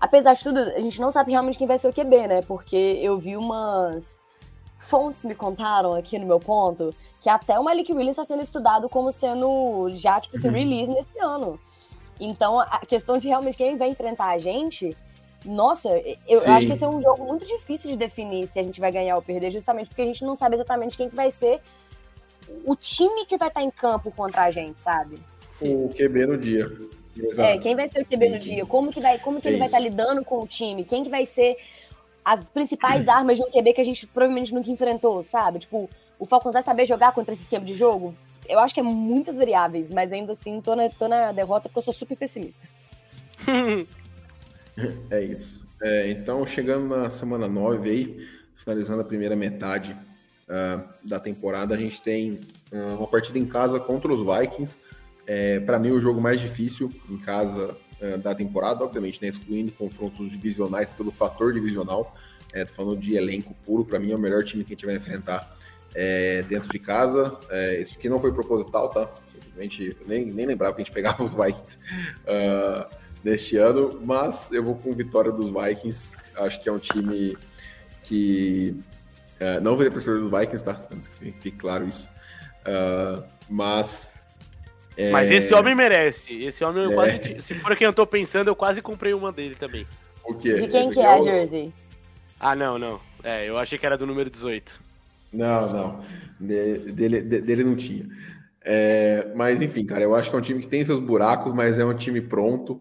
apesar 0.00 0.34
de 0.34 0.42
tudo, 0.42 0.58
a 0.58 0.80
gente 0.80 1.00
não 1.00 1.12
sabe 1.12 1.30
realmente 1.30 1.58
quem 1.58 1.66
vai 1.66 1.78
ser 1.78 1.88
o 1.88 1.92
QB, 1.92 2.28
né? 2.28 2.42
Porque 2.42 2.98
eu 3.02 3.18
vi 3.18 3.36
umas 3.36 4.20
fontes 4.78 5.24
me 5.24 5.34
contaram 5.34 5.94
aqui 5.94 6.18
no 6.18 6.26
meu 6.26 6.38
ponto 6.38 6.94
que 7.20 7.28
até 7.28 7.58
o 7.58 7.64
Malik 7.64 7.90
Willis 7.90 8.10
está 8.10 8.24
sendo 8.24 8.42
estudado 8.42 8.86
como 8.86 9.10
sendo 9.10 9.90
já, 9.94 10.20
tipo 10.20 10.36
assim, 10.36 10.48
uhum. 10.48 10.54
release 10.54 10.92
nesse 10.92 11.18
ano. 11.18 11.58
Então, 12.20 12.60
a 12.60 12.80
questão 12.86 13.16
de 13.16 13.28
realmente 13.28 13.56
quem 13.56 13.78
vai 13.78 13.88
enfrentar 13.88 14.28
a 14.28 14.38
gente, 14.38 14.94
nossa, 15.44 15.88
eu, 16.28 16.42
acho 16.52 16.66
que 16.66 16.72
esse 16.74 16.84
é 16.84 16.88
um 16.88 17.00
jogo 17.00 17.24
muito 17.24 17.46
difícil 17.46 17.90
de 17.90 17.96
definir 17.96 18.46
se 18.48 18.58
a 18.58 18.62
gente 18.62 18.78
vai 18.78 18.92
ganhar 18.92 19.16
ou 19.16 19.22
perder, 19.22 19.50
justamente 19.50 19.88
porque 19.88 20.02
a 20.02 20.06
gente 20.06 20.22
não 20.22 20.36
sabe 20.36 20.54
exatamente 20.54 20.96
quem 20.96 21.08
que 21.08 21.16
vai 21.16 21.32
ser 21.32 21.60
o 22.66 22.76
time 22.76 23.24
que 23.26 23.38
vai 23.38 23.48
estar 23.48 23.62
em 23.62 23.70
campo 23.70 24.10
contra 24.10 24.42
a 24.42 24.50
gente, 24.50 24.80
sabe? 24.80 25.18
O 25.60 25.88
QB 25.88 26.26
no 26.26 26.36
dia. 26.36 26.70
É, 27.38 27.58
quem 27.58 27.76
vai 27.76 27.88
ser 27.88 28.02
o 28.02 28.04
QB 28.04 28.28
no 28.28 28.38
dia? 28.38 28.66
Como 28.66 28.92
que, 28.92 29.00
vai, 29.00 29.18
como 29.18 29.40
que 29.40 29.48
ele 29.48 29.58
vai 29.58 29.66
estar 29.66 29.78
lidando 29.78 30.24
com 30.24 30.40
o 30.40 30.46
time? 30.46 30.84
Quem 30.84 31.04
que 31.04 31.10
vai 31.10 31.26
ser 31.26 31.56
as 32.24 32.48
principais 32.48 33.06
armas 33.06 33.36
de 33.36 33.44
um 33.44 33.50
QB 33.50 33.72
que 33.74 33.80
a 33.80 33.84
gente 33.84 34.06
provavelmente 34.06 34.52
nunca 34.54 34.70
enfrentou, 34.70 35.22
sabe? 35.22 35.60
Tipo, 35.60 35.88
o 36.18 36.26
Falcons 36.26 36.52
vai 36.52 36.62
saber 36.62 36.86
jogar 36.86 37.12
contra 37.12 37.34
esse 37.34 37.44
esquema 37.44 37.64
de 37.64 37.74
jogo? 37.74 38.14
Eu 38.48 38.58
acho 38.58 38.74
que 38.74 38.80
é 38.80 38.82
muitas 38.82 39.36
variáveis, 39.36 39.90
mas 39.90 40.12
ainda 40.12 40.32
assim 40.32 40.60
tô 40.60 40.74
na, 40.74 40.88
tô 40.88 41.06
na 41.06 41.32
derrota 41.32 41.68
porque 41.68 41.78
eu 41.78 41.82
sou 41.82 41.94
super 41.94 42.16
pessimista. 42.16 42.66
é 45.10 45.22
isso. 45.22 45.64
É, 45.82 46.10
então, 46.10 46.46
chegando 46.46 46.96
na 46.96 47.10
semana 47.10 47.48
9 47.48 47.90
aí, 47.90 48.28
finalizando 48.54 49.02
a 49.02 49.04
primeira 49.04 49.36
metade 49.36 49.96
uh, 50.48 50.88
da 51.06 51.20
temporada. 51.20 51.74
A 51.74 51.78
gente 51.78 52.00
tem 52.00 52.40
uh, 52.72 52.96
uma 52.98 53.06
partida 53.06 53.38
em 53.38 53.46
casa 53.46 53.80
contra 53.80 54.12
os 54.12 54.26
Vikings. 54.26 54.78
É, 55.26 55.60
para 55.60 55.78
mim, 55.78 55.90
o 55.90 56.00
jogo 56.00 56.20
mais 56.20 56.40
difícil 56.40 56.92
em 57.08 57.18
casa 57.18 57.76
uh, 58.00 58.18
da 58.18 58.34
temporada, 58.34 58.84
obviamente, 58.84 59.20
né, 59.22 59.28
excluindo 59.28 59.72
confrontos 59.72 60.30
divisionais 60.30 60.90
pelo 60.90 61.10
fator 61.10 61.52
divisional. 61.52 62.14
É, 62.52 62.64
falando 62.64 63.00
de 63.00 63.16
elenco 63.16 63.52
puro, 63.66 63.84
para 63.84 63.98
mim 63.98 64.12
é 64.12 64.14
o 64.14 64.18
melhor 64.18 64.44
time 64.44 64.62
que 64.62 64.72
a 64.72 64.76
gente 64.76 64.86
vai 64.86 64.94
enfrentar 64.94 65.56
é, 65.94 66.42
dentro 66.42 66.68
de 66.68 66.78
casa. 66.78 67.36
É, 67.50 67.80
isso 67.80 67.94
aqui 67.96 68.08
não 68.08 68.20
foi 68.20 68.32
proposital, 68.32 68.90
tá? 68.90 69.08
Simplesmente 69.32 69.96
nem, 70.06 70.26
nem 70.26 70.46
lembrava 70.46 70.74
que 70.74 70.82
a 70.82 70.84
gente 70.84 70.94
pegava 70.94 71.22
os 71.22 71.34
Vikings 71.34 71.78
uh, 72.24 72.94
neste 73.22 73.56
ano, 73.56 74.00
mas 74.04 74.50
eu 74.52 74.62
vou 74.62 74.74
com 74.76 74.92
vitória 74.92 75.30
dos 75.30 75.50
Vikings. 75.50 76.16
Acho 76.36 76.62
que 76.62 76.68
é 76.68 76.72
um 76.72 76.78
time 76.78 77.36
que 78.02 78.76
uh, 79.40 79.60
não 79.62 79.76
virei 79.76 79.90
professor 79.90 80.20
dos 80.20 80.30
Vikings, 80.30 80.64
tá? 80.64 80.80
Antes 80.92 81.08
que 81.08 81.16
fique 81.16 81.50
claro 81.52 81.88
isso. 81.88 82.08
Uh, 82.66 83.22
mas. 83.48 84.13
É... 84.96 85.10
Mas 85.10 85.30
esse 85.30 85.52
homem 85.54 85.74
merece. 85.74 86.32
Esse 86.44 86.64
homem, 86.64 86.84
eu 86.84 86.92
é... 86.92 86.94
quase. 86.94 87.42
Se 87.42 87.54
for 87.54 87.76
quem 87.76 87.86
eu 87.86 87.92
tô 87.92 88.06
pensando, 88.06 88.48
eu 88.48 88.56
quase 88.56 88.80
comprei 88.80 89.12
uma 89.12 89.32
dele 89.32 89.54
também. 89.54 89.86
O 90.24 90.34
quê? 90.34 90.54
De 90.54 90.68
quem 90.68 90.82
esse 90.82 90.92
que 90.92 91.00
é 91.00 91.06
a 91.06 91.20
jersey? 91.20 91.72
Ah, 92.38 92.54
não, 92.54 92.78
não. 92.78 93.00
É, 93.22 93.48
eu 93.48 93.56
achei 93.58 93.78
que 93.78 93.86
era 93.86 93.98
do 93.98 94.06
número 94.06 94.30
18. 94.30 94.80
Não, 95.32 95.72
não. 95.72 96.04
De, 96.38 96.78
dele, 96.92 97.22
de, 97.22 97.40
dele 97.40 97.64
não 97.64 97.74
tinha. 97.74 98.06
É, 98.62 99.32
mas 99.34 99.60
enfim, 99.60 99.84
cara, 99.84 100.02
eu 100.02 100.14
acho 100.14 100.30
que 100.30 100.36
é 100.36 100.38
um 100.38 100.42
time 100.42 100.60
que 100.60 100.66
tem 100.66 100.84
seus 100.84 101.00
buracos, 101.00 101.52
mas 101.52 101.78
é 101.78 101.84
um 101.84 101.94
time 101.94 102.20
pronto. 102.20 102.80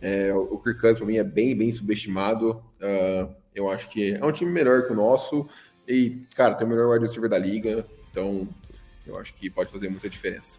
É, 0.00 0.34
o 0.34 0.58
Kirk 0.58 0.80
Cousins, 0.80 0.98
para 0.98 1.06
mim, 1.06 1.16
é 1.16 1.24
bem, 1.24 1.56
bem 1.56 1.70
subestimado. 1.70 2.62
Uh, 2.80 3.32
eu 3.54 3.70
acho 3.70 3.88
que 3.88 4.14
é 4.14 4.24
um 4.24 4.32
time 4.32 4.50
melhor 4.50 4.84
que 4.84 4.92
o 4.92 4.96
nosso. 4.96 5.48
E, 5.86 6.22
cara, 6.34 6.54
tem 6.54 6.66
o 6.66 6.70
melhor 6.70 6.88
wide 6.90 7.06
receiver 7.06 7.30
da 7.30 7.38
liga. 7.38 7.86
Então, 8.10 8.48
eu 9.06 9.16
acho 9.16 9.32
que 9.34 9.48
pode 9.48 9.70
fazer 9.70 9.88
muita 9.88 10.10
diferença. 10.10 10.58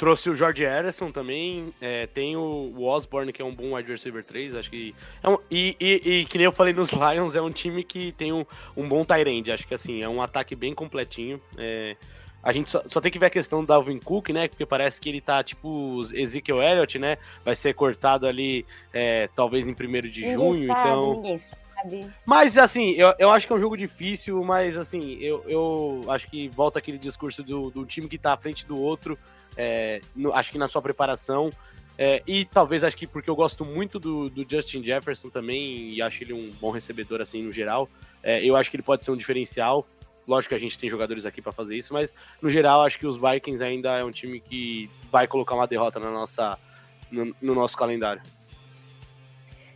Trouxe 0.00 0.30
o 0.30 0.34
George 0.34 0.64
Harrison 0.64 1.12
também. 1.12 1.74
É, 1.78 2.06
tem 2.06 2.34
o, 2.34 2.72
o 2.74 2.84
Osborne, 2.86 3.34
que 3.34 3.42
é 3.42 3.44
um 3.44 3.54
bom 3.54 3.74
wide 3.74 3.92
receiver 3.92 4.24
3. 4.24 4.54
Acho 4.54 4.70
que. 4.70 4.94
É 5.22 5.28
um, 5.28 5.36
e, 5.50 5.76
e, 5.78 6.20
e, 6.20 6.24
que 6.24 6.38
nem 6.38 6.46
eu 6.46 6.52
falei 6.52 6.72
nos 6.72 6.88
Lions, 6.96 7.36
é 7.36 7.42
um 7.42 7.50
time 7.50 7.84
que 7.84 8.10
tem 8.12 8.32
um, 8.32 8.46
um 8.74 8.88
bom 8.88 9.04
tight 9.04 9.52
Acho 9.52 9.68
que 9.68 9.74
assim, 9.74 10.02
é 10.02 10.08
um 10.08 10.22
ataque 10.22 10.56
bem 10.56 10.72
completinho. 10.72 11.38
É, 11.58 11.96
a 12.42 12.50
gente 12.50 12.70
só, 12.70 12.82
só, 12.86 12.98
tem 12.98 13.12
que 13.12 13.18
ver 13.18 13.26
a 13.26 13.30
questão 13.30 13.60
do 13.60 13.66
Dalvin 13.66 13.98
Cook, 13.98 14.30
né? 14.30 14.48
Porque 14.48 14.64
parece 14.64 14.98
que 14.98 15.10
ele 15.10 15.20
tá 15.20 15.44
tipo 15.44 16.00
Ezekiel 16.14 16.62
Elliott, 16.62 16.98
né? 16.98 17.18
Vai 17.44 17.54
ser 17.54 17.74
cortado 17.74 18.26
ali, 18.26 18.64
é, 18.94 19.28
talvez 19.36 19.66
em 19.66 19.72
1 19.72 19.74
de 19.74 20.22
ninguém 20.22 20.32
junho. 20.32 20.66
Sabe, 20.66 20.80
então. 20.80 21.14
Ninguém 21.16 21.38
sabe. 21.38 22.10
Mas 22.24 22.56
assim, 22.56 22.92
eu, 22.92 23.12
eu 23.18 23.30
acho 23.30 23.46
que 23.46 23.52
é 23.52 23.56
um 23.56 23.60
jogo 23.60 23.76
difícil, 23.76 24.42
mas 24.42 24.78
assim, 24.78 25.18
eu, 25.20 25.44
eu 25.46 26.04
acho 26.08 26.26
que 26.30 26.48
volta 26.48 26.78
aquele 26.78 26.96
discurso 26.96 27.42
do, 27.42 27.70
do 27.70 27.84
time 27.84 28.08
que 28.08 28.16
tá 28.16 28.32
à 28.32 28.36
frente 28.38 28.66
do 28.66 28.80
outro 28.80 29.18
é, 29.56 30.00
no, 30.14 30.32
acho 30.32 30.52
que 30.52 30.58
na 30.58 30.68
sua 30.68 30.82
preparação. 30.82 31.52
É, 31.98 32.22
e 32.26 32.46
talvez 32.46 32.82
acho 32.82 32.96
que 32.96 33.06
porque 33.06 33.28
eu 33.28 33.36
gosto 33.36 33.62
muito 33.64 33.98
do, 33.98 34.30
do, 34.30 34.46
Justin 34.50 34.82
Jefferson 34.82 35.28
também, 35.28 35.90
e 35.90 36.00
acho 36.00 36.24
ele 36.24 36.32
um 36.32 36.50
bom 36.58 36.70
recebedor 36.70 37.20
assim 37.20 37.42
no 37.42 37.52
geral, 37.52 37.90
é, 38.22 38.42
eu 38.42 38.56
acho 38.56 38.70
que 38.70 38.76
ele 38.76 38.82
pode 38.82 39.04
ser 39.04 39.10
um 39.10 39.16
diferencial. 39.16 39.86
Lógico 40.26 40.50
que 40.50 40.54
a 40.54 40.58
gente 40.58 40.78
tem 40.78 40.88
jogadores 40.88 41.26
aqui 41.26 41.42
para 41.42 41.52
fazer 41.52 41.76
isso, 41.76 41.92
mas 41.92 42.14
no 42.40 42.48
geral 42.48 42.82
acho 42.82 42.98
que 42.98 43.06
os 43.06 43.16
Vikings 43.16 43.62
ainda 43.62 43.98
é 43.98 44.04
um 44.04 44.10
time 44.10 44.40
que 44.40 44.88
vai 45.10 45.26
colocar 45.26 45.54
uma 45.54 45.66
derrota 45.66 46.00
na 46.00 46.10
nossa, 46.10 46.58
no, 47.10 47.34
no 47.40 47.54
nosso 47.54 47.76
calendário. 47.76 48.22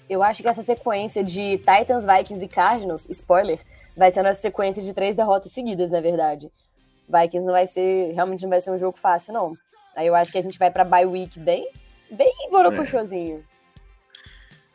Eu 0.09 0.23
acho 0.23 0.43
que 0.43 0.49
essa 0.49 0.63
sequência 0.63 1.25
de 1.25 1.59
Titans, 1.59 2.05
Vikings 2.07 2.45
e 2.45 2.49
Cardinals, 2.49 3.07
spoiler, 3.11 3.61
vai 3.97 4.11
ser 4.11 4.21
uma 4.21 4.35
sequência 4.35 4.83
de 4.83 4.93
três 4.93 5.17
derrotas 5.17 5.53
seguidas, 5.53 5.91
na 5.91 6.01
verdade. 6.01 6.51
Vikings 7.09 7.47
não 7.47 7.53
vai 7.53 7.67
ser, 7.67 8.12
realmente 8.12 8.43
não 8.43 8.51
vai 8.51 8.61
ser 8.61 8.71
um 8.71 8.79
jogo 8.79 8.99
fácil, 8.99 9.33
não. 9.33 9.55
Aí 9.97 10.07
eu 10.07 10.14
acho 10.14 10.33
que 10.33 10.38
a 10.38 10.43
gente 10.43 10.59
vai 10.59 10.71
pra 10.71 10.85
bye 10.85 11.07
week 11.07 11.38
bem, 11.38 11.69
bem 12.11 12.33
borocochosinho. 12.51 13.45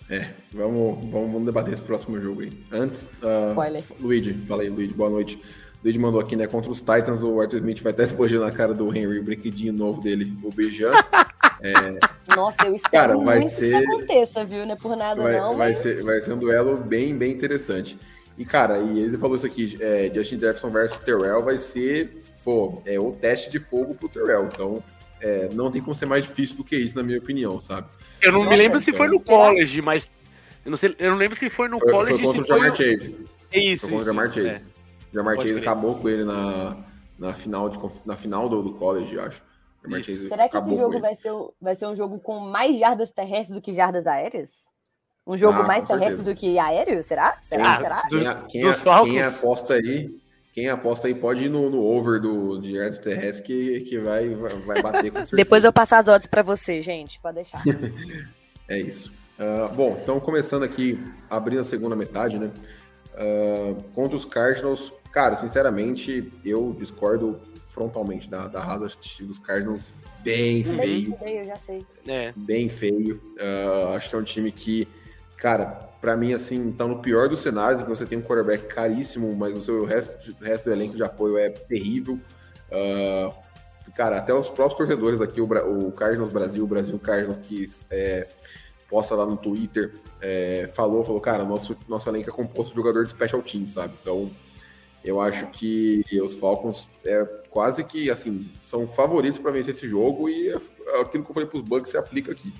É. 0.09 0.17
é, 0.17 0.33
vamos, 0.53 0.97
vamos, 1.09 1.31
vamos 1.31 1.45
debater 1.45 1.73
esse 1.73 1.81
próximo 1.81 2.19
jogo 2.19 2.41
aí. 2.41 2.51
Antes, 2.71 3.03
uh, 3.03 3.49
Spoiler. 3.49 3.83
Luigi, 3.99 4.33
fala 4.47 4.61
aí, 4.63 4.69
Luigi, 4.69 4.93
boa 4.93 5.09
noite. 5.09 5.41
Luigi 5.83 5.99
mandou 5.99 6.19
aqui, 6.19 6.35
né? 6.35 6.45
Contra 6.47 6.69
os 6.69 6.79
Titans, 6.79 7.21
o 7.21 7.39
Arthur 7.39 7.57
Smith 7.57 7.81
vai 7.81 7.91
até 7.91 8.03
explodindo 8.05 8.41
na 8.41 8.51
cara 8.51 8.73
do 8.73 8.95
Henry, 8.95 9.19
o 9.19 9.23
brinquedinho 9.23 9.73
novo 9.73 10.01
dele, 10.01 10.33
o 10.43 10.49
Bijan. 10.49 10.91
é... 11.61 11.99
Nossa, 12.35 12.67
eu 12.67 12.75
espero 12.75 13.13
cara, 13.13 13.17
vai 13.17 13.39
muito 13.39 13.53
ser... 13.53 13.69
que 13.69 13.87
aconteça, 13.87 14.45
viu? 14.45 14.65
Não 14.65 14.73
é 14.73 14.75
por 14.75 14.95
nada, 14.95 15.21
vai, 15.21 15.37
não. 15.37 15.57
Vai, 15.57 15.69
mas... 15.69 15.77
ser, 15.79 16.03
vai 16.03 16.21
ser 16.21 16.33
um 16.33 16.37
duelo 16.37 16.77
bem, 16.77 17.15
bem 17.15 17.31
interessante. 17.31 17.97
E, 18.39 18.45
cara, 18.45 18.79
e 18.79 18.99
ele 18.99 19.17
falou 19.17 19.35
isso 19.35 19.45
aqui, 19.45 19.77
é, 19.81 20.09
Justin 20.15 20.39
Jefferson 20.39 20.69
versus 20.69 20.97
Terrell 20.99 21.43
vai 21.43 21.57
ser, 21.57 22.23
pô, 22.41 22.81
é 22.85 22.97
o 22.97 23.11
teste 23.11 23.51
de 23.51 23.59
fogo 23.59 23.93
pro 23.93 24.07
Terrell. 24.07 24.45
Então, 24.45 24.81
é, 25.19 25.49
não 25.53 25.69
tem 25.69 25.81
como 25.81 25.93
ser 25.93 26.05
mais 26.05 26.23
difícil 26.23 26.55
do 26.55 26.63
que 26.63 26.77
isso, 26.77 26.95
na 26.95 27.03
minha 27.03 27.19
opinião, 27.19 27.59
sabe? 27.59 27.89
Eu 28.21 28.31
não 28.31 28.39
Nossa, 28.39 28.51
me 28.51 28.55
lembro 28.55 28.79
se 28.79 28.93
foi 28.93 29.09
no 29.09 29.19
college, 29.19 29.81
mas. 29.81 30.09
Eu 30.63 30.71
não, 30.71 30.77
sei, 30.77 30.95
eu 30.97 31.11
não 31.11 31.17
lembro 31.17 31.35
se 31.35 31.49
foi 31.49 31.67
no 31.67 31.79
foi, 31.79 31.91
college. 31.91 32.23
Foi 32.23 32.23
contra 32.23 32.41
o 32.41 32.45
Jamar 32.45 32.75
Chase. 32.75 33.27
É 33.51 33.59
isso, 33.59 33.81
foi 33.81 33.97
contra 33.97 34.03
o 34.03 34.15
Jamar 34.15 34.33
Chase. 34.33 34.69
É. 34.69 35.13
Jamar 35.13 35.35
Chase 35.35 35.57
acabou 35.57 35.95
com 35.95 36.07
ele 36.07 36.23
na, 36.23 36.77
na 37.17 37.33
final, 37.33 37.67
de, 37.67 37.77
na 38.05 38.15
final 38.15 38.47
do, 38.47 38.63
do 38.63 38.73
college, 38.75 39.19
acho. 39.19 39.43
Será 40.29 40.47
que 40.47 40.57
esse 40.57 40.75
jogo 40.75 40.99
vai 40.99 41.15
ser, 41.15 41.31
vai 41.59 41.75
ser 41.75 41.87
um 41.87 41.95
jogo 41.95 42.19
com 42.19 42.39
mais 42.39 42.77
jardas 42.77 43.11
terrestres 43.11 43.55
do 43.55 43.61
que 43.61 43.73
jardas 43.73 44.07
aéreas? 44.07 44.68
Um 45.29 45.37
jogo 45.37 45.59
ah, 45.59 45.67
mais 45.67 45.85
terrestre 45.85 46.23
do 46.23 46.33
que 46.33 46.57
aéreo? 46.57 47.03
Será? 47.03 47.37
Será? 47.45 47.75
Quem, 47.75 47.83
Será? 47.83 48.01
Quem, 48.09 48.19
quem, 48.63 49.11
quem, 49.11 49.21
aposta 49.21 49.73
aí, 49.75 50.19
quem 50.51 50.69
aposta 50.69 51.07
aí 51.07 51.13
pode 51.13 51.43
ir 51.43 51.49
no, 51.49 51.69
no 51.69 51.83
over 51.83 52.19
do, 52.19 52.57
de 52.57 52.75
yards 52.77 52.97
terrestre 52.97 53.43
que, 53.43 53.81
que 53.81 53.99
vai, 53.99 54.27
vai 54.29 54.81
bater 54.81 55.11
com 55.11 55.19
certeza. 55.21 55.35
Depois 55.35 55.63
eu 55.63 55.71
passo 55.71 55.93
as 55.93 56.07
odds 56.07 56.25
para 56.25 56.41
você, 56.41 56.81
gente. 56.81 57.19
Pode 57.21 57.35
deixar. 57.35 57.61
é 58.67 58.79
isso. 58.79 59.11
Uh, 59.37 59.71
bom, 59.75 59.99
então 60.01 60.19
começando 60.19 60.63
aqui, 60.63 60.99
abrindo 61.29 61.59
a 61.59 61.63
segunda 61.63 61.95
metade, 61.95 62.39
né? 62.39 62.49
Uh, 63.13 63.83
contra 63.93 64.17
os 64.17 64.25
Cardinals, 64.25 64.91
cara, 65.11 65.37
sinceramente, 65.37 66.33
eu 66.43 66.75
discordo 66.79 67.39
frontalmente 67.67 68.27
da, 68.27 68.47
da 68.47 68.61
Rasa 68.61 68.87
dos 69.21 69.37
Cardinals 69.37 69.83
bem 70.23 70.63
feio. 70.63 71.11
Bem 71.11 71.17
feio, 71.19 71.45
já 71.45 71.55
sei. 71.55 71.85
É. 72.07 72.33
Bem 72.35 72.67
feio. 72.67 73.21
Uh, 73.37 73.93
acho 73.93 74.09
que 74.09 74.15
é 74.15 74.17
um 74.17 74.23
time 74.23 74.51
que 74.51 74.87
cara, 75.39 75.89
para 76.01 76.15
mim, 76.15 76.33
assim, 76.33 76.71
tá 76.71 76.87
no 76.87 77.01
pior 77.01 77.27
dos 77.27 77.39
cenários, 77.39 77.81
que 77.81 77.89
você 77.89 78.05
tem 78.05 78.17
um 78.17 78.21
quarterback 78.21 78.67
caríssimo, 78.67 79.35
mas 79.35 79.55
o 79.55 79.61
seu 79.61 79.85
resto, 79.85 80.35
resto 80.41 80.65
do 80.65 80.71
elenco 80.71 80.95
de 80.95 81.03
apoio 81.03 81.37
é 81.37 81.49
terrível. 81.49 82.19
Uh, 82.71 83.33
cara, 83.95 84.17
até 84.17 84.33
os 84.33 84.49
próprios 84.49 84.77
torcedores 84.77 85.19
aqui, 85.19 85.41
o, 85.41 85.45
o 85.45 85.91
Cardinals 85.91 86.31
Brasil, 86.31 86.63
o 86.63 86.67
Brasil 86.67 86.97
Cardinals, 86.99 87.37
que 87.37 87.67
é, 87.89 88.27
posta 88.89 89.15
lá 89.15 89.25
no 89.25 89.35
Twitter, 89.35 89.95
é, 90.21 90.69
falou, 90.73 91.03
falou, 91.03 91.19
cara, 91.19 91.43
nosso, 91.43 91.75
nosso 91.87 92.07
elenco 92.09 92.29
é 92.29 92.33
composto 92.33 92.71
de 92.71 92.77
jogador 92.77 93.03
de 93.03 93.11
special 93.11 93.41
team, 93.41 93.69
sabe? 93.69 93.93
Então, 94.01 94.31
eu 95.03 95.19
acho 95.19 95.47
que 95.47 96.03
os 96.21 96.35
Falcons 96.35 96.87
é 97.05 97.25
quase 97.49 97.83
que, 97.83 98.09
assim, 98.09 98.51
são 98.61 98.87
favoritos 98.87 99.39
para 99.39 99.51
vencer 99.51 99.73
esse 99.73 99.87
jogo 99.87 100.29
e 100.29 100.49
é, 100.49 100.55
aquilo 101.01 101.23
que 101.23 101.31
eu 101.31 101.33
falei 101.33 101.49
pros 101.49 101.61
Bucks 101.61 101.91
se 101.91 101.97
aplica 101.97 102.31
aqui. 102.31 102.53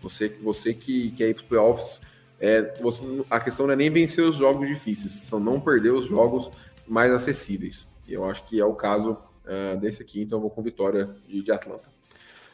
Você, 0.00 0.28
você 0.28 0.72
que 0.72 1.10
quer 1.12 1.28
ir 1.28 1.34
pros 1.34 1.46
playoffs 1.46 2.00
é, 2.40 2.74
você, 2.80 3.02
a 3.30 3.40
questão 3.40 3.66
não 3.66 3.72
é 3.72 3.76
nem 3.76 3.90
vencer 3.90 4.24
os 4.24 4.36
jogos 4.36 4.68
difíceis, 4.68 5.12
são 5.12 5.40
não 5.40 5.60
perder 5.60 5.92
os 5.92 6.06
jogos 6.06 6.50
mais 6.86 7.12
acessíveis. 7.12 7.86
E 8.06 8.14
eu 8.14 8.24
acho 8.24 8.44
que 8.44 8.60
é 8.60 8.64
o 8.64 8.74
caso 8.74 9.16
uh, 9.44 9.80
desse 9.80 10.02
aqui, 10.02 10.22
então 10.22 10.38
eu 10.38 10.42
vou 10.42 10.50
com 10.50 10.62
vitória 10.62 11.08
de, 11.26 11.42
de 11.42 11.50
Atlanta. 11.50 11.84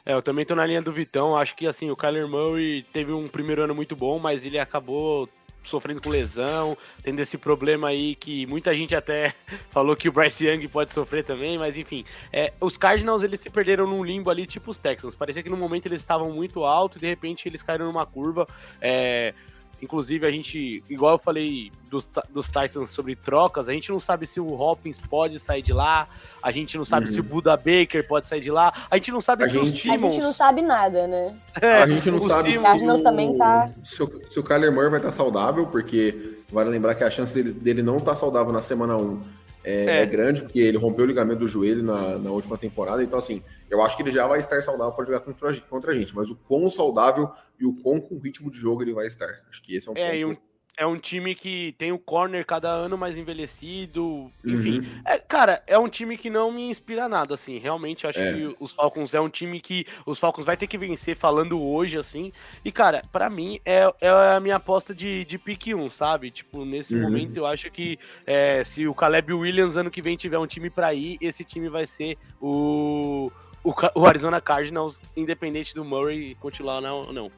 É, 0.04 0.14
eu 0.14 0.22
também 0.22 0.44
tô 0.44 0.54
na 0.54 0.66
linha 0.66 0.82
do 0.82 0.92
Vitão. 0.92 1.36
Acho 1.36 1.54
que 1.54 1.66
assim, 1.66 1.90
o 1.90 1.96
Kyler 1.96 2.26
Murray 2.26 2.84
teve 2.92 3.12
um 3.12 3.28
primeiro 3.28 3.62
ano 3.62 3.74
muito 3.74 3.94
bom, 3.94 4.18
mas 4.18 4.44
ele 4.44 4.58
acabou 4.58 5.28
sofrendo 5.62 6.00
com 6.00 6.10
lesão, 6.10 6.76
tendo 7.04 7.20
esse 7.20 7.38
problema 7.38 7.88
aí 7.88 8.16
que 8.16 8.44
muita 8.46 8.74
gente 8.74 8.96
até 8.96 9.32
falou 9.70 9.94
que 9.94 10.08
o 10.08 10.12
Bryce 10.12 10.44
Young 10.44 10.66
pode 10.66 10.92
sofrer 10.92 11.22
também, 11.22 11.56
mas 11.56 11.78
enfim, 11.78 12.04
é, 12.32 12.52
os 12.60 12.76
Cardinals 12.76 13.22
eles 13.22 13.38
se 13.38 13.48
perderam 13.48 13.86
num 13.86 14.02
limbo 14.02 14.28
ali, 14.28 14.44
tipo 14.44 14.72
os 14.72 14.78
Texans. 14.78 15.14
Parecia 15.14 15.40
que 15.40 15.50
no 15.50 15.56
momento 15.56 15.86
eles 15.86 16.00
estavam 16.00 16.32
muito 16.32 16.64
alto 16.64 16.98
e 16.98 17.00
de 17.00 17.06
repente 17.06 17.48
eles 17.48 17.62
caíram 17.62 17.86
numa 17.86 18.04
curva. 18.04 18.46
É, 18.80 19.34
Inclusive, 19.82 20.24
a 20.24 20.30
gente, 20.30 20.82
igual 20.88 21.14
eu 21.14 21.18
falei 21.18 21.72
dos, 21.90 22.08
dos 22.30 22.46
Titans 22.46 22.90
sobre 22.90 23.16
trocas, 23.16 23.68
a 23.68 23.72
gente 23.72 23.90
não 23.90 23.98
sabe 23.98 24.28
se 24.28 24.38
o 24.38 24.52
Hopkins 24.52 24.96
pode 24.96 25.40
sair 25.40 25.60
de 25.60 25.72
lá, 25.72 26.06
a 26.40 26.52
gente 26.52 26.78
não 26.78 26.84
sabe 26.84 27.06
uhum. 27.06 27.12
se 27.12 27.20
o 27.20 27.24
Buda 27.24 27.56
Baker 27.56 28.06
pode 28.06 28.26
sair 28.28 28.40
de 28.40 28.50
lá, 28.50 28.72
a 28.88 28.96
gente 28.96 29.10
não 29.10 29.20
sabe 29.20 29.42
a 29.42 29.46
se 29.46 29.54
gente... 29.54 29.62
o 29.62 29.66
Simmons... 29.66 30.04
A 30.04 30.10
gente 30.12 30.22
não 30.22 30.32
sabe 30.32 30.62
nada, 30.62 31.08
né? 31.08 31.34
É, 31.60 31.82
a 31.82 31.86
gente 31.88 32.08
não 32.12 32.28
sabe 32.28 32.52
Simmons... 32.52 32.78
se, 32.78 33.00
o... 33.00 33.02
também 33.02 33.36
tá... 33.36 33.70
se, 33.82 34.02
o, 34.04 34.22
se 34.30 34.38
o 34.38 34.44
Kyler 34.44 34.72
Murray 34.72 34.90
vai 34.90 35.00
estar 35.00 35.10
saudável, 35.10 35.66
porque 35.66 36.38
vale 36.52 36.70
lembrar 36.70 36.94
que 36.94 37.02
a 37.02 37.10
chance 37.10 37.34
dele, 37.34 37.52
dele 37.52 37.82
não 37.82 37.96
estar 37.96 38.12
tá 38.12 38.16
saudável 38.16 38.52
na 38.52 38.62
semana 38.62 38.96
1 38.96 39.41
é, 39.64 39.84
é. 39.84 40.02
é, 40.02 40.06
grande, 40.06 40.42
porque 40.42 40.60
ele 40.60 40.76
rompeu 40.76 41.04
o 41.04 41.08
ligamento 41.08 41.40
do 41.40 41.48
joelho 41.48 41.82
na, 41.82 42.18
na 42.18 42.30
última 42.30 42.58
temporada, 42.58 43.02
então 43.02 43.18
assim, 43.18 43.42
eu 43.70 43.82
acho 43.82 43.96
que 43.96 44.02
ele 44.02 44.10
já 44.10 44.26
vai 44.26 44.40
estar 44.40 44.60
saudável 44.62 44.92
para 44.92 45.04
jogar 45.04 45.20
contra, 45.20 45.60
contra 45.62 45.92
a 45.92 45.94
gente, 45.94 46.14
mas 46.14 46.30
o 46.30 46.36
quão 46.36 46.68
saudável 46.70 47.30
e 47.58 47.66
o 47.66 47.74
quão 47.74 48.00
com 48.00 48.18
ritmo 48.18 48.50
de 48.50 48.58
jogo 48.58 48.82
ele 48.82 48.92
vai 48.92 49.06
estar. 49.06 49.42
Acho 49.48 49.62
que 49.62 49.76
esse 49.76 49.88
é 49.88 49.92
um 49.92 49.94
é, 49.96 50.24
ponto. 50.24 50.40
É 50.76 50.86
um 50.86 50.96
time 50.96 51.34
que 51.34 51.74
tem 51.76 51.92
o 51.92 51.98
corner 51.98 52.46
cada 52.46 52.68
ano 52.70 52.96
mais 52.96 53.18
envelhecido, 53.18 54.30
enfim. 54.44 54.78
Uhum. 54.78 55.02
É, 55.04 55.18
cara, 55.18 55.62
é 55.66 55.78
um 55.78 55.88
time 55.88 56.16
que 56.16 56.30
não 56.30 56.50
me 56.50 56.68
inspira 56.68 57.08
nada, 57.08 57.34
assim. 57.34 57.58
Realmente, 57.58 58.06
acho 58.06 58.18
é. 58.18 58.32
que 58.32 58.56
os 58.58 58.72
Falcons 58.72 59.12
é 59.12 59.20
um 59.20 59.28
time 59.28 59.60
que 59.60 59.86
os 60.06 60.18
Falcons 60.18 60.46
vai 60.46 60.56
ter 60.56 60.66
que 60.66 60.78
vencer 60.78 61.16
falando 61.16 61.62
hoje, 61.62 61.98
assim. 61.98 62.32
E, 62.64 62.72
cara, 62.72 63.02
para 63.12 63.28
mim 63.28 63.60
é, 63.66 63.92
é 64.00 64.08
a 64.08 64.40
minha 64.40 64.56
aposta 64.56 64.94
de, 64.94 65.24
de 65.26 65.38
pique 65.38 65.74
1, 65.74 65.90
sabe? 65.90 66.30
Tipo, 66.30 66.64
nesse 66.64 66.94
uhum. 66.94 67.02
momento 67.02 67.36
eu 67.36 67.46
acho 67.46 67.70
que 67.70 67.98
é, 68.26 68.64
se 68.64 68.86
o 68.86 68.94
Caleb 68.94 69.34
Williams 69.34 69.76
ano 69.76 69.90
que 69.90 70.00
vem 70.00 70.16
tiver 70.16 70.38
um 70.38 70.46
time 70.46 70.70
para 70.70 70.94
ir, 70.94 71.18
esse 71.20 71.44
time 71.44 71.68
vai 71.68 71.86
ser 71.86 72.16
o, 72.40 73.30
o, 73.62 73.74
o 73.94 74.06
Arizona 74.06 74.40
Cardinals, 74.40 75.02
independente 75.14 75.74
do 75.74 75.84
Murray 75.84 76.34
continuar 76.36 76.82
ou 76.82 77.12
não. 77.12 77.30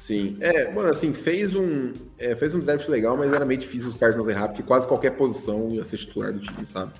Sim, 0.00 0.36
é, 0.40 0.72
mano, 0.72 0.88
assim, 0.88 1.12
fez 1.12 1.54
um, 1.54 1.92
é, 2.18 2.34
fez 2.34 2.54
um 2.54 2.60
draft 2.60 2.88
legal, 2.88 3.16
mas 3.16 3.32
era 3.32 3.44
meio 3.44 3.60
difícil 3.60 3.88
os 3.88 3.96
Cardinals 3.96 4.28
errar, 4.28 4.48
porque 4.48 4.62
quase 4.62 4.86
qualquer 4.86 5.10
posição 5.10 5.70
ia 5.70 5.84
ser 5.84 5.98
titular 5.98 6.32
do 6.32 6.40
time, 6.40 6.66
sabe? 6.66 6.92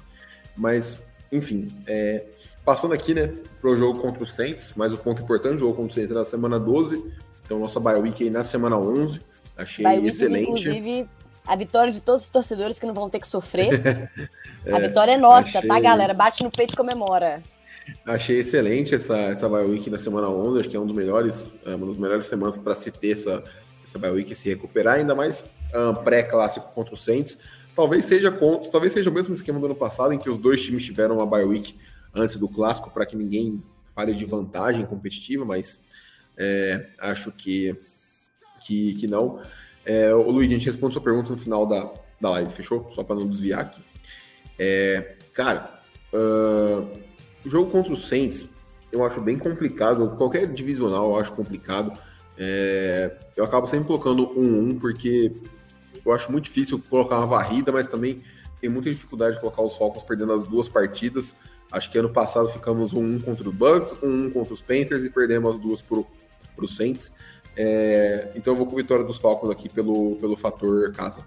Mas, 0.57 1.01
enfim, 1.33 1.69
é, 1.87 2.25
passando 2.65 2.95
aqui, 2.95 3.15
né, 3.15 3.33
pro 3.61 3.77
jogo 3.77 4.01
contra 4.01 4.23
o 4.23 4.27
Saints, 4.27 4.73
mas 4.77 4.93
o 4.93 4.99
ponto 4.99 5.23
importante, 5.23 5.57
o 5.57 5.61
jogo 5.61 5.75
contra 5.75 5.91
o 5.91 5.95
Saints 5.95 6.11
era 6.11 6.21
na 6.21 6.27
semana 6.27 6.61
12, 6.61 7.03
então 7.45 7.59
nossa 7.59 7.81
bye 7.81 7.99
week 7.99 8.23
aí 8.23 8.31
na 8.31 8.45
semana 8.45 8.77
11, 8.79 9.21
achei 9.57 9.83
bye 9.83 10.07
excelente. 10.07 10.43
inclusive, 10.43 11.09
a 11.47 11.57
vitória 11.57 11.93
de 11.93 12.01
todos 12.01 12.25
os 12.25 12.31
torcedores 12.31 12.79
que 12.79 12.87
não 12.87 12.95
vão 12.95 13.11
ter 13.11 13.21
que 13.21 13.29
sofrer. 13.29 14.09
é, 14.65 14.73
a 14.73 14.79
vitória 14.79 15.13
é 15.13 15.17
nossa, 15.17 15.53
tá, 15.53 15.59
achei... 15.59 15.69
tá, 15.69 15.81
galera? 15.81 16.15
Bate 16.15 16.43
no 16.43 16.51
peito 16.51 16.75
e 16.75 16.77
comemora. 16.77 17.43
Achei 18.07 18.41
excelente 18.41 18.95
essa, 18.95 19.17
essa 19.17 19.49
bye 19.49 19.65
week 19.65 19.89
na 19.91 19.99
semana 19.99 20.29
11, 20.29 20.61
acho 20.61 20.69
que 20.69 20.77
é 20.77 20.81
um 20.81 20.87
dos 20.87 20.97
melhores, 20.97 21.51
é 21.65 21.75
uma 21.75 21.87
das 21.87 21.97
melhores 21.97 22.27
semanas 22.27 22.57
para 22.57 22.75
se 22.75 22.91
ter 22.91 23.13
essa, 23.13 23.43
essa 23.85 23.99
bye 23.99 24.11
week 24.11 24.35
se 24.35 24.49
recuperar, 24.49 24.97
ainda 24.97 25.15
mais 25.15 25.45
um, 25.75 25.95
pré-clássico 25.95 26.73
contra 26.75 26.95
o 26.95 26.97
Saints. 26.97 27.39
Talvez 27.75 28.05
seja 28.05 28.31
contra, 28.31 28.71
talvez 28.71 28.93
seja 28.93 29.11
o 29.11 29.13
mesmo 29.13 29.35
esquema 29.35 29.59
do 29.59 29.67
ano 29.67 29.75
passado, 29.75 30.13
em 30.13 30.19
que 30.19 30.31
os 30.31 30.39
dois 30.39 30.63
times 30.63 30.85
tiveram 30.85 31.17
uma 31.17 31.27
bye 31.27 31.45
week 31.45 31.75
antes 32.15 32.37
do 32.37 32.49
clássico, 32.49 32.91
para 32.91 33.05
que 33.05 33.17
ninguém 33.17 33.63
fale 33.95 34.15
de 34.15 34.25
vantagem 34.25 34.85
competitiva, 34.87 35.45
mas 35.45 35.81
é, 36.37 36.89
acho 36.99 37.33
que, 37.33 37.77
que, 38.65 38.95
que 38.95 39.07
não. 39.07 39.41
É, 39.85 40.15
o 40.15 40.31
Luiz, 40.31 40.49
a 40.49 40.53
gente 40.53 40.67
responde 40.67 40.95
sua 40.95 41.03
pergunta 41.03 41.31
no 41.31 41.39
final 41.39 41.67
da, 41.67 41.93
da 42.21 42.31
live, 42.31 42.51
fechou? 42.51 42.91
Só 42.93 43.05
para 43.05 43.17
não 43.17 43.29
desviar 43.29 43.61
aqui. 43.61 43.83
É, 44.59 45.17
cara, 45.33 45.81
uh, 46.13 46.89
o 47.45 47.51
jogo 47.51 47.71
contra 47.71 47.93
o 47.93 47.97
Saints 47.97 48.49
eu 48.95 49.05
acho 49.05 49.21
bem 49.21 49.37
complicado. 49.39 50.17
Qualquer 50.17 50.47
divisional 50.47 51.11
eu 51.11 51.17
acho 51.17 51.33
complicado. 51.33 51.99
É, 52.39 53.17
eu 53.37 53.45
acabo 53.45 53.67
sempre 53.67 53.87
colocando 53.87 54.31
um 54.39 54.71
1 54.71 54.79
porque 54.79 55.33
eu 56.05 56.13
acho 56.13 56.31
muito 56.31 56.45
difícil 56.45 56.81
colocar 56.91 57.19
uma 57.19 57.27
varrida, 57.27 57.73
mas 57.73 57.87
também 57.87 58.23
tem 58.61 58.71
muita 58.71 58.91
dificuldade 58.91 59.37
de 59.37 59.41
colocar 59.41 59.63
os 59.63 59.77
Falcons 59.77 60.05
perdendo 60.05 60.33
as 60.33 60.47
duas 60.47 60.69
partidas. 60.69 61.37
Acho 61.71 61.91
que 61.91 61.99
ano 61.99 62.11
passado 62.11 62.49
ficamos 62.49 62.93
um 62.93 63.17
1 63.17 63.21
contra 63.21 63.49
o 63.49 63.53
Bucks, 63.53 63.95
um 64.03 64.27
1 64.27 64.31
contra 64.31 64.55
os 64.55 64.61
Panthers 64.61 65.05
e 65.05 65.11
perdemos 65.11 65.55
as 65.55 65.61
duas 65.61 65.83
para 65.83 65.99
o 65.99 66.69
Saints. 66.69 67.13
É, 67.57 68.33
então 68.35 68.53
eu 68.53 68.59
vou 68.59 68.67
com 68.67 68.75
a 68.75 68.77
vitória 68.77 69.05
dos 69.05 69.19
Falcons 69.19 69.51
aqui 69.51 69.69
pelo, 69.69 70.17
pelo 70.17 70.37
fator 70.37 70.93
casa. 70.93 71.27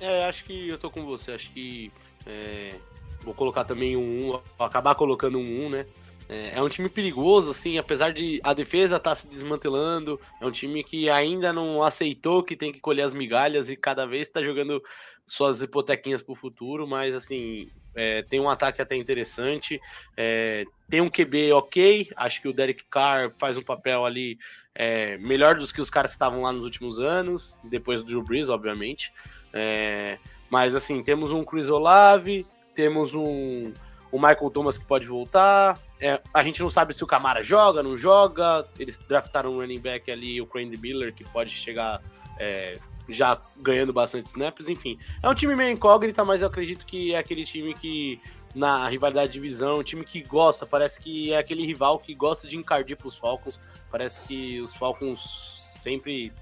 É, 0.00 0.24
acho 0.26 0.44
que 0.44 0.68
eu 0.68 0.78
tô 0.78 0.90
com 0.90 1.04
você. 1.04 1.32
Acho 1.32 1.50
que 1.52 1.92
é, 2.26 2.74
Vou 3.22 3.34
colocar 3.34 3.64
também 3.64 3.96
um 3.96 4.32
1, 4.58 4.64
acabar 4.64 4.94
colocando 4.94 5.38
um 5.38 5.66
1, 5.66 5.70
né? 5.70 5.86
É, 6.28 6.52
é 6.58 6.62
um 6.62 6.68
time 6.68 6.88
perigoso, 6.88 7.50
assim, 7.50 7.76
apesar 7.76 8.12
de 8.12 8.40
a 8.44 8.54
defesa 8.54 8.96
estar 8.96 9.10
tá 9.10 9.16
se 9.16 9.26
desmantelando. 9.26 10.18
É 10.40 10.46
um 10.46 10.50
time 10.50 10.84
que 10.84 11.10
ainda 11.10 11.52
não 11.52 11.82
aceitou 11.82 12.42
que 12.42 12.56
tem 12.56 12.72
que 12.72 12.80
colher 12.80 13.02
as 13.02 13.12
migalhas 13.12 13.68
e 13.68 13.76
cada 13.76 14.06
vez 14.06 14.28
está 14.28 14.42
jogando 14.42 14.82
suas 15.26 15.62
hipotequinhas 15.62 16.22
para 16.22 16.32
o 16.32 16.36
futuro, 16.36 16.86
mas 16.86 17.14
assim, 17.14 17.68
é, 17.94 18.22
tem 18.22 18.40
um 18.40 18.48
ataque 18.48 18.80
até 18.80 18.96
interessante. 18.96 19.80
É, 20.16 20.64
tem 20.88 21.00
um 21.00 21.08
QB 21.08 21.52
ok. 21.52 22.08
Acho 22.16 22.42
que 22.42 22.48
o 22.48 22.52
Derek 22.52 22.84
Carr 22.90 23.32
faz 23.38 23.56
um 23.56 23.62
papel 23.62 24.04
ali 24.04 24.38
é, 24.74 25.18
melhor 25.18 25.56
dos 25.56 25.72
que 25.72 25.80
os 25.80 25.90
caras 25.90 26.12
que 26.12 26.16
estavam 26.16 26.42
lá 26.42 26.52
nos 26.52 26.64
últimos 26.64 26.98
anos, 27.00 27.58
depois 27.64 28.00
do 28.00 28.06
Drew 28.06 28.22
Brees, 28.22 28.48
obviamente. 28.48 29.12
É, 29.52 30.18
mas 30.48 30.74
assim, 30.74 31.02
temos 31.02 31.32
um 31.32 31.44
Chris 31.44 31.68
Olave, 31.68 32.46
temos 32.80 33.14
um, 33.14 33.74
o 34.10 34.18
Michael 34.18 34.50
Thomas 34.50 34.78
que 34.78 34.86
pode 34.86 35.06
voltar. 35.06 35.78
É, 36.00 36.18
a 36.32 36.42
gente 36.42 36.62
não 36.62 36.70
sabe 36.70 36.94
se 36.94 37.04
o 37.04 37.06
Camara 37.06 37.42
joga, 37.42 37.82
não 37.82 37.94
joga. 37.94 38.66
Eles 38.78 38.96
draftaram 39.06 39.52
um 39.52 39.60
running 39.60 39.78
back 39.78 40.10
ali, 40.10 40.40
o 40.40 40.46
Crane 40.46 40.78
Miller, 40.78 41.14
que 41.14 41.22
pode 41.24 41.50
chegar 41.50 42.02
é, 42.38 42.72
já 43.06 43.38
ganhando 43.58 43.92
bastante 43.92 44.28
snaps. 44.28 44.66
Enfim, 44.66 44.98
é 45.22 45.28
um 45.28 45.34
time 45.34 45.54
meio 45.54 45.70
incógnita, 45.74 46.24
mas 46.24 46.40
eu 46.40 46.48
acredito 46.48 46.86
que 46.86 47.12
é 47.12 47.18
aquele 47.18 47.44
time 47.44 47.74
que, 47.74 48.18
na 48.54 48.88
rivalidade 48.88 49.28
de 49.28 49.34
divisão, 49.34 49.80
um 49.80 49.82
time 49.82 50.02
que 50.02 50.22
gosta. 50.22 50.64
Parece 50.64 50.98
que 51.02 51.34
é 51.34 51.36
aquele 51.36 51.66
rival 51.66 51.98
que 51.98 52.14
gosta 52.14 52.48
de 52.48 52.56
encardir 52.56 52.96
para 52.96 53.08
os 53.08 53.16
Falcons. 53.16 53.60
Parece 53.90 54.26
que 54.26 54.58
os 54.58 54.74
Falcons 54.74 55.54
sempre 55.58 56.32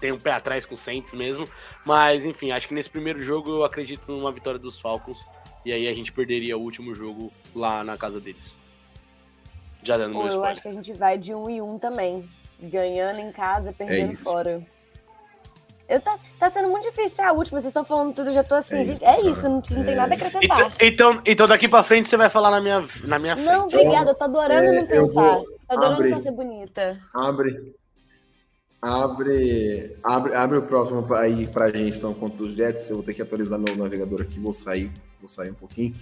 tem 0.00 0.12
um 0.12 0.18
pé 0.18 0.30
atrás 0.30 0.64
com 0.64 0.74
o 0.74 0.76
Saints 0.76 1.12
mesmo. 1.12 1.48
Mas, 1.84 2.24
enfim, 2.24 2.52
acho 2.52 2.68
que 2.68 2.74
nesse 2.74 2.88
primeiro 2.88 3.20
jogo 3.20 3.50
eu 3.50 3.64
acredito 3.64 4.02
numa 4.06 4.30
vitória 4.30 4.60
dos 4.60 4.78
Falcons. 4.78 5.18
E 5.64 5.72
aí 5.72 5.88
a 5.88 5.94
gente 5.94 6.12
perderia 6.12 6.56
o 6.56 6.60
último 6.60 6.94
jogo 6.94 7.32
lá 7.54 7.84
na 7.84 7.96
casa 7.96 8.20
deles. 8.20 8.56
Já 9.82 9.96
dando 9.96 10.18
meu 10.18 10.26
Eu 10.26 10.44
acho 10.44 10.62
que 10.62 10.68
a 10.68 10.72
gente 10.72 10.92
vai 10.92 11.18
de 11.18 11.34
um 11.34 11.48
e 11.48 11.60
um 11.60 11.78
também. 11.78 12.28
Ganhando 12.60 13.20
em 13.20 13.32
casa, 13.32 13.72
perdendo 13.72 14.12
é 14.12 14.16
fora. 14.16 14.62
Eu 15.88 16.00
tá, 16.00 16.18
tá 16.38 16.50
sendo 16.50 16.68
muito 16.68 16.84
difícil 16.84 17.24
a 17.24 17.32
última, 17.32 17.60
vocês 17.60 17.70
estão 17.70 17.84
falando 17.84 18.14
tudo, 18.14 18.30
eu 18.30 18.34
já 18.34 18.44
tô 18.44 18.54
assim, 18.54 18.76
é 18.76 18.82
isso, 18.82 19.04
é 19.04 19.20
isso 19.22 19.42
não, 19.48 19.54
não 19.56 19.84
tem 19.84 19.96
nada 19.96 20.14
a 20.14 20.16
acrescentar. 20.16 20.60
Então, 20.60 20.70
então, 20.80 21.22
então, 21.26 21.48
daqui 21.48 21.68
pra 21.68 21.82
frente 21.82 22.08
você 22.08 22.16
vai 22.16 22.30
falar 22.30 22.52
na 22.52 22.60
minha, 22.60 22.86
na 23.02 23.18
minha 23.18 23.34
frente. 23.34 23.48
Não, 23.48 23.64
obrigada, 23.64 24.10
eu 24.12 24.14
tô 24.14 24.24
adorando 24.24 24.68
é, 24.68 24.72
não 24.72 24.86
pensar. 24.86 25.40
Tô 25.40 25.56
adorando 25.68 25.94
abre, 25.94 26.10
só 26.10 26.20
ser 26.20 26.30
bonita. 26.30 27.00
Abre, 27.12 27.74
Abre, 28.82 29.94
abre, 30.02 30.34
abre 30.34 30.56
o 30.56 30.62
próximo 30.62 31.12
aí 31.14 31.46
pra 31.46 31.68
gente, 31.70 31.98
então, 31.98 32.14
contra 32.14 32.42
os 32.42 32.54
Jets. 32.54 32.88
Eu 32.88 32.96
vou 32.96 33.04
ter 33.04 33.12
que 33.12 33.20
atualizar 33.20 33.58
meu 33.58 33.76
navegador 33.76 34.22
aqui, 34.22 34.40
vou 34.40 34.54
sair, 34.54 34.90
vou 35.20 35.28
sair 35.28 35.50
um 35.50 35.54
pouquinho. 35.54 35.94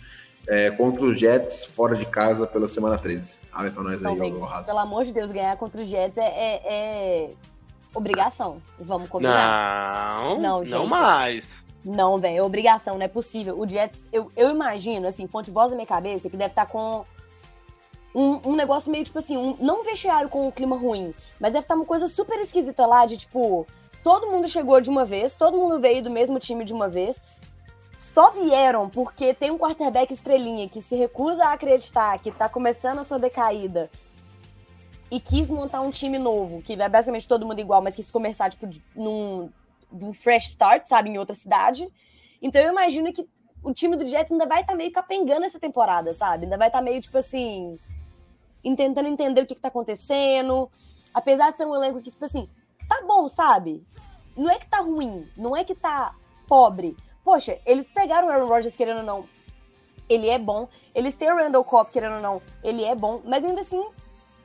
É, 0.46 0.70
contra 0.70 1.04
os 1.04 1.18
Jets, 1.18 1.64
fora 1.64 1.94
de 1.94 2.06
casa, 2.06 2.46
pela 2.46 2.66
semana 2.66 2.96
13. 2.96 3.36
Abre 3.52 3.70
pra 3.70 3.82
nós 3.82 4.00
então, 4.00 4.12
aí, 4.12 4.34
ó, 4.34 4.62
Pelo 4.62 4.78
amor 4.78 5.04
de 5.04 5.12
Deus, 5.12 5.30
ganhar 5.30 5.56
contra 5.56 5.80
os 5.80 5.86
Jets 5.86 6.16
é, 6.16 6.22
é, 6.22 6.62
é 6.64 7.30
obrigação. 7.94 8.62
Vamos 8.78 9.08
combinar. 9.08 10.22
Não, 10.22 10.40
não, 10.40 10.64
gente, 10.64 10.72
não 10.72 10.86
mais. 10.86 11.64
Não, 11.84 12.18
velho, 12.18 12.38
é 12.38 12.42
obrigação, 12.42 12.96
não 12.96 13.04
é 13.04 13.08
possível. 13.08 13.58
O 13.58 13.68
Jets, 13.68 14.02
eu, 14.12 14.30
eu 14.36 14.50
imagino, 14.50 15.06
assim, 15.06 15.26
fonte 15.26 15.46
de 15.46 15.52
voz 15.52 15.70
da 15.70 15.76
minha 15.76 15.86
cabeça, 15.86 16.30
que 16.30 16.36
deve 16.36 16.52
estar 16.52 16.66
com 16.66 17.04
um, 18.14 18.40
um 18.50 18.56
negócio 18.56 18.90
meio 18.90 19.04
tipo 19.04 19.18
assim, 19.18 19.36
um, 19.36 19.56
não 19.60 19.82
um 19.82 19.84
vestiário 19.84 20.28
com 20.28 20.48
o 20.48 20.52
clima 20.52 20.76
ruim, 20.76 21.14
mas 21.38 21.52
deve 21.52 21.64
estar 21.64 21.74
uma 21.74 21.84
coisa 21.84 22.08
super 22.08 22.38
esquisita 22.40 22.84
lá 22.86 23.06
de 23.06 23.16
tipo, 23.16 23.66
todo 24.02 24.26
mundo 24.26 24.48
chegou 24.48 24.80
de 24.80 24.90
uma 24.90 25.04
vez, 25.04 25.34
todo 25.36 25.56
mundo 25.56 25.80
veio 25.80 26.02
do 26.02 26.10
mesmo 26.10 26.38
time 26.38 26.64
de 26.64 26.72
uma 26.72 26.88
vez. 26.88 27.20
Só 28.18 28.32
vieram 28.32 28.90
porque 28.90 29.32
tem 29.32 29.52
um 29.52 29.56
quarterback 29.56 30.12
estrelinha 30.12 30.68
que 30.68 30.82
se 30.82 30.96
recusa 30.96 31.44
a 31.44 31.52
acreditar 31.52 32.18
que 32.18 32.32
tá 32.32 32.48
começando 32.48 32.98
a 32.98 33.04
sua 33.04 33.16
decaída 33.16 33.88
e 35.08 35.20
quis 35.20 35.48
montar 35.48 35.82
um 35.82 35.92
time 35.92 36.18
novo, 36.18 36.60
que 36.60 36.72
é 36.72 36.88
basicamente 36.88 37.28
todo 37.28 37.46
mundo 37.46 37.60
igual, 37.60 37.80
mas 37.80 37.94
quis 37.94 38.10
começar, 38.10 38.50
tipo, 38.50 38.68
num, 38.92 39.52
num 39.92 40.12
fresh 40.12 40.48
start, 40.48 40.86
sabe, 40.86 41.10
em 41.10 41.16
outra 41.16 41.36
cidade. 41.36 41.86
Então 42.42 42.60
eu 42.60 42.72
imagino 42.72 43.12
que 43.12 43.24
o 43.62 43.72
time 43.72 43.96
do 43.96 44.04
Jets 44.04 44.32
ainda 44.32 44.46
vai 44.48 44.62
estar 44.62 44.72
tá 44.72 44.76
meio 44.76 44.90
capengando 44.90 45.44
essa 45.44 45.60
temporada, 45.60 46.12
sabe? 46.12 46.42
Ainda 46.42 46.58
vai 46.58 46.70
estar 46.70 46.80
tá 46.80 46.84
meio, 46.84 47.00
tipo 47.00 47.18
assim, 47.18 47.78
tentando 48.64 49.06
entender 49.06 49.42
o 49.42 49.46
que, 49.46 49.54
que 49.54 49.62
tá 49.62 49.68
acontecendo. 49.68 50.68
Apesar 51.14 51.52
de 51.52 51.58
ser 51.58 51.66
um 51.66 51.76
elenco 51.76 52.02
que, 52.02 52.10
tipo 52.10 52.24
assim, 52.24 52.48
tá 52.88 53.00
bom, 53.06 53.28
sabe? 53.28 53.86
Não 54.36 54.50
é 54.50 54.58
que 54.58 54.66
tá 54.66 54.80
ruim, 54.80 55.24
não 55.36 55.56
é 55.56 55.62
que 55.62 55.76
tá 55.76 56.16
pobre. 56.48 56.96
Poxa, 57.28 57.58
eles 57.66 57.86
pegaram 57.94 58.26
o 58.26 58.30
Aaron 58.30 58.46
Rodgers, 58.46 58.74
querendo 58.74 59.00
ou 59.00 59.04
não, 59.04 59.28
ele 60.08 60.30
é 60.30 60.38
bom. 60.38 60.66
Eles 60.94 61.14
têm 61.14 61.30
o 61.30 61.36
Randall 61.36 61.62
Cobb, 61.62 61.90
querendo 61.92 62.14
ou 62.14 62.22
não, 62.22 62.40
ele 62.64 62.82
é 62.82 62.94
bom. 62.94 63.20
Mas 63.22 63.44
ainda 63.44 63.60
assim, 63.60 63.84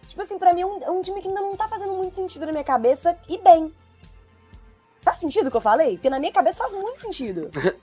tipo 0.06 0.22
assim, 0.22 0.38
pra 0.38 0.54
mim 0.54 0.64
é 0.64 0.66
um, 0.66 0.84
é 0.84 0.92
um 0.92 1.02
time 1.02 1.22
que 1.22 1.30
ainda 1.30 1.40
não 1.40 1.56
tá 1.56 1.66
fazendo 1.70 1.94
muito 1.94 2.14
sentido 2.14 2.46
na 2.46 2.52
minha 2.52 2.64
cabeça 2.66 3.18
e 3.30 3.38
bem. 3.38 3.74
Faz 5.02 5.18
sentido 5.20 5.48
o 5.48 5.50
que 5.50 5.56
eu 5.56 5.62
falei? 5.62 5.94
Porque 5.94 6.10
na 6.10 6.20
minha 6.20 6.34
cabeça 6.34 6.58
faz 6.58 6.74
muito 6.74 7.00
sentido. 7.00 7.50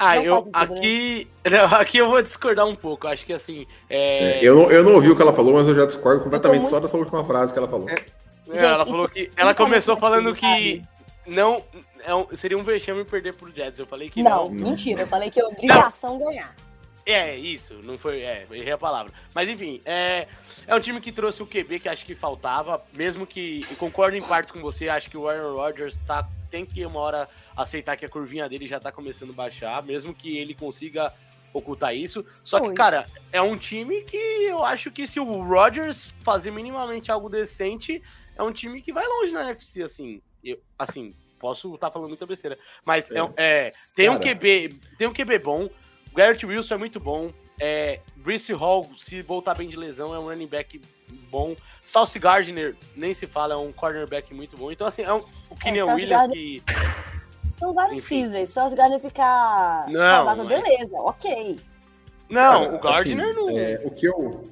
Ah, 0.00 0.14
não 0.14 0.22
eu 0.22 0.36
sentido, 0.44 0.52
aqui, 0.54 1.28
né? 1.50 1.58
aqui 1.72 1.98
eu 1.98 2.08
vou 2.08 2.22
discordar 2.22 2.64
um 2.64 2.76
pouco. 2.76 3.08
Acho 3.08 3.26
que 3.26 3.32
assim. 3.32 3.66
É... 3.90 4.38
É, 4.38 4.44
eu, 4.44 4.54
não, 4.54 4.70
eu 4.70 4.84
não 4.84 4.94
ouvi 4.94 5.10
o 5.10 5.16
que 5.16 5.22
ela 5.22 5.32
falou, 5.32 5.54
mas 5.54 5.66
eu 5.66 5.74
já 5.74 5.86
discordo 5.86 6.22
completamente 6.22 6.60
muito... 6.60 6.70
só 6.70 6.78
dessa 6.78 6.96
última 6.96 7.24
frase 7.24 7.52
que 7.52 7.58
ela 7.58 7.66
falou. 7.66 7.88
É, 7.90 7.96
Gente, 8.46 8.58
ela 8.64 8.86
falou 8.86 9.08
que. 9.08 9.28
Ela 9.36 9.56
começou 9.56 9.96
falando 9.96 10.32
que 10.36 10.84
não. 11.28 11.64
É 12.00 12.14
um, 12.14 12.34
seria 12.34 12.58
um 12.58 12.62
vexame 12.62 13.04
perder 13.04 13.34
pro 13.34 13.54
Jets. 13.54 13.78
Eu 13.78 13.86
falei 13.86 14.08
que 14.08 14.22
não. 14.22 14.48
Não, 14.48 14.50
mentira. 14.50 15.02
Eu 15.02 15.06
falei 15.06 15.30
que 15.30 15.40
é 15.40 15.44
obrigação 15.44 16.18
não. 16.18 16.26
ganhar. 16.26 16.54
É, 17.08 17.34
isso, 17.34 17.74
não 17.82 17.96
foi. 17.96 18.20
É, 18.20 18.46
errei 18.50 18.72
a 18.72 18.76
palavra. 18.76 19.12
Mas 19.34 19.48
enfim, 19.48 19.80
é, 19.86 20.26
é 20.66 20.74
um 20.74 20.80
time 20.80 21.00
que 21.00 21.10
trouxe 21.10 21.42
o 21.42 21.46
QB 21.46 21.80
que 21.80 21.88
acho 21.88 22.04
que 22.04 22.14
faltava, 22.14 22.84
mesmo 22.92 23.26
que. 23.26 23.64
Concordo 23.76 24.14
em 24.14 24.22
partes 24.22 24.52
com 24.52 24.60
você, 24.60 24.90
acho 24.90 25.08
que 25.08 25.16
o 25.16 25.26
Aaron 25.26 25.54
Rodgers 25.54 25.98
tá, 26.06 26.28
tem 26.50 26.66
que 26.66 26.84
uma 26.84 27.00
hora 27.00 27.28
aceitar 27.56 27.96
que 27.96 28.04
a 28.04 28.08
curvinha 28.10 28.46
dele 28.46 28.66
já 28.66 28.78
tá 28.78 28.92
começando 28.92 29.30
a 29.30 29.34
baixar, 29.34 29.82
mesmo 29.82 30.12
que 30.12 30.36
ele 30.36 30.54
consiga 30.54 31.10
ocultar 31.50 31.94
isso. 31.94 32.26
Só 32.44 32.60
que, 32.60 32.68
Oi. 32.68 32.74
cara, 32.74 33.06
é 33.32 33.40
um 33.40 33.56
time 33.56 34.02
que 34.02 34.16
eu 34.16 34.62
acho 34.62 34.90
que 34.90 35.06
se 35.06 35.18
o 35.18 35.42
Rodgers 35.42 36.14
fazer 36.22 36.50
minimamente 36.50 37.10
algo 37.10 37.30
decente, 37.30 38.02
é 38.36 38.42
um 38.42 38.52
time 38.52 38.82
que 38.82 38.92
vai 38.92 39.06
longe 39.06 39.32
na 39.32 39.44
NFC, 39.44 39.82
assim. 39.82 40.20
Eu, 40.44 40.58
assim, 40.78 41.14
posso 41.38 41.74
estar 41.74 41.90
falando 41.90 42.08
muita 42.08 42.26
besteira. 42.26 42.58
Mas 42.84 43.10
é, 43.10 43.18
É. 43.18 43.28
é, 43.36 43.72
tem 43.94 44.08
um. 44.08 44.18
QB, 44.18 44.74
tem 44.98 45.06
um 45.08 45.12
QB 45.12 45.38
bom. 45.38 45.64
O 46.12 46.14
Garrett 46.14 46.44
Wilson 46.46 46.74
é 46.74 46.78
muito 46.78 46.98
bom. 47.00 47.32
É, 47.60 48.00
Brice 48.16 48.52
Hall, 48.52 48.88
se 48.96 49.20
voltar 49.22 49.54
bem 49.54 49.68
de 49.68 49.76
lesão, 49.76 50.14
é 50.14 50.18
um 50.18 50.26
running 50.28 50.46
back 50.46 50.80
bom. 51.30 51.56
Sauce 51.82 52.16
Gardner, 52.18 52.76
nem 52.94 53.12
se 53.12 53.26
fala, 53.26 53.54
é 53.54 53.56
um 53.56 53.72
cornerback 53.72 54.32
muito 54.32 54.56
bom. 54.56 54.70
Então, 54.70 54.86
assim, 54.86 55.02
é 55.02 55.12
um, 55.12 55.22
o 55.50 55.56
Kenyon 55.56 55.86
Sauce 55.86 56.00
Williams 56.02 56.20
Gardner- 56.28 56.36
que. 56.36 56.62
São 57.58 57.74
vários 57.74 58.04
seasons. 58.04 58.56
Os 58.56 58.74
Gardner 58.74 59.00
ficar 59.00 59.86
Não, 59.88 60.00
saudável, 60.00 60.44
mas- 60.44 60.62
beleza, 60.62 60.96
ok. 61.00 61.58
Não, 62.30 62.60
Cara, 62.64 62.74
o 62.74 62.78
Gardner 62.78 63.24
assim, 63.26 63.34
não. 63.34 63.50
é, 63.58 63.80
o 63.84 63.90
que 63.90 64.06
eu 64.06 64.48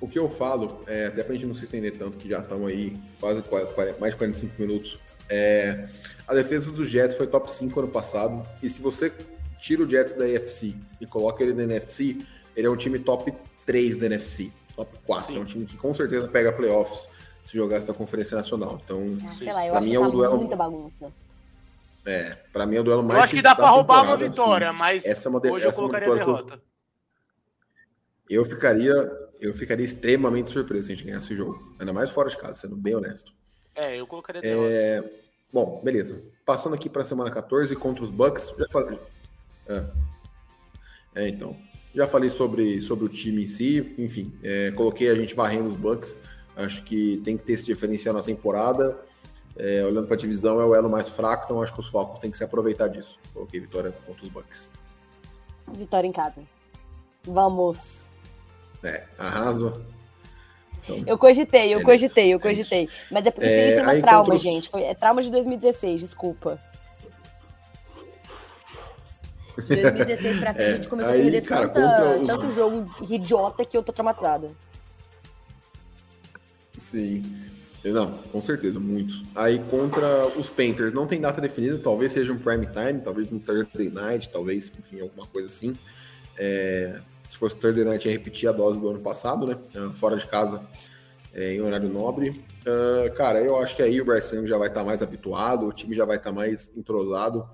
o 0.00 0.08
que 0.08 0.18
eu 0.18 0.28
falo, 0.30 0.82
é, 0.86 1.06
até 1.06 1.22
pra 1.22 1.34
gente 1.34 1.46
não 1.46 1.54
se 1.54 1.64
estender 1.64 1.96
tanto, 1.98 2.16
que 2.16 2.28
já 2.28 2.38
estamos 2.40 2.68
aí 2.68 2.96
quase 3.20 3.42
40, 3.42 3.98
mais 4.00 4.12
de 4.12 4.18
45 4.18 4.54
minutos, 4.60 4.98
é, 5.28 5.88
a 6.26 6.34
defesa 6.34 6.70
dos 6.72 6.88
Jets 6.90 7.16
foi 7.16 7.26
top 7.26 7.50
5 7.52 7.78
ano 7.80 7.88
passado, 7.88 8.46
e 8.62 8.68
se 8.68 8.80
você 8.80 9.12
tira 9.60 9.82
o 9.82 9.88
Jets 9.88 10.14
da 10.14 10.24
AFC 10.24 10.74
e 11.00 11.06
coloca 11.06 11.42
ele 11.42 11.52
na 11.52 11.62
NFC, 11.64 12.18
ele 12.56 12.66
é 12.66 12.70
um 12.70 12.76
time 12.76 12.98
top 12.98 13.32
3 13.66 13.96
da 13.98 14.06
NFC, 14.06 14.50
top 14.74 14.96
4, 15.04 15.26
Sim. 15.26 15.36
é 15.38 15.40
um 15.40 15.44
time 15.44 15.66
que 15.66 15.76
com 15.76 15.92
certeza 15.92 16.26
pega 16.28 16.50
playoffs 16.52 17.08
se 17.44 17.56
jogasse 17.56 17.86
na 17.88 17.94
Conferência 17.94 18.36
Nacional. 18.36 18.80
Então, 18.84 19.02
Ah, 19.26 19.32
sei 19.32 19.52
lá, 19.52 19.64
eu 19.66 19.70
Pra 19.70 19.78
acho 19.80 19.84
mim 19.88 19.90
que 19.92 19.96
é 19.96 20.00
um 20.00 20.04
tá 20.04 20.10
duelo- 20.10 20.36
muita 20.38 20.56
bagunça. 20.56 21.12
é, 22.06 22.36
pra 22.52 22.64
mim 22.66 22.76
é 22.76 22.80
o 22.80 22.84
duelo 22.84 23.02
mais 23.02 23.18
Eu 23.18 23.24
acho 23.24 23.34
que 23.34 23.42
dá 23.42 23.54
pra 23.54 23.68
roubar 23.68 23.96
uma 24.02 24.16
temporada, 24.16 24.28
vitória, 24.30 24.68
assim. 24.70 24.78
mas 24.78 25.04
Essa 25.04 25.28
é 25.28 25.30
uma 25.30 25.40
de- 25.40 25.48
hoje 25.50 25.64
eu 25.64 25.68
essa 25.70 25.78
é 25.78 25.80
colocaria 25.80 26.08
eu- 26.08 26.14
derrota. 26.14 26.62
Eu 28.28 28.44
ficaria, 28.44 29.10
eu 29.40 29.54
ficaria 29.54 29.84
extremamente 29.84 30.50
surpreso 30.50 30.86
se 30.86 30.92
a 30.92 30.94
gente 30.94 31.06
ganhasse 31.06 31.28
esse 31.28 31.36
jogo. 31.36 31.74
Ainda 31.78 31.92
mais 31.92 32.10
fora 32.10 32.28
de 32.28 32.36
casa, 32.36 32.54
sendo 32.54 32.76
bem 32.76 32.94
honesto. 32.94 33.32
É, 33.74 33.98
eu 33.98 34.06
colocaria 34.06 34.42
derrota. 34.42 34.68
É, 34.68 35.10
bom, 35.52 35.80
beleza. 35.82 36.22
Passando 36.44 36.74
aqui 36.74 36.88
para 36.88 37.02
a 37.02 37.04
semana 37.04 37.30
14 37.30 37.74
contra 37.76 38.04
os 38.04 38.10
Bucks. 38.10 38.54
Já 38.58 38.66
falei. 38.70 38.98
É. 39.66 39.84
É, 41.14 41.28
então. 41.28 41.56
Já 41.94 42.06
falei 42.06 42.30
sobre, 42.30 42.80
sobre 42.80 43.06
o 43.06 43.08
time 43.08 43.44
em 43.44 43.46
si. 43.46 43.94
Enfim, 43.98 44.32
é, 44.42 44.70
coloquei 44.72 45.08
a 45.08 45.14
gente 45.14 45.34
varrendo 45.34 45.68
os 45.68 45.76
Bucks. 45.76 46.16
Acho 46.54 46.84
que 46.84 47.20
tem 47.24 47.36
que 47.36 47.42
ter 47.42 47.54
esse 47.54 47.64
diferencial 47.64 48.14
na 48.14 48.22
temporada. 48.22 49.00
É, 49.56 49.84
olhando 49.84 50.06
para 50.06 50.14
a 50.14 50.18
divisão, 50.18 50.60
é 50.60 50.64
o 50.64 50.74
elo 50.74 50.88
mais 50.88 51.08
fraco, 51.08 51.44
então 51.44 51.62
acho 51.62 51.74
que 51.74 51.80
os 51.80 51.88
Falcons 51.88 52.18
têm 52.18 52.30
que 52.30 52.38
se 52.38 52.44
aproveitar 52.44 52.88
disso. 52.88 53.18
Coloquei 53.34 53.60
vitória 53.60 53.92
contra 54.06 54.22
os 54.22 54.30
Bucks. 54.30 54.70
Vitória 55.72 56.06
em 56.06 56.12
casa. 56.12 56.42
Vamos. 57.24 57.99
É, 58.82 59.04
arraso. 59.18 59.84
Então, 60.84 61.02
Eu 61.06 61.18
cogitei, 61.18 61.66
eu 61.66 61.78
Beleza, 61.78 61.84
cogitei, 61.84 62.32
eu 62.32 62.38
é 62.38 62.40
cogitei. 62.40 62.88
Mas 63.10 63.26
é 63.26 63.30
porque 63.30 63.46
É, 63.46 63.70
isso 63.70 63.80
é 63.80 63.82
uma 63.82 64.00
trauma, 64.00 64.20
contra 64.24 64.36
os- 64.36 64.42
gente. 64.42 64.68
Foi, 64.70 64.82
é 64.82 64.94
trauma 64.94 65.22
de 65.22 65.30
2016, 65.30 66.00
desculpa. 66.00 66.58
2016 69.68 70.38
pra 70.38 70.54
frente, 70.54 70.70
a 70.70 70.74
gente 70.76 70.88
começou 70.88 71.12
É, 71.12 71.14
aí, 71.16 71.20
a 71.20 71.24
perder 71.24 71.42
cara, 71.42 71.68
tanta- 71.68 72.16
os- 72.18 72.26
tanto 72.26 72.50
jogo 72.50 72.88
idiota 73.02 73.64
que 73.64 73.76
eu 73.76 73.82
tô 73.82 73.92
traumatizada. 73.92 74.50
Sim. 76.76 77.22
Não, 77.84 78.18
com 78.30 78.42
certeza, 78.42 78.78
muitos. 78.78 79.22
Aí 79.34 79.58
contra 79.70 80.26
os 80.38 80.48
Panthers, 80.50 80.92
não 80.92 81.06
tem 81.06 81.20
data 81.20 81.40
definida, 81.40 81.78
talvez 81.78 82.12
seja 82.12 82.32
um 82.32 82.38
prime 82.38 82.66
time, 82.66 83.00
talvez 83.00 83.32
um 83.32 83.38
Thursday 83.38 83.88
night, 83.90 84.28
talvez, 84.30 84.70
enfim, 84.78 85.00
alguma 85.00 85.26
coisa 85.26 85.48
assim. 85.48 85.72
É, 86.36 87.00
se 87.30 87.36
fosse 87.36 87.54
Thursday 87.56 87.84
night, 87.84 88.06
ia 88.06 88.12
repetir 88.12 88.48
a 88.48 88.52
dose 88.52 88.80
do 88.80 88.88
ano 88.88 88.98
passado, 89.00 89.46
né? 89.46 89.56
Ah, 89.76 89.92
Fora 89.92 90.16
de 90.16 90.26
casa, 90.26 90.60
é, 91.32 91.54
em 91.54 91.60
horário 91.60 91.88
nobre. 91.88 92.44
Ah, 92.66 93.08
cara, 93.10 93.40
eu 93.40 93.56
acho 93.58 93.76
que 93.76 93.82
aí 93.82 94.00
o 94.00 94.04
Bryce 94.04 94.44
já 94.48 94.58
vai 94.58 94.66
estar 94.66 94.82
mais 94.84 95.00
habituado, 95.00 95.66
o 95.66 95.72
time 95.72 95.94
já 95.94 96.04
vai 96.04 96.16
estar 96.16 96.32
mais 96.32 96.72
entrosado. 96.76 97.48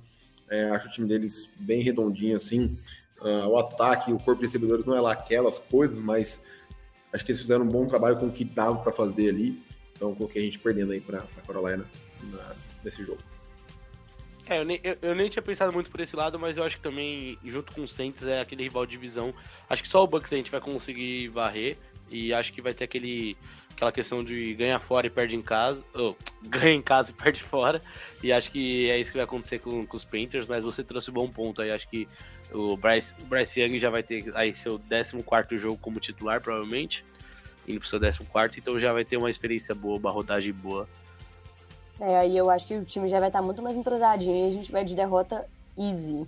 É, 0.49 0.71
acho 0.71 0.89
o 0.89 0.91
time 0.91 1.07
deles 1.07 1.47
bem 1.59 1.83
redondinho, 1.83 2.39
assim. 2.39 2.79
Ah, 3.21 3.47
o 3.49 3.59
ataque, 3.59 4.11
o 4.13 4.19
corpo 4.19 4.41
de 4.41 4.47
recebedores 4.47 4.87
não 4.87 4.97
é 4.97 5.01
lá 5.01 5.13
aquelas 5.13 5.59
coisas, 5.59 5.99
mas 5.99 6.41
acho 7.13 7.23
que 7.25 7.33
eles 7.33 7.43
fizeram 7.43 7.65
um 7.65 7.69
bom 7.69 7.87
trabalho 7.87 8.17
com 8.17 8.27
o 8.29 8.33
que 8.33 8.45
dava 8.45 8.79
para 8.79 8.93
fazer 8.93 9.29
ali. 9.29 9.63
Então, 9.95 10.15
coloquei 10.15 10.41
a 10.41 10.45
gente 10.47 10.59
perdendo 10.59 10.93
aí 10.93 11.01
para 11.03 11.23
Carolina 11.47 11.85
na- 12.33 12.55
nesse 12.83 13.03
jogo. 13.05 13.19
É, 14.49 14.59
eu 14.59 14.65
nem, 14.65 14.81
eu, 14.83 14.97
eu 15.03 15.15
nem 15.15 15.29
tinha 15.29 15.43
pensado 15.43 15.73
muito 15.73 15.91
por 15.91 16.01
esse 16.01 16.15
lado, 16.15 16.39
mas 16.39 16.57
eu 16.57 16.63
acho 16.63 16.77
que 16.77 16.83
também, 16.83 17.37
junto 17.45 17.73
com 17.73 17.83
o 17.83 17.89
Saints, 17.89 18.25
é 18.25 18.41
aquele 18.41 18.63
rival 18.63 18.87
de 18.87 18.93
divisão. 18.93 19.35
Acho 19.69 19.83
que 19.83 19.89
só 19.89 20.05
o 20.05 20.07
Bucks 20.07 20.33
a 20.33 20.37
gente 20.37 20.51
vai 20.51 20.61
conseguir 20.61 21.29
varrer. 21.29 21.77
E 22.09 22.33
acho 22.33 22.53
que 22.53 22.63
vai 22.63 22.73
ter 22.73 22.85
aquele, 22.85 23.37
aquela 23.75 23.91
questão 23.91 24.23
de 24.23 24.55
ganhar 24.55 24.79
fora 24.79 25.09
e 25.09 25.11
perde 25.11 25.35
em 25.35 25.43
casa. 25.43 25.85
Ou 25.93 26.17
ganha 26.47 26.75
em 26.75 26.83
casa 26.83 27.11
e 27.11 27.15
perde 27.15 27.43
fora. 27.43 27.83
E 28.23 28.33
acho 28.33 28.51
que 28.53 28.89
é 28.89 28.99
isso 28.99 29.11
que 29.11 29.19
vai 29.19 29.25
acontecer 29.25 29.59
com, 29.59 29.85
com 29.85 29.97
os 29.97 30.05
Panthers. 30.05 30.47
Mas 30.47 30.63
você 30.63 30.85
trouxe 30.85 31.11
um 31.11 31.15
bom 31.15 31.29
ponto 31.29 31.61
aí. 31.61 31.73
Acho 31.73 31.89
que 31.89 32.07
o 32.53 32.77
Bryce, 32.77 33.15
Bryce 33.25 33.61
Young 33.61 33.79
já 33.81 33.91
vai 33.91 34.05
ter 34.05 34.31
aí 34.37 34.53
seu 34.53 34.79
14 34.79 35.57
jogo 35.57 35.79
como 35.79 35.99
titular, 35.99 36.41
provavelmente. 36.41 37.05
Indo 37.67 37.81
pro 37.81 37.89
seu 37.89 37.99
14, 37.99 38.61
então 38.61 38.79
já 38.79 38.93
vai 38.93 39.05
ter 39.05 39.17
uma 39.17 39.29
experiência 39.29 39.75
boa, 39.75 39.99
uma 39.99 40.13
rodagem 40.13 40.53
boa. 40.53 40.89
É, 42.01 42.19
aí 42.19 42.37
eu 42.37 42.51
acho 42.51 42.67
que 42.67 42.75
o 42.77 42.85
time 42.85 43.09
já 43.09 43.19
vai 43.19 43.29
estar 43.29 43.41
muito 43.43 43.63
mais 43.63 43.77
entrosadinho 43.77 44.47
e 44.47 44.49
a 44.49 44.53
gente 44.53 44.71
vai 44.73 44.85
de 44.85 44.95
derrota 44.95 45.47
easy. 45.79 46.27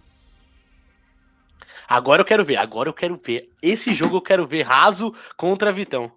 Agora 1.86 2.20
eu 2.22 2.26
quero 2.26 2.44
ver, 2.44 2.56
agora 2.56 2.88
eu 2.88 2.94
quero 2.94 3.18
ver. 3.22 3.50
Esse 3.62 3.94
jogo 3.94 4.16
eu 4.16 4.22
quero 4.22 4.46
ver 4.46 4.62
Raso 4.62 5.14
contra 5.36 5.72
Vitão. 5.72 6.10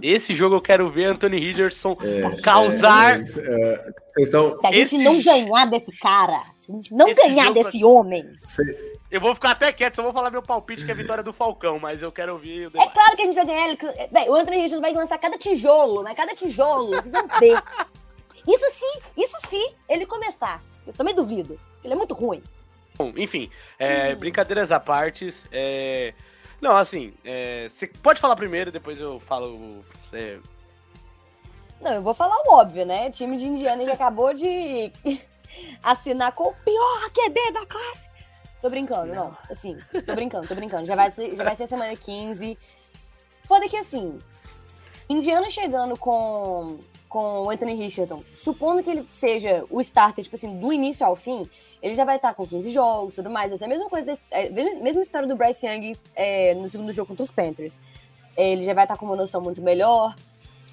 Esse 0.00 0.34
jogo 0.34 0.54
eu 0.56 0.60
quero 0.62 0.90
ver 0.90 1.04
Anthony 1.06 1.38
Richardson 1.38 1.96
causar. 2.42 3.20
É, 3.20 3.22
é, 3.22 3.24
vocês 3.24 4.28
estão. 4.28 4.58
Se 4.60 4.66
a 4.66 4.70
gente 4.70 4.80
Esse 4.82 4.98
não 5.04 5.22
ganhar 5.22 5.66
desse 5.66 5.92
cara, 5.98 6.42
se 6.64 6.72
a 6.72 6.74
gente 6.74 6.94
não 6.94 7.08
Esse 7.08 7.20
ganhar 7.20 7.44
jogo- 7.48 7.64
desse 7.64 7.84
homem, 7.84 8.24
Eu 9.10 9.20
vou 9.20 9.34
ficar 9.34 9.50
até 9.52 9.72
quieto, 9.72 9.96
só 9.96 10.02
vou 10.02 10.12
falar 10.12 10.30
meu 10.30 10.42
palpite 10.42 10.84
que 10.84 10.90
é 10.90 10.94
a 10.94 10.96
vitória 10.96 11.22
do 11.22 11.32
Falcão, 11.32 11.78
mas 11.78 12.02
eu 12.02 12.10
quero 12.10 12.32
ouvir 12.32 12.66
o 12.74 12.80
é 12.80 12.88
claro 12.88 13.16
que 13.16 13.22
a 13.22 13.24
gente 13.24 13.34
vai 13.34 13.46
ganhar. 13.46 13.68
ele- 13.68 14.08
Véi, 14.10 14.28
o 14.28 14.34
Anthony 14.34 14.56
Richardson 14.56 14.80
vai 14.80 14.92
lançar 14.92 15.18
cada 15.18 15.38
tijolo, 15.38 16.02
mas 16.02 16.16
cada 16.16 16.34
tijolo, 16.34 16.88
vocês 16.88 17.12
vão 17.12 17.28
ver. 17.38 17.62
Isso 18.46 18.70
sim, 18.72 19.22
isso 19.22 19.36
sim, 19.48 19.74
ele 19.88 20.06
começar. 20.06 20.62
Eu 20.86 20.92
também 20.92 21.14
duvido. 21.14 21.58
Ele 21.82 21.94
é 21.94 21.96
muito 21.96 22.14
ruim. 22.14 22.42
Bom, 22.96 23.12
enfim, 23.16 23.50
é, 23.78 24.14
brincadeiras 24.14 24.72
à 24.72 24.80
parte. 24.80 25.28
É... 25.52 26.14
Não, 26.60 26.76
assim, 26.76 27.12
é, 27.24 27.66
você 27.68 27.86
pode 27.86 28.20
falar 28.20 28.36
primeiro, 28.36 28.72
depois 28.72 29.00
eu 29.00 29.20
falo. 29.20 29.84
Não, 31.80 31.92
eu 31.92 32.02
vou 32.02 32.14
falar 32.14 32.36
o 32.46 32.54
óbvio, 32.54 32.86
né? 32.86 33.10
Time 33.10 33.36
de 33.36 33.46
Indiana 33.46 33.82
ele 33.82 33.92
acabou 33.92 34.32
de 34.32 34.90
assinar 35.82 36.32
com 36.32 36.44
o 36.44 36.54
pior 36.54 37.10
QB 37.10 37.52
da 37.52 37.66
classe. 37.66 38.06
Tô 38.62 38.70
brincando, 38.70 39.14
não. 39.14 39.36
Assim, 39.50 39.76
tô 40.06 40.14
brincando, 40.14 40.48
tô 40.48 40.54
brincando. 40.54 40.86
Já 40.86 40.94
vai 40.94 41.10
ser, 41.10 41.36
já 41.36 41.44
vai 41.44 41.54
ser 41.54 41.66
semana 41.66 41.94
15. 41.94 42.58
Foda 43.46 43.68
que 43.68 43.76
assim, 43.76 44.18
Indiana 45.08 45.50
chegando 45.50 45.96
com, 45.98 46.78
com 47.16 47.44
o 47.44 47.48
Anthony 47.50 47.72
Richardson, 47.74 48.22
supondo 48.44 48.82
que 48.82 48.90
ele 48.90 49.06
seja 49.08 49.64
o 49.70 49.80
starter, 49.80 50.22
tipo 50.22 50.36
assim, 50.36 50.58
do 50.60 50.70
início 50.70 51.06
ao 51.06 51.16
fim, 51.16 51.48
ele 51.82 51.94
já 51.94 52.04
vai 52.04 52.16
estar 52.16 52.34
com 52.34 52.46
15 52.46 52.70
jogos 52.70 53.14
e 53.14 53.16
tudo 53.16 53.30
mais. 53.30 53.50
Essa 53.50 53.64
é 53.64 53.66
a 53.66 53.68
mesma 53.70 53.88
coisa, 53.88 54.08
desse- 54.08 54.20
é, 54.30 54.50
mesma 54.50 55.00
história 55.00 55.26
do 55.26 55.34
Bryce 55.34 55.66
Young 55.66 55.96
é, 56.14 56.52
no 56.52 56.68
segundo 56.68 56.92
jogo 56.92 57.08
contra 57.08 57.22
os 57.24 57.30
Panthers. 57.30 57.80
Ele 58.36 58.64
já 58.64 58.74
vai 58.74 58.84
estar 58.84 58.98
com 58.98 59.06
uma 59.06 59.16
noção 59.16 59.40
muito 59.40 59.62
melhor 59.62 60.14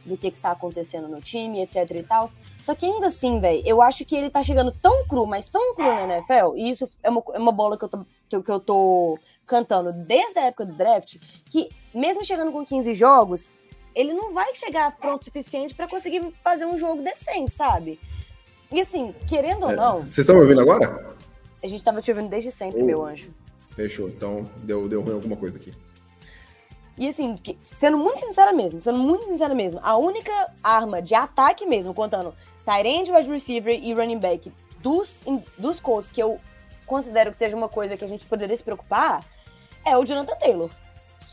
do 0.05 0.17
que, 0.17 0.29
que 0.31 0.35
está 0.35 0.51
acontecendo 0.51 1.07
no 1.07 1.21
time, 1.21 1.61
etc 1.61 1.89
e 1.91 2.03
tal. 2.03 2.29
Só 2.61 2.75
que 2.75 2.85
ainda 2.85 3.07
assim, 3.07 3.39
velho, 3.39 3.63
eu 3.65 3.81
acho 3.81 4.03
que 4.03 4.13
ele 4.13 4.29
tá 4.29 4.43
chegando 4.43 4.73
tão 4.81 5.07
cru, 5.07 5.25
mas 5.25 5.47
tão 5.47 5.73
cru 5.75 5.85
na 5.85 6.15
NFL, 6.17 6.57
e 6.57 6.71
isso 6.71 6.89
é 7.01 7.09
uma, 7.09 7.23
é 7.35 7.39
uma 7.39 7.53
bola 7.53 7.77
que 7.77 7.85
eu, 7.85 7.89
tô, 7.89 7.99
que, 8.27 8.41
que 8.43 8.51
eu 8.51 8.59
tô 8.59 9.17
cantando 9.47 9.93
desde 9.93 10.39
a 10.39 10.43
época 10.47 10.65
do 10.65 10.73
draft, 10.73 11.15
que 11.45 11.69
mesmo 11.93 12.25
chegando 12.25 12.51
com 12.51 12.65
15 12.65 12.93
jogos, 12.93 13.49
ele 13.95 14.13
não 14.13 14.33
vai 14.33 14.53
chegar 14.55 14.95
pronto 14.97 15.21
o 15.21 15.25
suficiente 15.25 15.73
pra 15.75 15.87
conseguir 15.87 16.33
fazer 16.43 16.65
um 16.65 16.77
jogo 16.77 17.01
decente, 17.01 17.53
sabe? 17.55 17.99
E 18.71 18.81
assim, 18.81 19.13
querendo 19.27 19.63
ou 19.65 19.71
É. 19.71 19.75
não, 19.75 19.99
Vocês 20.01 20.19
estão 20.19 20.35
me 20.35 20.41
ouvindo 20.41 20.61
agora? 20.61 21.15
a 21.63 21.67
gente 21.67 21.83
tava 21.83 22.01
te 22.01 22.11
ouvindo 22.11 22.29
desde 22.29 22.51
sempre, 22.51 22.81
Oh. 22.81 22.85
meu 22.85 23.05
anjo. 23.05 23.29
Fechou. 23.75 24.07
Então, 24.09 24.49
deu, 24.57 24.87
deu 24.87 25.01
ruim 25.01 25.13
alguma 25.13 25.35
coisa 25.35 25.57
aqui. 25.57 25.73
E 26.97 27.07
assim, 27.09 27.35
sendo 27.63 27.97
muito 27.97 28.19
sincera 28.19 28.51
mesmo, 28.53 28.79
sendo 28.79 28.99
muito 28.99 29.25
sincera 29.25 29.55
mesmo, 29.55 29.79
a 29.83 29.97
única 29.97 30.31
arma 30.61 31.01
de 31.01 31.15
ataque 31.15 31.65
mesmo, 31.65 31.93
contando 31.93 32.35
Tyrande, 32.65 33.11
wide 33.11 33.29
receiver 33.31 33.73
e 33.83 33.93
running 33.93 34.19
back 34.19 34.51
dos, 34.79 35.19
dos 35.57 35.79
Colts, 35.79 36.11
que 36.11 36.21
eu 36.21 36.39
considero 36.85 37.31
que 37.31 37.37
seja 37.37 37.55
uma 37.55 37.67
coisa 37.69 37.97
que 37.97 38.03
a 38.03 38.07
gente 38.07 38.25
poderia 38.25 38.55
se 38.55 38.63
preocupar, 38.63 39.23
é 39.83 39.97
o 39.97 40.05
Jonathan 40.05 40.35
Taylor 40.35 40.69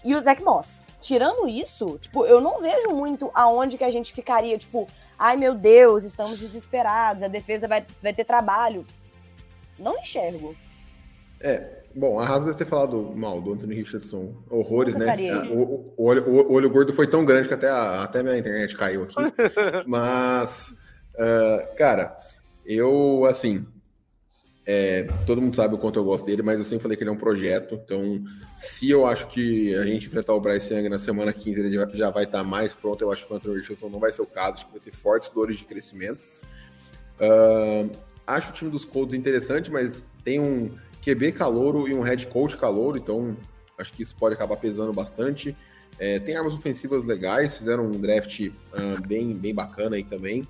e 0.05 0.15
o 0.15 0.23
Zach 0.23 0.43
Moss. 0.43 0.83
Tirando 1.01 1.49
isso, 1.49 1.99
tipo, 1.99 2.27
eu 2.27 2.41
não 2.41 2.61
vejo 2.61 2.91
muito 2.91 3.31
aonde 3.35 3.79
que 3.79 3.85
a 3.85 3.91
gente 3.91 4.13
ficaria, 4.13 4.59
tipo, 4.59 4.87
ai 5.19 5.37
meu 5.37 5.55
Deus, 5.55 6.05
estamos 6.05 6.39
desesperados, 6.39 7.23
a 7.23 7.29
defesa 7.29 7.67
vai, 7.67 7.85
vai 8.03 8.13
ter 8.13 8.25
trabalho. 8.25 8.85
Não 9.79 9.99
enxergo. 9.99 10.55
É, 11.41 11.81
bom, 11.95 12.19
a 12.19 12.27
Haas 12.27 12.45
deve 12.45 12.59
ter 12.59 12.67
falado 12.67 13.13
mal 13.17 13.41
do 13.41 13.55
Anthony 13.55 13.75
Richardson. 13.77 14.35
Horrores, 14.51 14.95
né? 14.95 15.07
O, 15.51 15.95
o, 15.97 16.05
olho, 16.05 16.29
o, 16.29 16.53
olho, 16.53 16.71
gordo 16.71 16.93
foi 16.93 17.07
tão 17.07 17.25
grande 17.25 17.49
que 17.49 17.55
até 17.55 17.71
a, 17.71 18.03
até 18.03 18.23
minha 18.23 18.37
internet 18.37 18.77
caiu 18.77 19.05
aqui. 19.05 19.15
Mas, 19.87 20.75
uh, 21.15 21.77
cara, 21.77 22.15
eu, 22.67 23.25
assim, 23.25 23.67
é, 24.67 25.09
todo 25.27 25.41
mundo 25.41 25.57
sabe 25.57 25.75
o 25.75 25.79
quanto 25.79 25.99
eu 25.99 26.05
gosto 26.05 26.27
dele, 26.27 26.43
mas 26.43 26.59
eu 26.59 26.65
sempre 26.65 26.83
falei 26.83 26.97
que 26.97 27.03
ele 27.03 27.11
é 27.11 27.13
um 27.13 27.17
projeto. 27.17 27.81
Então, 27.83 28.23
se 28.57 28.91
eu 28.91 29.07
acho 29.07 29.27
que 29.29 29.75
a 29.75 29.85
gente 29.85 30.07
enfrentar 30.07 30.35
o 30.35 30.41
Bryce 30.41 30.73
Young 30.73 30.89
na 30.89 30.99
semana 30.99 31.33
15, 31.33 31.61
ele 31.61 31.89
já, 31.93 32.11
vai 32.11 32.25
estar 32.25 32.45
mais 32.45 32.75
pronto. 32.75 33.03
Eu 33.03 33.11
acho 33.11 33.27
que 33.27 33.33
o 33.33 33.37
Anthony 33.37 33.59
Richardson 33.59 33.89
não 33.89 33.99
vai 33.99 34.13
ser 34.13 34.23
o 34.23 34.27
caso, 34.27 34.55
acho 34.55 34.67
que 34.67 34.73
vai 34.73 34.81
ter 34.81 34.93
fortes 34.93 35.31
dores 35.31 35.59
de 35.59 35.65
crescimento. 35.65 36.21
Uh, 37.19 37.91
acho 38.27 38.51
o 38.51 38.53
time 38.53 38.71
dos 38.71 38.85
Colts 38.85 39.17
interessante, 39.17 39.71
mas 39.71 40.05
tem 40.23 40.39
um 40.39 40.71
QB 41.03 41.33
calouro 41.33 41.89
e 41.89 41.95
um 41.95 42.03
head 42.03 42.27
coach 42.27 42.57
calouro, 42.57 42.99
então 42.99 43.37
acho 43.79 43.93
que 43.93 44.03
isso 44.03 44.15
pode 44.15 44.35
acabar 44.35 44.57
pesando 44.57 44.93
bastante. 44.93 45.57
É, 45.99 46.19
tem 46.19 46.37
armas 46.37 46.55
ofensivas 46.55 47.05
legais, 47.05 47.59
fizeram 47.59 47.87
um 47.87 47.91
draft 47.91 48.41
uh, 48.41 49.07
bem, 49.07 49.35
bem 49.35 49.55
bacana 49.55 49.97
aí 49.97 50.05
também. 50.05 50.47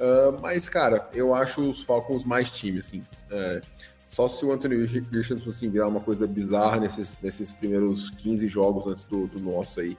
Uh, 0.00 0.40
mas, 0.40 0.66
cara, 0.66 1.10
eu 1.12 1.34
acho 1.34 1.60
os 1.60 1.82
Falcons 1.82 2.24
mais 2.24 2.50
time, 2.50 2.78
assim. 2.78 3.00
Uh, 3.30 3.60
só 4.06 4.28
se 4.28 4.44
o 4.44 4.50
Anthony 4.50 4.86
Richardson 4.86 5.50
assim, 5.50 5.68
virar 5.68 5.88
uma 5.88 6.00
coisa 6.00 6.26
bizarra 6.26 6.80
nesses, 6.80 7.18
nesses 7.22 7.52
primeiros 7.52 8.08
15 8.10 8.48
jogos 8.48 8.86
antes 8.86 9.04
do, 9.04 9.26
do 9.26 9.38
nosso 9.38 9.78
aí. 9.78 9.96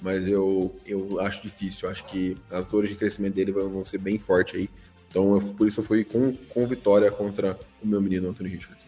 Mas 0.00 0.28
eu, 0.28 0.76
eu 0.86 1.18
acho 1.20 1.42
difícil. 1.42 1.86
Eu 1.86 1.90
acho 1.90 2.04
que 2.04 2.36
as 2.50 2.66
dores 2.66 2.90
de 2.90 2.96
crescimento 2.96 3.34
dele 3.34 3.50
vão, 3.50 3.68
vão 3.70 3.84
ser 3.84 3.98
bem 3.98 4.18
fortes 4.18 4.54
aí. 4.54 4.70
Então, 5.08 5.34
eu, 5.34 5.40
por 5.40 5.66
isso 5.66 5.80
eu 5.80 5.84
fui 5.84 6.04
com, 6.04 6.36
com 6.50 6.66
vitória 6.66 7.10
contra 7.10 7.58
o 7.82 7.86
meu 7.86 8.00
menino 8.00 8.28
Anthony 8.28 8.50
Richardson. 8.50 8.87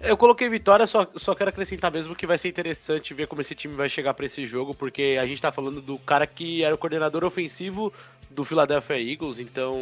Eu 0.00 0.16
coloquei 0.16 0.48
vitória, 0.48 0.86
só, 0.86 1.06
só 1.16 1.34
quero 1.34 1.50
acrescentar 1.50 1.92
mesmo 1.92 2.16
que 2.16 2.26
vai 2.26 2.38
ser 2.38 2.48
interessante 2.48 3.12
ver 3.12 3.26
como 3.26 3.42
esse 3.42 3.54
time 3.54 3.74
vai 3.74 3.86
chegar 3.86 4.14
para 4.14 4.24
esse 4.24 4.46
jogo, 4.46 4.72
porque 4.74 5.18
a 5.20 5.26
gente 5.26 5.42
tá 5.42 5.52
falando 5.52 5.82
do 5.82 5.98
cara 5.98 6.26
que 6.26 6.64
era 6.64 6.74
o 6.74 6.78
coordenador 6.78 7.22
ofensivo 7.22 7.92
do 8.30 8.42
Philadelphia 8.42 8.98
Eagles, 8.98 9.40
então 9.40 9.78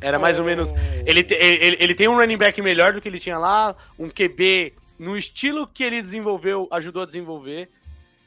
era 0.00 0.16
mais 0.16 0.38
ou 0.38 0.44
menos. 0.44 0.72
Ele, 1.04 1.26
ele, 1.28 1.76
ele 1.80 1.94
tem 1.94 2.06
um 2.06 2.16
running 2.16 2.36
back 2.36 2.62
melhor 2.62 2.92
do 2.92 3.00
que 3.00 3.08
ele 3.08 3.18
tinha 3.18 3.36
lá, 3.36 3.74
um 3.98 4.08
QB 4.08 4.74
no 4.96 5.16
estilo 5.16 5.66
que 5.66 5.82
ele 5.82 6.00
desenvolveu, 6.02 6.68
ajudou 6.70 7.02
a 7.02 7.06
desenvolver. 7.06 7.68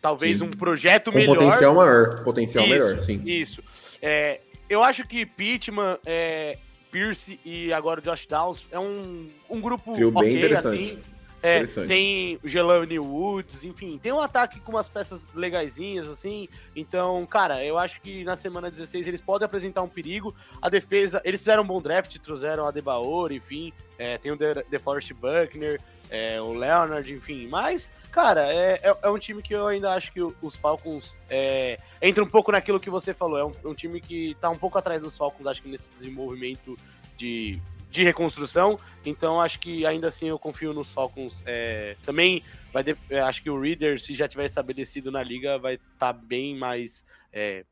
Talvez 0.02 0.40
sim. 0.40 0.46
um 0.46 0.50
projeto 0.50 1.12
Com 1.12 1.18
melhor. 1.18 1.36
Potencial 1.38 1.76
maior. 1.76 2.24
Potencial 2.24 2.66
isso, 2.66 2.74
melhor, 2.74 3.00
sim. 3.02 3.22
Isso. 3.24 3.64
É, 4.02 4.42
eu 4.68 4.84
acho 4.84 5.08
que 5.08 5.26
Pittman, 5.26 5.98
é, 6.06 6.58
Pierce 6.92 7.40
e 7.46 7.72
agora 7.72 8.00
o 8.00 8.04
Josh 8.04 8.26
Downs 8.26 8.66
é 8.72 8.80
um, 8.80 9.30
um 9.50 9.62
grupo 9.62 9.94
Trio 9.94 10.10
okay, 10.10 10.22
bem 10.24 10.38
interessante. 10.38 10.84
Assim, 10.84 11.00
é, 11.42 11.64
tem 11.66 12.40
o 12.44 12.48
Jelani 12.48 13.00
Woods, 13.00 13.64
enfim, 13.64 13.98
tem 13.98 14.12
um 14.12 14.20
ataque 14.20 14.60
com 14.60 14.72
umas 14.72 14.88
peças 14.88 15.28
legaisinhas, 15.34 16.08
assim. 16.08 16.48
Então, 16.76 17.26
cara, 17.26 17.64
eu 17.64 17.78
acho 17.78 18.00
que 18.02 18.24
na 18.24 18.36
semana 18.36 18.70
16 18.70 19.08
eles 19.08 19.22
podem 19.22 19.46
apresentar 19.46 19.82
um 19.82 19.88
perigo. 19.88 20.36
A 20.62 20.70
defesa, 20.70 21.22
eles 21.26 21.42
fizeram 21.42 21.64
um 21.64 21.68
bom 21.68 21.82
draft, 21.82 22.16
trouxeram 22.20 22.68
a 22.68 22.72
Debaor, 22.72 23.32
enfim, 23.32 23.74
é, 23.98 24.18
tem 24.18 24.32
o 24.32 24.38
DeForest 24.38 25.14
Buckner, 25.14 25.82
é, 26.12 26.40
o 26.42 26.54
Leonard, 26.54 27.12
enfim. 27.12 27.48
Mas, 27.50 27.92
cara, 28.12 28.54
é, 28.54 28.80
é, 28.84 28.98
é, 29.02 29.10
um 29.10 29.18
time 29.18 29.42
que 29.42 29.56
eu 29.56 29.66
ainda 29.66 29.94
acho 29.94 30.12
que 30.12 30.22
os 30.22 30.56
Falcons 30.56 31.16
é, 31.30 31.80
entra 32.02 32.24
um 32.24 32.28
pouco 32.28 32.52
naquilo 32.52 32.80
que 32.80 32.90
você 32.90 33.14
falou. 33.14 33.38
É 33.40 33.46
um, 33.46 33.72
um 33.72 33.74
time 33.74 34.00
que 34.00 34.36
tá 34.40 34.50
um 34.50 34.58
pouco 34.58 34.78
atrás 34.78 35.02
dos 35.02 35.18
Falcons, 35.18 35.48
acho 35.48 35.64
que 35.64 35.70
nesse 35.70 35.90
desenvolvimento 35.90 36.78
de 37.18 37.62
de 37.92 38.04
reconstrução. 38.04 38.80
Então 39.06 39.40
acho 39.40 39.60
que 39.60 39.86
ainda 39.86 40.08
assim 40.08 40.30
eu 40.30 40.40
confio 40.40 40.74
nos 40.74 40.94
Falcons. 40.94 41.44
É, 41.46 41.96
também 42.04 42.42
vai 42.74 42.84
de, 42.84 42.96
é, 43.10 43.20
acho 43.20 43.44
que 43.44 43.50
o 43.50 43.60
Reader, 43.60 44.02
se 44.02 44.16
já 44.16 44.28
tiver 44.28 44.46
estabelecido 44.46 45.12
na 45.12 45.22
liga, 45.22 45.60
vai 45.60 45.76
estar 45.76 45.92
tá 46.00 46.14
bem 46.14 46.56
mais 46.56 47.06
é, 47.34 47.66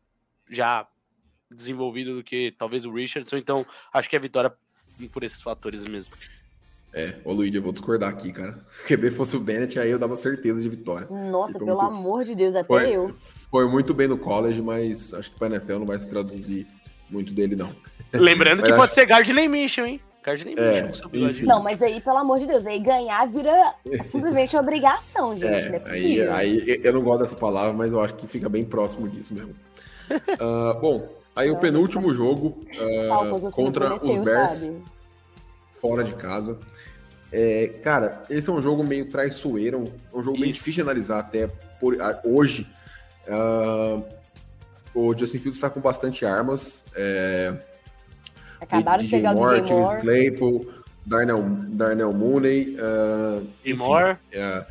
já 0.50 0.86
desenvolvido 1.50 2.16
do 2.16 2.24
que 2.24 2.54
talvez 2.58 2.86
o 2.86 2.94
Richardson. 2.94 3.38
Então 3.38 3.66
acho 3.94 4.10
que 4.10 4.16
é 4.16 4.20
vitória 4.20 4.54
por 5.12 5.24
esses 5.24 5.42
fatores 5.42 5.86
mesmo. 5.86 6.14
É, 6.92 7.16
ô 7.24 7.32
Luigi, 7.32 7.56
eu 7.56 7.62
vou 7.62 7.72
discordar 7.72 8.10
aqui, 8.10 8.34
cara. 8.34 8.60
Se 8.72 8.84
o 8.84 8.88
QB 8.88 9.12
fosse 9.12 9.36
o 9.36 9.40
Bennett, 9.40 9.80
aí 9.80 9.92
eu 9.92 10.00
dava 10.00 10.18
certeza 10.18 10.60
de 10.60 10.68
vitória. 10.68 11.08
Nossa, 11.08 11.60
pelo 11.60 11.80
amor 11.80 12.26
de 12.26 12.34
Deus, 12.34 12.56
até 12.56 12.66
foi, 12.66 12.90
eu. 12.92 13.14
Foi 13.14 13.70
muito 13.70 13.94
bem 13.94 14.08
no 14.08 14.18
college, 14.18 14.60
mas 14.60 15.14
acho 15.14 15.30
que 15.30 15.38
para 15.38 15.56
NFL 15.56 15.80
não 15.80 15.86
vai 15.86 16.00
se 16.02 16.08
traduzir 16.08 16.68
muito 17.10 17.32
dele, 17.32 17.56
não. 17.56 17.76
Lembrando 18.12 18.64
que 18.64 18.70
acho... 18.70 18.78
pode 18.78 18.94
ser 18.94 19.06
Gardner 19.06 19.48
Mitchell, 19.48 19.86
hein? 19.86 20.02
Cardinal 20.30 20.64
é, 20.64 20.92
Não, 21.44 21.64
mas 21.64 21.82
aí, 21.82 22.00
pelo 22.02 22.18
amor 22.18 22.40
de 22.40 22.46
Deus, 22.46 22.66
aí 22.66 22.80
ganhar 22.80 23.26
vira 23.28 23.74
simplesmente 24.04 24.56
obrigação, 24.56 25.36
gente. 25.36 25.46
É, 25.46 25.70
não 25.70 25.76
é 25.78 25.92
aí, 25.92 26.22
aí 26.22 26.82
eu 26.84 26.94
não 26.94 27.02
gosto 27.02 27.22
dessa 27.22 27.36
palavra, 27.36 27.74
mas 27.74 27.92
eu 27.92 28.00
acho 28.00 28.14
que 28.16 28.28
fica 28.28 28.48
bem 28.48 28.64
próximo 28.64 29.08
disso 29.10 29.34
mesmo. 29.34 29.56
uh, 30.12 30.78
bom, 30.80 31.10
aí 31.36 31.50
o 31.50 31.58
penúltimo 31.58 32.14
jogo 32.14 32.60
uh, 32.76 33.52
contra 33.52 33.96
os 33.96 34.18
Bears 34.24 34.52
sabe? 34.52 34.84
fora 35.72 36.04
de 36.04 36.14
casa. 36.14 36.58
É, 37.32 37.68
cara, 37.84 38.24
esse 38.30 38.50
é 38.50 38.54
um 38.54 38.62
jogo 38.62 38.84
meio 38.84 39.10
traiçoeiro, 39.10 39.86
um 40.14 40.22
jogo 40.22 40.34
Isso. 40.34 40.42
meio 40.42 40.54
difícil 40.54 40.74
de 40.74 40.82
analisar 40.82 41.20
até 41.20 41.48
por, 41.80 41.96
uh, 41.96 41.98
hoje. 42.24 42.68
o 44.94 45.16
Justin 45.16 45.38
Fields 45.38 45.58
está 45.58 45.70
com 45.70 45.80
bastante 45.80 46.26
armas. 46.26 46.84
É, 46.96 47.69
Acabaram 48.62 49.04
de 49.04 49.10
pegar 49.10 49.34
Moore, 49.34 49.60
o 49.60 49.62
DJ 49.62 49.76
Moore. 49.76 50.02
Claypool, 50.02 50.74
Darnell, 51.06 51.44
Darnell 51.70 52.14
Mooney. 52.14 52.76
Uh, 52.76 53.48
e 53.64 53.74
Moore. 53.74 54.18
É, 54.32 54.66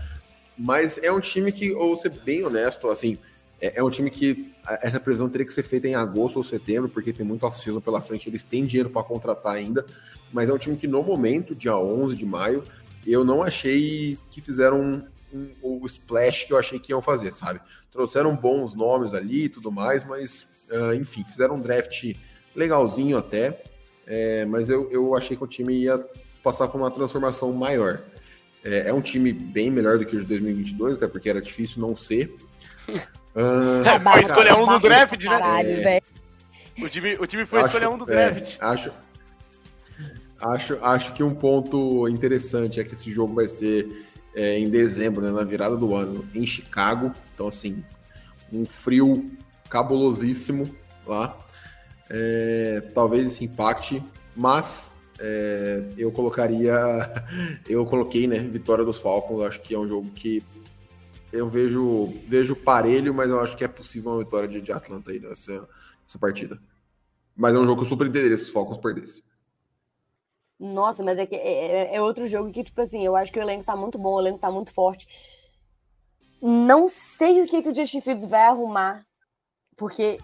mas 0.56 0.98
é 0.98 1.10
um 1.12 1.20
time 1.20 1.52
que, 1.52 1.72
ou 1.72 1.96
ser 1.96 2.10
bem 2.10 2.44
honesto, 2.44 2.88
assim, 2.88 3.18
é, 3.60 3.78
é, 3.78 3.84
um 3.84 3.90
time 3.90 4.10
que 4.10 4.52
essa 4.82 5.00
previsão 5.00 5.28
teria 5.28 5.46
que 5.46 5.52
ser 5.52 5.62
feita 5.62 5.88
em 5.88 5.94
agosto 5.94 6.36
ou 6.36 6.44
setembro, 6.44 6.88
porque 6.88 7.12
tem 7.12 7.24
muito 7.24 7.44
off-season 7.44 7.80
pela 7.80 8.00
frente, 8.00 8.28
eles 8.28 8.42
têm 8.42 8.64
dinheiro 8.64 8.90
para 8.90 9.02
contratar 9.02 9.54
ainda, 9.54 9.84
mas 10.32 10.48
é 10.48 10.52
um 10.52 10.58
time 10.58 10.76
que 10.76 10.86
no 10.86 11.02
momento, 11.02 11.54
dia 11.54 11.76
11 11.76 12.14
de 12.14 12.26
maio, 12.26 12.64
eu 13.06 13.24
não 13.24 13.42
achei 13.42 14.18
que 14.30 14.40
fizeram 14.40 14.80
um, 14.80 15.02
um, 15.32 15.80
o 15.80 15.86
splash 15.86 16.44
que 16.44 16.52
eu 16.52 16.58
achei 16.58 16.78
que 16.78 16.92
iam 16.92 17.00
fazer, 17.00 17.32
sabe? 17.32 17.60
Trouxeram 17.90 18.36
bons 18.36 18.74
nomes 18.74 19.14
ali 19.14 19.44
e 19.44 19.48
tudo 19.48 19.72
mais, 19.72 20.04
mas, 20.04 20.46
uh, 20.70 20.94
enfim, 20.94 21.24
fizeram 21.24 21.56
um 21.56 21.60
draft 21.60 22.14
legalzinho 22.54 23.16
até, 23.16 23.62
é, 24.08 24.46
mas 24.46 24.70
eu, 24.70 24.90
eu 24.90 25.14
achei 25.14 25.36
que 25.36 25.44
o 25.44 25.46
time 25.46 25.74
ia 25.74 26.02
passar 26.42 26.66
por 26.68 26.80
uma 26.80 26.90
transformação 26.90 27.52
maior. 27.52 28.00
É, 28.64 28.88
é, 28.88 28.92
um 28.92 29.02
time 29.02 29.32
bem 29.32 29.70
melhor 29.70 29.98
do 29.98 30.06
que 30.06 30.16
o 30.16 30.20
de 30.20 30.24
2022, 30.24 30.94
até 30.94 31.06
porque 31.06 31.28
era 31.28 31.42
difícil 31.42 31.82
não 31.82 31.94
ser. 31.94 32.34
Uh, 32.88 33.84
é, 33.86 34.00
foi 34.00 34.22
escolher 34.22 34.54
um 34.54 34.66
do 34.66 34.78
draft, 34.78 35.22
né? 35.22 36.00
o, 36.82 36.88
time, 36.88 37.16
o 37.20 37.26
time 37.26 37.44
foi 37.44 37.60
acho, 37.60 37.68
escolher 37.68 37.88
um 37.88 37.98
do 37.98 38.06
draft. 38.06 38.56
É, 38.58 38.64
acho, 38.64 38.92
acho, 40.40 40.78
acho 40.80 41.12
que 41.12 41.22
um 41.22 41.34
ponto 41.34 42.08
interessante 42.08 42.80
é 42.80 42.84
que 42.84 42.94
esse 42.94 43.12
jogo 43.12 43.34
vai 43.34 43.46
ser 43.46 44.06
é, 44.34 44.58
em 44.58 44.70
dezembro, 44.70 45.20
né, 45.20 45.30
na 45.30 45.44
virada 45.44 45.76
do 45.76 45.94
ano, 45.94 46.26
em 46.34 46.46
Chicago. 46.46 47.14
Então, 47.34 47.46
assim, 47.46 47.84
um 48.50 48.64
frio 48.64 49.30
cabulosíssimo 49.68 50.74
lá 51.06 51.38
é, 52.10 52.82
talvez 52.94 53.26
isso 53.26 53.44
impacte, 53.44 54.02
mas 54.34 54.90
é, 55.18 55.82
eu 55.96 56.12
colocaria, 56.12 56.74
eu 57.68 57.84
coloquei, 57.86 58.26
né, 58.26 58.38
vitória 58.38 58.84
dos 58.84 58.98
Falcons, 58.98 59.42
acho 59.42 59.60
que 59.60 59.74
é 59.74 59.78
um 59.78 59.88
jogo 59.88 60.10
que 60.10 60.42
eu 61.32 61.48
vejo, 61.48 62.12
vejo 62.26 62.56
parelho, 62.56 63.12
mas 63.12 63.28
eu 63.28 63.40
acho 63.40 63.56
que 63.56 63.64
é 63.64 63.68
possível 63.68 64.12
uma 64.12 64.18
vitória 64.24 64.48
de, 64.48 64.60
de 64.60 64.72
Atlanta 64.72 65.10
aí 65.10 65.20
nessa, 65.20 65.68
nessa 66.02 66.18
partida. 66.18 66.58
Mas 67.36 67.54
é 67.54 67.58
um 67.58 67.64
jogo 67.64 67.76
que 67.76 67.84
eu 67.84 67.88
super 67.88 68.06
entenderia 68.06 68.36
se 68.36 68.44
os 68.44 68.50
Falcons 68.50 68.78
perdessem. 68.78 69.22
Nossa, 70.58 71.04
mas 71.04 71.18
é, 71.18 71.26
que 71.26 71.36
é, 71.36 71.92
é, 71.92 71.96
é, 71.96 72.02
outro 72.02 72.26
jogo 72.26 72.50
que, 72.50 72.64
tipo 72.64 72.80
assim, 72.80 73.04
eu 73.04 73.14
acho 73.14 73.30
que 73.30 73.38
o 73.38 73.42
elenco 73.42 73.64
tá 73.64 73.76
muito 73.76 73.96
bom, 73.96 74.14
o 74.14 74.20
elenco 74.20 74.38
tá 74.38 74.50
muito 74.50 74.72
forte. 74.72 75.06
Não 76.42 76.88
sei 76.88 77.42
o 77.42 77.46
que, 77.46 77.62
que 77.62 77.68
o 77.68 77.74
Justin 77.74 78.00
Fields 78.00 78.26
vai 78.26 78.42
arrumar, 78.42 79.06
porque 79.76 80.18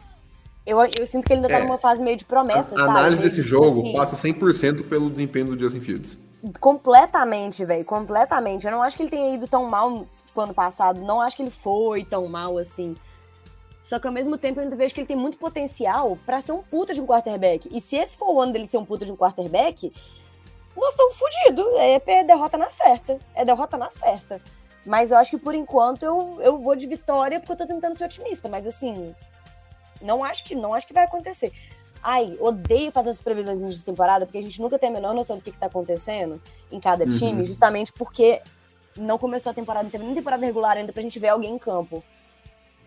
eu, 0.66 0.78
eu 0.98 1.06
sinto 1.06 1.26
que 1.26 1.32
ele 1.32 1.40
ainda 1.40 1.48
tá 1.48 1.60
é, 1.60 1.64
numa 1.64 1.78
fase 1.78 2.02
meio 2.02 2.16
de 2.16 2.24
promessa, 2.24 2.74
a, 2.78 2.82
A 2.82 2.84
análise 2.84 3.22
desse 3.22 3.36
tipo 3.36 3.48
jogo 3.48 3.82
assim. 3.82 3.92
passa 3.92 4.16
100% 4.16 4.88
pelo 4.88 5.10
desempenho 5.10 5.46
do 5.46 5.58
Justin 5.58 5.80
Fields. 5.80 6.18
Completamente, 6.60 7.64
velho, 7.64 7.84
completamente. 7.84 8.66
Eu 8.66 8.72
não 8.72 8.82
acho 8.82 8.96
que 8.96 9.02
ele 9.02 9.10
tenha 9.10 9.34
ido 9.34 9.46
tão 9.48 9.64
mal 9.64 10.06
tipo, 10.26 10.40
ano 10.40 10.54
passado, 10.54 11.00
não 11.00 11.20
acho 11.20 11.36
que 11.36 11.42
ele 11.42 11.50
foi 11.50 12.04
tão 12.04 12.26
mal 12.26 12.58
assim. 12.58 12.96
Só 13.82 13.98
que 13.98 14.06
ao 14.06 14.12
mesmo 14.12 14.38
tempo 14.38 14.58
eu 14.58 14.64
ainda 14.64 14.74
vejo 14.74 14.94
que 14.94 15.00
ele 15.00 15.06
tem 15.06 15.16
muito 15.16 15.36
potencial 15.36 16.18
para 16.24 16.40
ser 16.40 16.52
um 16.52 16.62
puta 16.62 16.94
de 16.94 17.00
um 17.00 17.06
quarterback. 17.06 17.68
E 17.70 17.80
se 17.80 17.96
esse 17.96 18.16
for 18.16 18.32
o 18.32 18.40
ano 18.40 18.52
dele 18.52 18.66
ser 18.66 18.78
um 18.78 18.84
puta 18.84 19.04
de 19.04 19.12
um 19.12 19.16
quarterback, 19.16 19.92
nós 20.74 20.90
estamos 20.90 21.16
fodidos. 21.16 21.66
É 21.76 22.24
derrota 22.24 22.56
na 22.56 22.70
certa. 22.70 23.18
É 23.34 23.44
derrota 23.44 23.76
na 23.76 23.90
certa. 23.90 24.40
Mas 24.86 25.10
eu 25.10 25.18
acho 25.18 25.30
que 25.30 25.38
por 25.38 25.54
enquanto 25.54 26.02
eu, 26.02 26.38
eu 26.40 26.58
vou 26.58 26.74
de 26.74 26.86
vitória 26.86 27.38
porque 27.38 27.52
eu 27.52 27.56
tô 27.56 27.66
tentando 27.66 27.96
ser 27.96 28.04
otimista. 28.04 28.48
Mas 28.48 28.66
assim, 28.66 29.14
não 30.04 30.22
acho 30.22 30.44
que 30.44 30.54
não 30.54 30.74
acho 30.74 30.86
que 30.86 30.92
vai 30.92 31.04
acontecer. 31.04 31.52
Ai, 32.02 32.36
odeio 32.38 32.92
fazer 32.92 33.10
essas 33.10 33.22
previsões 33.22 33.78
de 33.78 33.84
temporada, 33.84 34.26
porque 34.26 34.38
a 34.38 34.42
gente 34.42 34.60
nunca 34.60 34.78
tem 34.78 34.90
a 34.90 34.92
menor 34.92 35.14
noção 35.14 35.36
do 35.36 35.42
que, 35.42 35.50
que 35.50 35.58
tá 35.58 35.66
acontecendo 35.66 36.40
em 36.70 36.78
cada 36.78 37.04
uhum. 37.04 37.10
time, 37.10 37.46
justamente 37.46 37.92
porque 37.92 38.42
não 38.96 39.16
começou 39.16 39.50
a 39.50 39.54
temporada, 39.54 39.84
não 39.84 39.90
teve 39.90 40.04
nem 40.04 40.14
temporada 40.14 40.44
regular 40.44 40.76
ainda 40.76 40.92
pra 40.92 41.02
gente 41.02 41.18
ver 41.18 41.28
alguém 41.28 41.54
em 41.54 41.58
campo. 41.58 42.04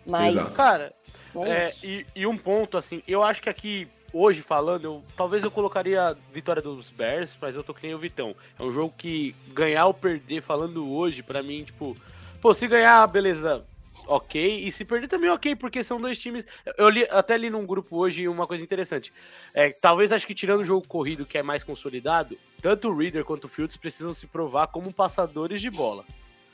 Mas. 0.06 0.36
Exato. 0.36 0.54
Cara, 0.54 0.94
é 1.36 1.50
é, 1.50 1.74
e, 1.84 2.06
e, 2.16 2.28
um 2.28 2.38
ponto, 2.38 2.78
assim, 2.78 3.02
eu 3.08 3.22
acho 3.22 3.42
que 3.42 3.50
aqui, 3.50 3.88
hoje 4.14 4.42
falando, 4.42 4.86
eu, 4.86 5.04
talvez 5.16 5.44
eu 5.44 5.52
colocaria 5.52 6.02
a 6.02 6.16
vitória 6.32 6.62
dos 6.62 6.90
Bears, 6.90 7.38
mas 7.42 7.56
eu 7.56 7.64
tô 7.64 7.74
que 7.74 7.86
nem 7.86 7.96
o 7.96 8.00
Vitão. 8.00 8.36
É 8.58 8.64
um 8.64 8.72
jogo 8.72 8.94
que 8.98 9.36
ganhar 9.50 9.88
ou 9.88 9.94
perder, 9.94 10.42
falando 10.42 10.90
hoje, 10.92 11.22
para 11.22 11.44
mim, 11.44 11.64
tipo, 11.64 11.96
pô, 12.42 12.54
se 12.54 12.68
ganhar, 12.68 13.06
beleza, 13.08 13.66
ok. 14.06 14.68
E 14.68 14.72
se 14.72 14.86
perder 14.86 15.08
também 15.08 15.30
ok, 15.30 15.56
porque 15.56 15.84
são 15.84 16.00
dois 16.00 16.18
times. 16.20 16.46
Eu 16.78 16.90
li, 16.90 17.08
até 17.10 17.38
li 17.38 17.50
num 17.50 17.66
grupo 17.66 17.98
hoje 17.98 18.28
uma 18.28 18.46
coisa 18.46 18.64
interessante. 18.64 19.14
É, 19.54 19.70
talvez 19.72 20.12
acho 20.12 20.28
que 20.28 20.36
tirando 20.36 20.62
o 20.62 20.66
jogo 20.66 20.88
corrido, 20.88 21.26
que 21.26 21.38
é 21.38 21.44
mais 21.44 21.64
consolidado, 21.64 22.38
tanto 22.62 22.90
o 22.90 22.98
Reader 22.98 23.24
quanto 23.24 23.46
o 23.46 23.48
Fields 23.48 23.78
precisam 23.78 24.14
se 24.14 24.28
provar 24.28 24.68
como 24.68 24.94
passadores 24.94 25.62
de 25.62 25.70
bola. 25.70 26.06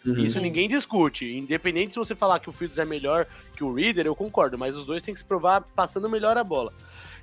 Uhum. 0.05 0.17
Isso 0.17 0.39
ninguém 0.39 0.67
discute. 0.67 1.25
Independente 1.25 1.93
se 1.93 1.99
você 1.99 2.13
falar 2.13 2.39
que 2.39 2.49
o 2.49 2.51
Fields 2.51 2.77
é 2.77 2.85
melhor 2.85 3.25
que 3.55 3.63
o 3.63 3.73
Reader, 3.73 4.05
eu 4.05 4.15
concordo, 4.15 4.57
mas 4.57 4.75
os 4.75 4.85
dois 4.85 5.01
têm 5.01 5.13
que 5.13 5.19
se 5.19 5.25
provar 5.25 5.61
passando 5.75 6.09
melhor 6.09 6.37
a 6.37 6.43
bola. 6.43 6.73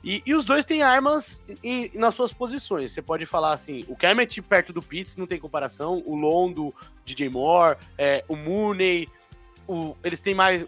E, 0.02 0.22
e 0.24 0.34
os 0.34 0.46
dois 0.46 0.64
têm 0.64 0.82
armas 0.82 1.38
em, 1.62 1.90
nas 1.94 2.14
suas 2.14 2.32
posições. 2.32 2.92
Você 2.92 3.02
pode 3.02 3.26
falar 3.26 3.52
assim: 3.52 3.84
o 3.86 3.94
Kemet 3.94 4.40
perto 4.40 4.72
do 4.72 4.80
Pitts 4.80 5.16
não 5.16 5.26
tem 5.26 5.38
comparação, 5.38 6.02
o 6.06 6.16
Londo, 6.16 6.74
DJ 7.04 7.28
Moore, 7.28 7.76
é, 7.98 8.24
o 8.26 8.34
Mooney, 8.34 9.06
o, 9.70 9.96
eles 10.02 10.20
têm 10.20 10.34
mais 10.34 10.64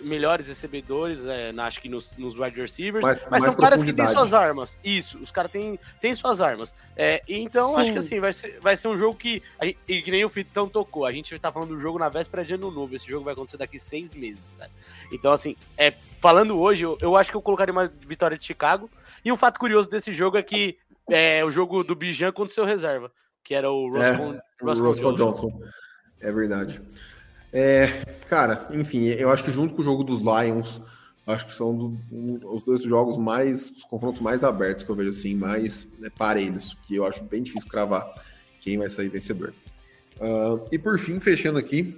melhores 0.00 0.48
recebedores, 0.48 1.24
é, 1.24 1.52
na, 1.52 1.66
acho 1.66 1.80
que 1.80 1.88
nos, 1.88 2.12
nos 2.18 2.38
wide 2.38 2.60
receivers, 2.60 3.02
mais, 3.02 3.18
mas 3.22 3.30
mais 3.30 3.44
são 3.44 3.54
caras 3.54 3.82
que 3.82 3.92
têm 3.92 4.06
suas 4.08 4.34
armas. 4.34 4.76
Isso, 4.84 5.18
os 5.18 5.30
caras 5.30 5.50
têm, 5.50 5.78
têm 6.00 6.14
suas 6.14 6.40
armas. 6.40 6.74
É, 6.96 7.22
então, 7.28 7.74
Sim. 7.74 7.80
acho 7.80 7.92
que 7.92 7.98
assim, 7.98 8.20
vai 8.20 8.32
ser, 8.32 8.58
vai 8.60 8.76
ser 8.76 8.88
um 8.88 8.98
jogo 8.98 9.16
que. 9.16 9.42
E 9.88 10.02
que 10.02 10.10
nem 10.10 10.24
o 10.24 10.28
Fitão 10.28 10.68
tocou. 10.68 11.06
A 11.06 11.12
gente 11.12 11.38
tá 11.38 11.52
falando 11.52 11.70
do 11.70 11.80
jogo 11.80 11.98
na 11.98 12.08
véspera 12.08 12.44
de 12.44 12.54
ano 12.54 12.70
novo. 12.70 12.94
Esse 12.94 13.08
jogo 13.08 13.24
vai 13.24 13.32
acontecer 13.32 13.56
daqui 13.56 13.78
seis 13.78 14.14
meses, 14.14 14.56
cara. 14.56 14.70
Então, 15.12 15.30
assim, 15.30 15.56
é, 15.78 15.94
falando 16.20 16.58
hoje, 16.58 16.84
eu, 16.84 16.98
eu 17.00 17.16
acho 17.16 17.30
que 17.30 17.36
eu 17.36 17.42
colocaria 17.42 17.72
uma 17.72 17.86
vitória 18.06 18.36
de 18.36 18.44
Chicago. 18.44 18.90
E 19.24 19.30
um 19.30 19.36
fato 19.36 19.58
curioso 19.58 19.88
desse 19.88 20.12
jogo 20.12 20.36
é 20.36 20.42
que 20.42 20.76
é, 21.08 21.44
o 21.44 21.50
jogo 21.50 21.84
do 21.84 21.94
Bijan 21.94 22.32
contra 22.32 22.50
o 22.50 22.54
seu 22.54 22.64
reserva, 22.64 23.10
que 23.44 23.54
era 23.54 23.70
o 23.70 23.88
Roscoe, 23.88 24.40
é, 24.60 24.92
Johnson. 24.94 25.12
Johnson. 25.14 25.60
É 26.20 26.32
verdade. 26.32 26.82
É, 27.52 28.04
cara, 28.28 28.68
enfim, 28.72 29.06
eu 29.06 29.30
acho 29.30 29.42
que 29.42 29.50
junto 29.50 29.74
com 29.74 29.82
o 29.82 29.84
jogo 29.84 30.04
dos 30.04 30.20
Lions, 30.20 30.80
acho 31.26 31.46
que 31.46 31.54
são 31.54 31.76
do, 31.76 31.98
um, 32.12 32.38
os 32.44 32.62
dois 32.62 32.82
jogos 32.82 33.16
mais, 33.16 33.70
os 33.70 33.84
confrontos 33.84 34.20
mais 34.20 34.44
abertos 34.44 34.84
que 34.84 34.90
eu 34.90 34.94
vejo 34.94 35.10
assim, 35.10 35.34
mais 35.34 35.86
né, 35.98 36.08
parelhos, 36.16 36.76
que 36.86 36.96
eu 36.96 37.04
acho 37.04 37.22
bem 37.24 37.42
difícil 37.42 37.68
cravar 37.68 38.06
quem 38.60 38.78
vai 38.78 38.88
sair 38.88 39.08
vencedor. 39.08 39.52
Uh, 40.20 40.66
e 40.70 40.78
por 40.78 40.98
fim, 40.98 41.18
fechando 41.18 41.58
aqui, 41.58 41.96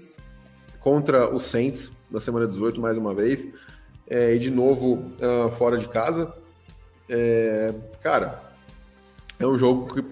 contra 0.81 1.33
os 1.35 1.45
Saints, 1.45 1.93
na 2.11 2.21
semana 2.21 2.47
18, 2.47 2.81
mais 2.81 2.97
uma 2.97 3.15
vez, 3.15 3.49
é, 4.09 4.35
e 4.35 4.39
de 4.39 4.51
novo 4.51 4.95
uh, 4.95 5.51
fora 5.53 5.79
de 5.79 5.89
casa. 5.89 6.33
É, 7.09 7.75
cara, 8.03 8.43
é 9.39 9.47
um 9.47 9.59
jogo 9.59 9.95
que 9.95 10.05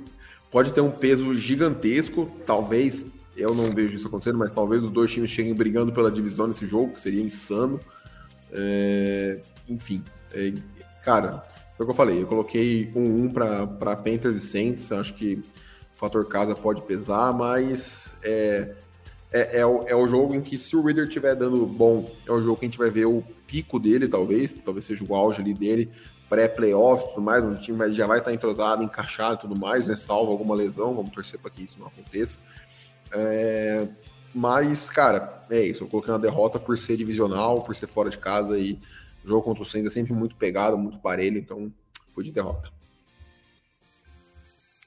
pode 0.50 0.72
ter 0.72 0.80
um 0.80 0.90
peso 0.90 1.34
gigantesco, 1.34 2.30
talvez 2.44 3.06
eu 3.36 3.54
não 3.54 3.74
vejo 3.74 3.96
isso 3.96 4.06
acontecendo, 4.06 4.38
mas 4.38 4.50
talvez 4.50 4.82
os 4.82 4.90
dois 4.90 5.10
times 5.10 5.30
cheguem 5.30 5.54
brigando 5.54 5.92
pela 5.92 6.10
divisão 6.10 6.46
nesse 6.46 6.66
jogo, 6.66 6.94
que 6.94 7.00
seria 7.00 7.22
insano. 7.22 7.80
É, 8.52 9.40
enfim, 9.68 10.02
é, 10.32 10.52
cara, 11.04 11.44
foi 11.76 11.84
o 11.84 11.86
que 11.86 11.92
eu 11.92 11.96
falei. 11.96 12.22
Eu 12.22 12.26
coloquei 12.26 12.90
um 12.94 13.24
1 13.24 13.32
para 13.32 13.96
Panthers 13.96 14.36
e 14.36 14.40
Saints. 14.40 14.92
Acho 14.92 15.14
que 15.14 15.42
o 15.94 15.98
fator 15.98 16.26
casa 16.26 16.54
pode 16.54 16.82
pesar, 16.82 17.32
mas 17.32 18.16
é, 18.22 18.74
é, 19.32 19.60
é, 19.60 19.66
o, 19.66 19.84
é 19.86 19.94
o 19.94 20.06
jogo 20.06 20.34
em 20.34 20.40
que, 20.40 20.58
se 20.58 20.76
o 20.76 20.82
Reader 20.82 21.04
estiver 21.04 21.34
dando 21.34 21.64
bom, 21.64 22.10
é 22.26 22.32
o 22.32 22.42
jogo 22.42 22.58
que 22.58 22.66
a 22.66 22.68
gente 22.68 22.78
vai 22.78 22.90
ver 22.90 23.06
o 23.06 23.22
pico 23.46 23.78
dele, 23.78 24.08
talvez. 24.08 24.52
Talvez 24.52 24.84
seja 24.84 25.04
o 25.08 25.14
auge 25.14 25.40
ali 25.40 25.54
dele, 25.54 25.90
pré-playoff 26.28 27.04
e 27.04 27.08
tudo 27.08 27.22
mais. 27.22 27.44
O 27.44 27.54
time 27.54 27.92
já 27.92 28.06
vai 28.06 28.18
estar 28.18 28.32
entrosado, 28.32 28.82
encaixado 28.82 29.36
e 29.36 29.38
tudo 29.38 29.58
mais, 29.58 29.86
né? 29.86 29.96
Salvo 29.96 30.32
alguma 30.32 30.54
lesão. 30.54 30.94
Vamos 30.94 31.12
torcer 31.12 31.38
para 31.38 31.50
que 31.50 31.62
isso 31.62 31.78
não 31.78 31.86
aconteça. 31.86 32.40
É, 33.12 33.86
mas, 34.34 34.88
cara, 34.90 35.44
é 35.50 35.60
isso. 35.60 35.84
Eu 35.84 35.88
coloquei 35.88 36.12
uma 36.12 36.18
derrota 36.18 36.58
por 36.58 36.76
ser 36.78 36.96
divisional, 36.96 37.62
por 37.62 37.74
ser 37.74 37.86
fora 37.86 38.10
de 38.10 38.18
casa 38.18 38.58
e 38.58 38.78
jogo 39.24 39.42
contra 39.42 39.62
o 39.62 39.66
Saints 39.66 39.90
é 39.90 39.94
sempre 39.94 40.12
muito 40.12 40.36
pegado, 40.36 40.78
muito 40.78 40.98
parelho, 40.98 41.38
então 41.38 41.72
foi 42.10 42.24
de 42.24 42.32
derrota. 42.32 42.70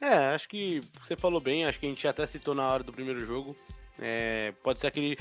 É, 0.01 0.33
acho 0.35 0.49
que 0.49 0.81
você 1.01 1.15
falou 1.15 1.39
bem, 1.39 1.65
acho 1.65 1.79
que 1.79 1.85
a 1.85 1.89
gente 1.89 2.07
até 2.07 2.25
citou 2.27 2.53
na 2.53 2.67
hora 2.67 2.83
do 2.83 2.91
primeiro 2.91 3.23
jogo. 3.23 3.55
É, 3.99 4.53
pode 4.63 4.79
ser 4.79 4.87
aquele. 4.87 5.17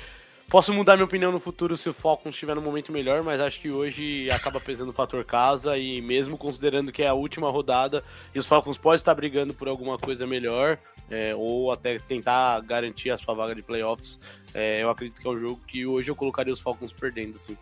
Posso 0.48 0.72
mudar 0.72 0.96
minha 0.96 1.06
opinião 1.06 1.32
no 1.32 1.40
futuro 1.40 1.76
se 1.78 1.88
o 1.88 1.94
Falcons 1.94 2.34
estiver 2.34 2.54
no 2.54 2.60
momento 2.60 2.92
melhor, 2.92 3.22
mas 3.22 3.40
acho 3.40 3.58
que 3.58 3.70
hoje 3.70 4.30
acaba 4.30 4.60
pesando 4.60 4.90
o 4.90 4.92
fator 4.92 5.24
casa 5.24 5.78
e 5.78 6.02
mesmo 6.02 6.36
considerando 6.36 6.92
que 6.92 7.02
é 7.02 7.08
a 7.08 7.14
última 7.14 7.50
rodada 7.50 8.04
e 8.34 8.38
os 8.38 8.46
Falcons 8.46 8.76
podem 8.76 8.96
estar 8.96 9.14
brigando 9.14 9.54
por 9.54 9.66
alguma 9.66 9.96
coisa 9.96 10.26
melhor, 10.26 10.78
é, 11.10 11.34
ou 11.34 11.72
até 11.72 11.98
tentar 11.98 12.60
garantir 12.60 13.10
a 13.10 13.16
sua 13.16 13.34
vaga 13.34 13.54
de 13.54 13.62
playoffs, 13.62 14.20
é, 14.52 14.82
eu 14.82 14.90
acredito 14.90 15.22
que 15.22 15.26
é 15.26 15.30
um 15.30 15.36
jogo 15.36 15.60
que 15.66 15.86
hoje 15.86 16.10
eu 16.10 16.16
colocaria 16.16 16.52
os 16.52 16.60
Falcons 16.60 16.92
perdendo, 16.92 17.38
sim. 17.38 17.56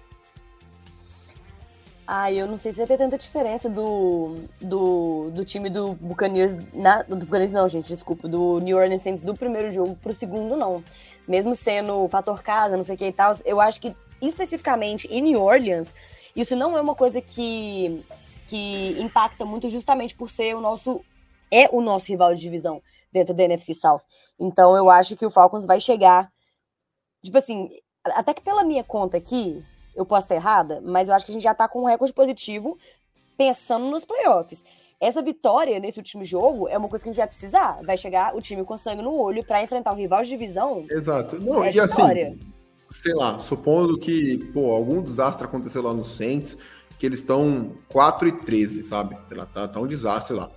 Ah, 2.12 2.32
eu 2.32 2.44
não 2.44 2.58
sei 2.58 2.72
se 2.72 2.78
vai 2.78 2.88
ter 2.88 2.98
tanta 2.98 3.16
diferença 3.16 3.68
do, 3.70 4.38
do, 4.60 5.30
do 5.30 5.44
time 5.44 5.70
do 5.70 5.94
Buccaneers, 5.94 6.56
na, 6.74 7.04
do 7.04 7.14
Buccaneers 7.14 7.52
não, 7.52 7.68
gente, 7.68 7.86
desculpa, 7.86 8.26
do 8.26 8.58
New 8.58 8.76
Orleans 8.76 9.02
Saints 9.02 9.22
do 9.22 9.32
primeiro 9.32 9.70
jogo 9.70 9.94
pro 9.94 10.12
segundo, 10.12 10.56
não. 10.56 10.82
Mesmo 11.30 11.54
sendo 11.54 12.08
fator 12.08 12.42
casa, 12.42 12.76
não 12.76 12.82
sei 12.82 12.96
o 12.96 12.98
que 12.98 13.06
e 13.06 13.12
tal, 13.12 13.32
eu 13.44 13.60
acho 13.60 13.80
que 13.80 13.94
especificamente 14.20 15.06
em 15.06 15.22
New 15.22 15.40
Orleans, 15.40 15.94
isso 16.34 16.56
não 16.56 16.76
é 16.76 16.80
uma 16.80 16.96
coisa 16.96 17.20
que, 17.20 18.04
que 18.46 19.00
impacta 19.00 19.44
muito 19.44 19.70
justamente 19.70 20.12
por 20.16 20.28
ser 20.28 20.56
o 20.56 20.60
nosso, 20.60 21.04
é 21.48 21.68
o 21.70 21.80
nosso 21.80 22.08
rival 22.08 22.34
de 22.34 22.40
divisão 22.40 22.82
dentro 23.12 23.32
da 23.32 23.44
NFC 23.44 23.74
South. 23.74 24.02
Então 24.40 24.76
eu 24.76 24.90
acho 24.90 25.16
que 25.16 25.24
o 25.24 25.30
Falcons 25.30 25.64
vai 25.64 25.78
chegar. 25.78 26.28
Tipo 27.22 27.38
assim, 27.38 27.70
até 28.06 28.34
que 28.34 28.42
pela 28.42 28.64
minha 28.64 28.82
conta 28.82 29.16
aqui, 29.16 29.64
eu 29.94 30.04
posso 30.04 30.22
estar 30.24 30.34
errada, 30.34 30.80
mas 30.80 31.08
eu 31.08 31.14
acho 31.14 31.24
que 31.24 31.30
a 31.30 31.34
gente 31.34 31.44
já 31.44 31.54
tá 31.54 31.68
com 31.68 31.82
um 31.82 31.86
recorde 31.86 32.12
positivo 32.12 32.76
pensando 33.38 33.88
nos 33.88 34.04
playoffs. 34.04 34.64
Essa 35.00 35.22
vitória 35.22 35.80
nesse 35.80 35.98
último 35.98 36.22
jogo 36.24 36.68
é 36.68 36.76
uma 36.76 36.88
coisa 36.88 37.02
que 37.02 37.08
a 37.08 37.12
gente 37.12 37.20
vai 37.20 37.26
precisar. 37.26 37.80
Vai 37.82 37.96
chegar 37.96 38.36
o 38.36 38.40
time 38.40 38.62
com 38.64 38.76
sangue 38.76 39.00
no 39.00 39.14
olho 39.14 39.42
para 39.42 39.62
enfrentar 39.62 39.92
um 39.92 39.96
rival 39.96 40.22
de 40.22 40.28
divisão. 40.28 40.84
Exato. 40.90 41.40
Não, 41.40 41.64
é 41.64 41.72
e 41.72 41.80
assim, 41.80 42.38
sei 42.90 43.14
lá, 43.14 43.38
supondo 43.38 43.98
que, 43.98 44.38
pô, 44.52 44.72
algum 44.72 45.00
desastre 45.00 45.46
aconteceu 45.46 45.80
lá 45.80 45.94
no 45.94 46.04
Saints, 46.04 46.58
que 46.98 47.06
eles 47.06 47.20
estão 47.20 47.72
4 47.88 48.28
e 48.28 48.32
13, 48.32 48.82
sabe? 48.82 49.16
Sei 49.26 49.36
lá, 49.36 49.46
tá, 49.46 49.66
tá 49.66 49.80
um 49.80 49.86
desastre 49.86 50.36
lá. 50.36 50.50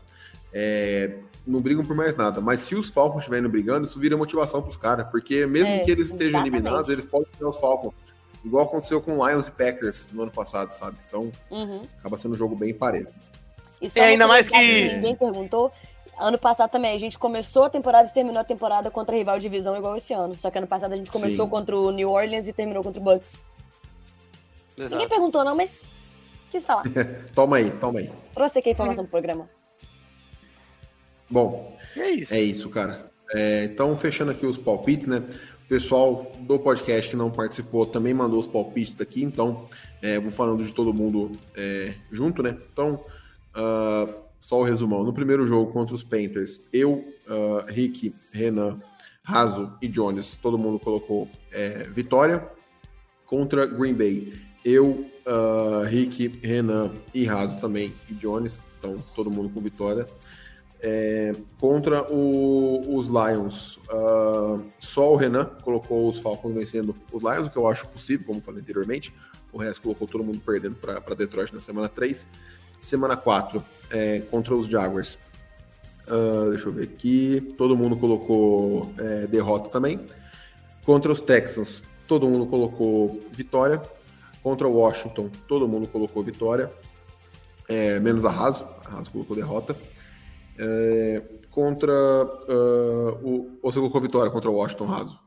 É, 0.52 1.20
não 1.48 1.62
brigam 1.62 1.86
por 1.86 1.96
mais 1.96 2.14
nada. 2.18 2.42
Mas 2.42 2.60
se 2.60 2.76
os 2.76 2.90
Falcons 2.90 3.20
estiverem 3.20 3.50
brigando, 3.50 3.86
isso 3.86 3.98
vira 3.98 4.18
motivação 4.18 4.62
para 4.62 4.70
os 4.70 4.78
caras, 4.78 5.08
porque 5.10 5.46
mesmo 5.46 5.70
é, 5.70 5.80
que 5.80 5.92
eles 5.92 6.08
estejam 6.08 6.42
exatamente. 6.42 6.56
eliminados, 6.56 6.90
eles 6.90 7.06
podem 7.06 7.30
ter 7.38 7.46
os 7.46 7.58
Falcons. 7.58 7.96
Igual 8.44 8.66
aconteceu 8.66 9.00
com 9.00 9.26
Lions 9.26 9.48
e 9.48 9.52
Packers 9.52 10.06
no 10.12 10.24
ano 10.24 10.32
passado, 10.32 10.72
sabe? 10.72 10.98
Então, 11.08 11.32
uhum. 11.50 11.84
acaba 11.98 12.18
sendo 12.18 12.36
um 12.36 12.38
jogo 12.38 12.58
bem 12.58 12.74
parelho. 12.74 13.08
E 13.84 14.00
é, 14.00 14.04
ainda 14.04 14.28
mais 14.28 14.48
que... 14.48 14.94
Ninguém 14.94 15.16
perguntou. 15.16 15.72
Ano 16.18 16.38
passado 16.38 16.70
também, 16.70 16.94
a 16.94 16.98
gente 16.98 17.18
começou 17.20 17.66
a 17.66 17.70
temporada 17.70 18.08
e 18.08 18.14
terminou 18.14 18.40
a 18.40 18.44
temporada 18.44 18.90
contra 18.90 19.16
a 19.16 19.18
rival 19.18 19.36
de 19.36 19.42
divisão 19.42 19.76
igual 19.76 19.98
esse 19.98 20.14
ano. 20.14 20.36
Só 20.40 20.50
que 20.50 20.58
ano 20.58 20.68
passado 20.68 20.94
a 20.94 20.96
gente 20.98 21.12
começou 21.12 21.46
Sim. 21.46 21.52
contra 21.52 21.76
o 21.76 21.92
New 21.92 22.10
Orleans 22.10 22.48
e 22.48 22.54
terminou 22.54 22.84
contra 22.84 23.02
o 23.02 23.04
Bucks. 23.04 23.32
Exato. 24.78 24.94
Ninguém 24.94 25.10
perguntou 25.10 25.44
não, 25.44 25.56
mas 25.56 25.82
quis 26.50 26.66
falar. 26.66 26.84
toma 27.36 27.58
aí, 27.58 27.72
toma 27.72 28.00
aí. 28.00 28.12
Trouxe 28.34 28.60
aqui 28.60 28.70
a 28.70 28.72
informação 28.72 29.04
do 29.04 29.10
programa. 29.10 29.50
Bom, 31.30 31.76
é 31.98 32.10
isso, 32.10 32.34
é 32.34 32.40
isso 32.40 32.70
cara. 32.70 33.12
É, 33.34 33.64
então, 33.64 33.98
fechando 33.98 34.32
aqui 34.32 34.46
os 34.46 34.58
palpites, 34.58 35.08
né? 35.08 35.24
O 35.66 35.68
pessoal 35.68 36.32
do 36.42 36.60
podcast 36.60 37.10
que 37.10 37.16
não 37.16 37.32
participou 37.32 37.86
também 37.86 38.14
mandou 38.14 38.40
os 38.40 38.46
palpites 38.46 39.00
aqui, 39.02 39.24
então 39.24 39.68
é, 40.02 40.20
vou 40.20 40.30
falando 40.30 40.64
de 40.64 40.72
todo 40.72 40.94
mundo 40.94 41.32
é, 41.56 41.94
junto, 42.12 42.44
né? 42.44 42.56
Então, 42.72 43.04
uh, 43.56 44.14
só 44.40 44.60
o 44.60 44.64
resumão. 44.64 45.04
No 45.04 45.14
primeiro 45.14 45.48
jogo 45.48 45.72
contra 45.72 45.96
os 45.96 46.04
Panthers, 46.04 46.62
eu, 46.72 47.06
uh, 47.28 47.66
Rick, 47.68 48.14
Renan, 48.32 48.78
Raso 49.24 49.72
e 49.82 49.88
Jones, 49.88 50.38
todo 50.42 50.58
mundo 50.58 50.80
colocou 50.80 51.30
é, 51.52 51.88
vitória. 51.90 52.46
Contra 53.26 53.66
Green 53.66 53.94
Bay, 53.94 54.34
eu, 54.66 55.06
uh, 55.26 55.84
Rick, 55.86 56.40
Renan 56.44 56.92
e 57.14 57.26
Raso 57.26 57.60
também 57.60 57.94
e 58.10 58.14
Jones, 58.14 58.60
então 58.78 59.02
todo 59.16 59.32
mundo 59.32 59.50
com 59.50 59.62
vitória. 59.62 60.06
É, 60.82 61.34
contra 61.62 62.04
o, 62.12 62.98
os 62.98 63.08
Lions, 63.08 63.78
uh, 63.90 64.62
só 64.78 65.14
o 65.14 65.16
Renan 65.16 65.46
colocou 65.64 66.10
os 66.10 66.20
Falcons 66.20 66.54
vencendo 66.54 66.94
os 67.12 67.24
Lions, 67.24 67.48
o 67.48 67.50
que 67.50 67.58
eu 67.58 67.66
acho 67.66 67.88
possível, 67.88 68.28
como 68.28 68.42
falei 68.42 68.62
anteriormente. 68.62 69.14
O 69.54 69.58
resto 69.58 69.82
colocou 69.82 70.06
todo 70.06 70.24
mundo 70.24 70.42
perdendo 70.46 70.76
para 70.76 71.16
Detroit 71.16 71.54
na 71.54 71.62
semana 71.62 71.88
3. 71.88 72.28
Semana 72.84 73.16
4, 73.16 73.64
é, 73.90 74.20
contra 74.30 74.54
os 74.54 74.68
Jaguars. 74.68 75.18
Uh, 76.06 76.50
deixa 76.50 76.68
eu 76.68 76.72
ver 76.74 76.84
aqui. 76.84 77.56
Todo 77.58 77.78
mundo 77.78 77.96
colocou 77.96 78.94
é, 78.98 79.26
derrota 79.26 79.70
também. 79.70 80.02
Contra 80.86 81.10
os 81.10 81.22
Texans, 81.22 81.82
todo 82.06 82.28
mundo 82.28 82.46
colocou 82.46 83.22
vitória. 83.32 83.82
Contra 84.44 84.68
o 84.68 84.74
Washington, 84.74 85.30
todo 85.48 85.66
mundo 85.66 85.88
colocou 85.88 86.22
vitória. 86.22 86.70
É, 87.70 88.02
menos 88.02 88.26
a 88.26 88.30
Raso. 88.30 88.68
A 88.86 88.90
Raso 88.90 89.10
colocou 89.12 89.34
derrota. 89.34 89.78
É, 90.60 91.24
contra 91.50 91.94
uh, 91.94 93.26
o. 93.26 93.60
Ou 93.64 93.72
você 93.72 93.80
colocou 93.80 94.02
vitória 94.02 94.30
contra 94.30 94.50
o 94.50 94.56
Washington 94.56 94.88
Raso? 94.88 95.18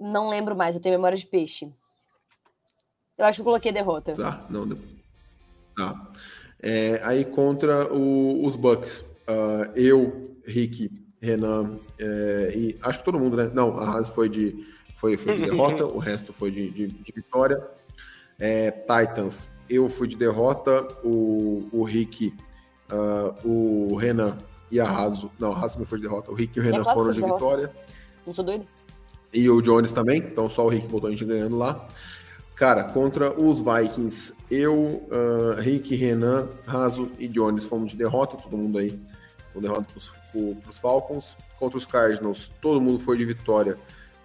Não 0.00 0.28
lembro 0.28 0.56
mais, 0.56 0.74
eu 0.74 0.80
tenho 0.80 0.96
memória 0.96 1.16
de 1.16 1.26
peixe. 1.26 1.72
Eu 3.16 3.24
acho 3.24 3.36
que 3.36 3.42
eu 3.42 3.44
coloquei 3.44 3.70
derrota. 3.70 4.16
Tá, 4.16 4.44
não. 4.50 4.66
Tá. 5.76 6.10
É, 6.62 7.00
aí 7.04 7.24
contra 7.24 7.92
o, 7.92 8.44
os 8.44 8.56
Bucks, 8.56 9.00
uh, 9.28 9.70
eu, 9.74 10.22
Rick, 10.44 10.90
Renan 11.20 11.78
é, 11.98 12.52
e 12.54 12.78
acho 12.82 12.98
que 12.98 13.04
todo 13.04 13.18
mundo, 13.18 13.36
né? 13.36 13.50
Não, 13.52 13.78
a 13.78 13.84
Raso 13.84 14.12
foi 14.12 14.28
de, 14.28 14.66
foi, 14.96 15.16
foi 15.16 15.36
de 15.36 15.42
derrota, 15.50 15.84
o 15.84 15.98
resto 15.98 16.32
foi 16.32 16.50
de, 16.50 16.70
de, 16.70 16.86
de 16.86 17.12
vitória. 17.12 17.62
É, 18.38 18.70
Titans, 18.70 19.48
eu 19.68 19.88
fui 19.88 20.08
de 20.08 20.16
derrota, 20.16 20.86
o, 21.02 21.68
o 21.72 21.82
Rick 21.82 22.34
Uh, 22.92 23.48
o 23.48 23.96
Renan 23.96 24.36
e 24.70 24.78
a 24.78 24.84
Raso. 24.84 25.30
Não, 25.38 25.52
a 25.52 25.56
Raso 25.56 25.78
não 25.78 25.86
foi 25.86 25.98
de 25.98 26.04
derrota. 26.04 26.30
O 26.30 26.34
Rick 26.34 26.58
e 26.58 26.60
o 26.60 26.64
Renan 26.64 26.84
foram 26.84 27.10
de 27.10 27.20
derrota. 27.20 27.44
vitória. 27.44 27.72
Não 28.26 28.34
sou 28.34 28.44
doido. 28.44 28.66
E 29.32 29.48
o 29.48 29.60
Jones 29.60 29.90
também. 29.90 30.18
Então 30.18 30.48
só 30.50 30.64
o 30.66 30.68
Rick 30.68 30.86
botou 30.88 31.08
a 31.08 31.10
gente 31.10 31.24
ganhando 31.24 31.56
lá. 31.56 31.88
Cara, 32.54 32.84
contra 32.84 33.32
os 33.32 33.60
Vikings, 33.60 34.32
eu, 34.50 34.74
uh, 34.74 35.58
Rick, 35.58 35.94
Renan, 35.96 36.48
Raso 36.64 37.10
e 37.18 37.26
Jones 37.26 37.64
fomos 37.64 37.90
de 37.90 37.96
derrota. 37.96 38.36
Todo 38.36 38.56
mundo 38.56 38.78
aí 38.78 38.98
com 39.52 39.60
derrota 39.60 39.86
para 39.92 40.70
os 40.70 40.78
Falcons. 40.78 41.36
Contra 41.58 41.78
os 41.78 41.84
Cardinals, 41.84 42.50
todo 42.60 42.80
mundo 42.80 42.98
foi 42.98 43.16
de 43.16 43.24
vitória. 43.24 43.76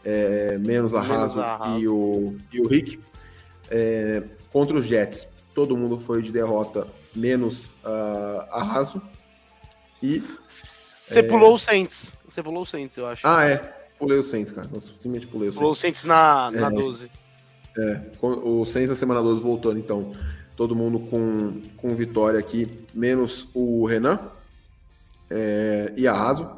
É, 0.03 0.57
menos 0.57 0.93
a 0.93 1.01
Raso, 1.01 1.41
e, 1.79 1.87
o, 1.87 2.37
e 2.51 2.61
o 2.61 2.67
Rick. 2.67 2.99
É, 3.69 4.23
contra 4.51 4.77
os 4.77 4.85
Jets, 4.85 5.27
todo 5.53 5.75
mundo 5.75 5.99
foi 5.99 6.21
de 6.21 6.31
derrota 6.31 6.87
menos 7.15 7.65
uh, 7.83 8.45
a 8.51 8.63
Raso. 8.63 9.01
E. 10.01 10.23
Você 10.47 11.19
é... 11.19 11.23
pulou 11.23 11.53
o 11.53 11.57
Saints. 11.57 12.15
Você 12.27 12.41
pulou 12.41 12.61
o 12.61 12.65
Saints, 12.65 12.97
eu 12.97 13.07
acho. 13.07 13.27
Ah, 13.27 13.45
é. 13.45 13.57
Pulei 13.97 14.17
o 14.17 14.23
Saints, 14.23 14.53
cara. 14.53 14.67
Nossa, 14.71 14.87
simplesmente 14.87 15.27
pulei 15.27 15.49
o 15.49 15.51
Saints. 15.51 15.57
Pulou 15.57 15.71
o 15.71 15.75
Saints 15.75 16.03
na, 16.05 16.51
na 16.51 16.67
é, 16.67 16.69
12. 16.69 17.11
É. 17.79 18.01
O 18.21 18.65
Saints 18.65 18.89
na 18.89 18.95
semana 18.95 19.21
12 19.21 19.41
voltando, 19.41 19.79
então. 19.79 20.11
Todo 20.55 20.75
mundo 20.75 20.99
com, 20.99 21.61
com 21.77 21.95
vitória 21.95 22.37
aqui, 22.37 22.67
menos 22.93 23.47
o 23.53 23.85
Renan 23.85 24.19
é, 25.29 25.93
e 25.95 26.05
a 26.05 26.13
Raso. 26.13 26.49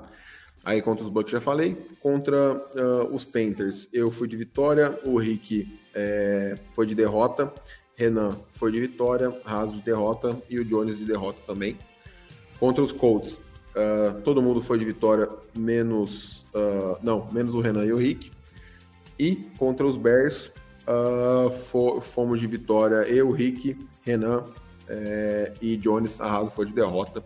Aí 0.63 0.81
contra 0.81 1.03
os 1.03 1.09
Bucks 1.09 1.31
já 1.31 1.41
falei. 1.41 1.75
Contra 1.99 2.53
uh, 2.53 3.13
os 3.13 3.23
Panthers, 3.23 3.87
eu 3.93 4.09
fui 4.09 4.27
de 4.27 4.35
vitória, 4.35 4.99
o 5.05 5.17
Rick 5.17 5.79
é, 5.93 6.57
foi 6.73 6.85
de 6.85 6.95
derrota. 6.95 7.53
Renan 7.95 8.35
foi 8.53 8.71
de 8.71 8.79
vitória, 8.79 9.35
Raso 9.43 9.73
de 9.73 9.81
derrota 9.81 10.41
e 10.49 10.59
o 10.59 10.65
Jones 10.65 10.97
de 10.97 11.05
derrota 11.05 11.39
também. 11.45 11.77
Contra 12.59 12.83
os 12.83 12.91
Colts, 12.91 13.35
uh, 13.35 14.21
todo 14.23 14.41
mundo 14.41 14.61
foi 14.61 14.79
de 14.79 14.85
vitória, 14.85 15.27
menos. 15.55 16.45
Uh, 16.53 16.97
não, 17.03 17.31
menos 17.31 17.53
o 17.53 17.61
Renan 17.61 17.85
e 17.85 17.93
o 17.93 17.97
Rick. 17.97 18.31
E 19.17 19.35
contra 19.57 19.85
os 19.85 19.97
Bears, 19.97 20.51
uh, 20.87 22.01
fomos 22.01 22.39
de 22.39 22.47
vitória 22.47 23.03
eu, 23.07 23.31
Rick, 23.31 23.77
Renan 24.03 24.45
eh, 24.87 25.53
e 25.61 25.77
Jones. 25.77 26.19
A 26.19 26.29
Raso 26.29 26.49
foi 26.49 26.65
de 26.65 26.73
derrota, 26.73 27.23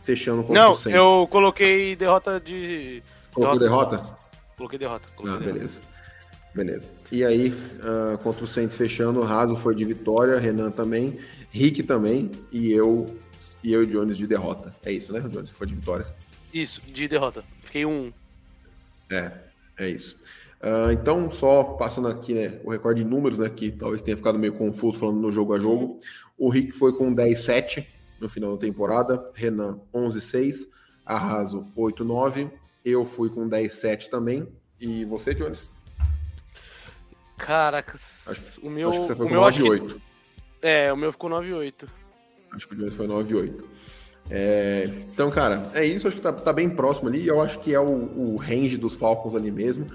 fechando 0.00 0.42
contra 0.42 0.62
não, 0.62 0.72
o 0.72 0.74
Saints. 0.74 0.98
Não, 0.98 1.20
eu 1.20 1.26
coloquei 1.26 1.96
derrota 1.96 2.40
de. 2.40 3.02
Colocou 3.32 3.58
derrota? 3.58 3.96
derrota? 3.96 4.18
Coloquei 4.56 4.78
derrota. 4.78 5.08
Coloquei 5.16 5.36
ah, 5.36 5.40
derrota. 5.40 5.58
beleza. 5.58 5.80
Beleza. 6.54 6.92
E 7.12 7.24
aí, 7.24 7.50
uh, 7.50 8.18
contra 8.18 8.44
o 8.44 8.46
Saints 8.46 8.76
fechando, 8.76 9.20
o 9.20 9.24
Raso 9.24 9.56
foi 9.56 9.74
de 9.74 9.84
vitória, 9.84 10.38
Renan 10.38 10.70
também, 10.70 11.18
Rick 11.50 11.82
também, 11.82 12.30
e 12.50 12.72
eu 12.72 13.16
e 13.62 13.72
eu 13.72 13.82
e 13.82 13.86
Jones 13.86 14.16
de 14.16 14.26
derrota. 14.26 14.74
É 14.84 14.92
isso, 14.92 15.12
né, 15.12 15.20
Jones? 15.20 15.50
Foi 15.50 15.66
de 15.66 15.74
vitória. 15.74 16.06
Isso, 16.52 16.80
de 16.82 17.06
derrota. 17.08 17.44
Fiquei 17.62 17.84
um. 17.84 18.12
É, 19.10 19.32
é 19.76 19.88
isso. 19.88 20.18
Uh, 20.60 20.90
então, 20.92 21.30
só 21.30 21.62
passando 21.62 22.08
aqui, 22.08 22.34
né, 22.34 22.60
o 22.64 22.70
recorde 22.70 23.02
de 23.02 23.08
números, 23.08 23.38
né, 23.38 23.48
que 23.48 23.70
talvez 23.70 24.02
tenha 24.02 24.16
ficado 24.16 24.38
meio 24.38 24.54
confuso 24.54 24.98
falando 24.98 25.20
no 25.20 25.32
jogo 25.32 25.54
a 25.54 25.58
jogo. 25.58 26.00
O 26.36 26.48
Rick 26.48 26.72
foi 26.72 26.92
com 26.92 27.14
10-7 27.14 27.86
no 28.20 28.28
final 28.28 28.52
da 28.52 28.58
temporada, 28.58 29.30
Renan 29.34 29.78
11-6, 29.94 30.66
Arraso 31.06 31.66
8-9, 31.76 32.50
eu 32.84 33.04
fui 33.04 33.30
com 33.30 33.48
10-7 33.48 34.08
também. 34.08 34.48
E 34.80 35.04
você, 35.04 35.34
Jones? 35.34 35.70
Caracas, 37.36 38.26
acho, 38.28 38.66
o 38.66 38.70
meu. 38.70 38.90
Acho 38.90 39.00
que 39.00 39.06
você 39.06 39.16
foi 39.16 39.26
o 39.26 39.28
com 39.28 39.34
9,8. 39.36 39.88
Que... 39.88 40.00
É, 40.60 40.92
o 40.92 40.96
meu 40.96 41.12
ficou 41.12 41.30
9,8. 41.30 41.88
Acho 42.52 42.68
que 42.68 42.74
o 42.74 42.78
meu 42.78 42.92
foi 42.92 43.06
9,8. 43.06 43.64
É, 44.30 44.84
então, 45.12 45.30
cara, 45.30 45.70
é 45.74 45.84
isso. 45.86 46.06
Acho 46.06 46.16
que 46.16 46.22
tá, 46.22 46.32
tá, 46.32 46.52
bem 46.52 46.68
próximo 46.68 47.08
ali. 47.08 47.26
Eu 47.26 47.40
acho 47.40 47.60
que 47.60 47.72
é 47.72 47.80
o, 47.80 48.34
o 48.34 48.36
range 48.36 48.76
dos 48.76 48.94
Falcons 48.94 49.34
ali 49.34 49.50
mesmo. 49.50 49.86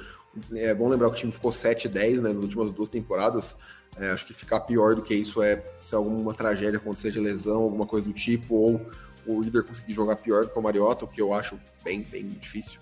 É 0.54 0.74
bom 0.74 0.90
lembrar 0.90 1.10
que 1.10 1.16
o 1.16 1.20
time 1.20 1.32
ficou 1.32 1.52
7-10 1.52 2.22
né, 2.22 2.34
nas 2.34 2.44
últimas 2.44 2.72
duas 2.72 2.90
temporadas. 2.90 3.56
É, 3.98 4.10
acho 4.10 4.26
que 4.26 4.34
ficar 4.34 4.62
pior 4.62 4.96
do 4.96 5.04
que 5.04 5.14
isso 5.14 5.42
é 5.42 5.64
se 5.80 5.94
alguma 5.94 6.34
tragédia 6.34 6.78
acontecer 6.78 7.12
de 7.12 7.20
lesão, 7.20 7.62
alguma 7.62 7.86
coisa 7.86 8.08
do 8.08 8.14
tipo, 8.14 8.56
ou 8.56 8.82
o 9.26 9.42
líder 9.42 9.64
conseguir 9.64 9.94
jogar 9.94 10.16
pior 10.16 10.46
do 10.46 10.52
que 10.52 10.58
o 10.58 10.62
Mariota, 10.62 11.06
o 11.06 11.08
que 11.08 11.22
eu 11.22 11.34
acho 11.34 11.60
bem, 11.84 12.02
bem 12.04 12.28
difícil. 12.28 12.80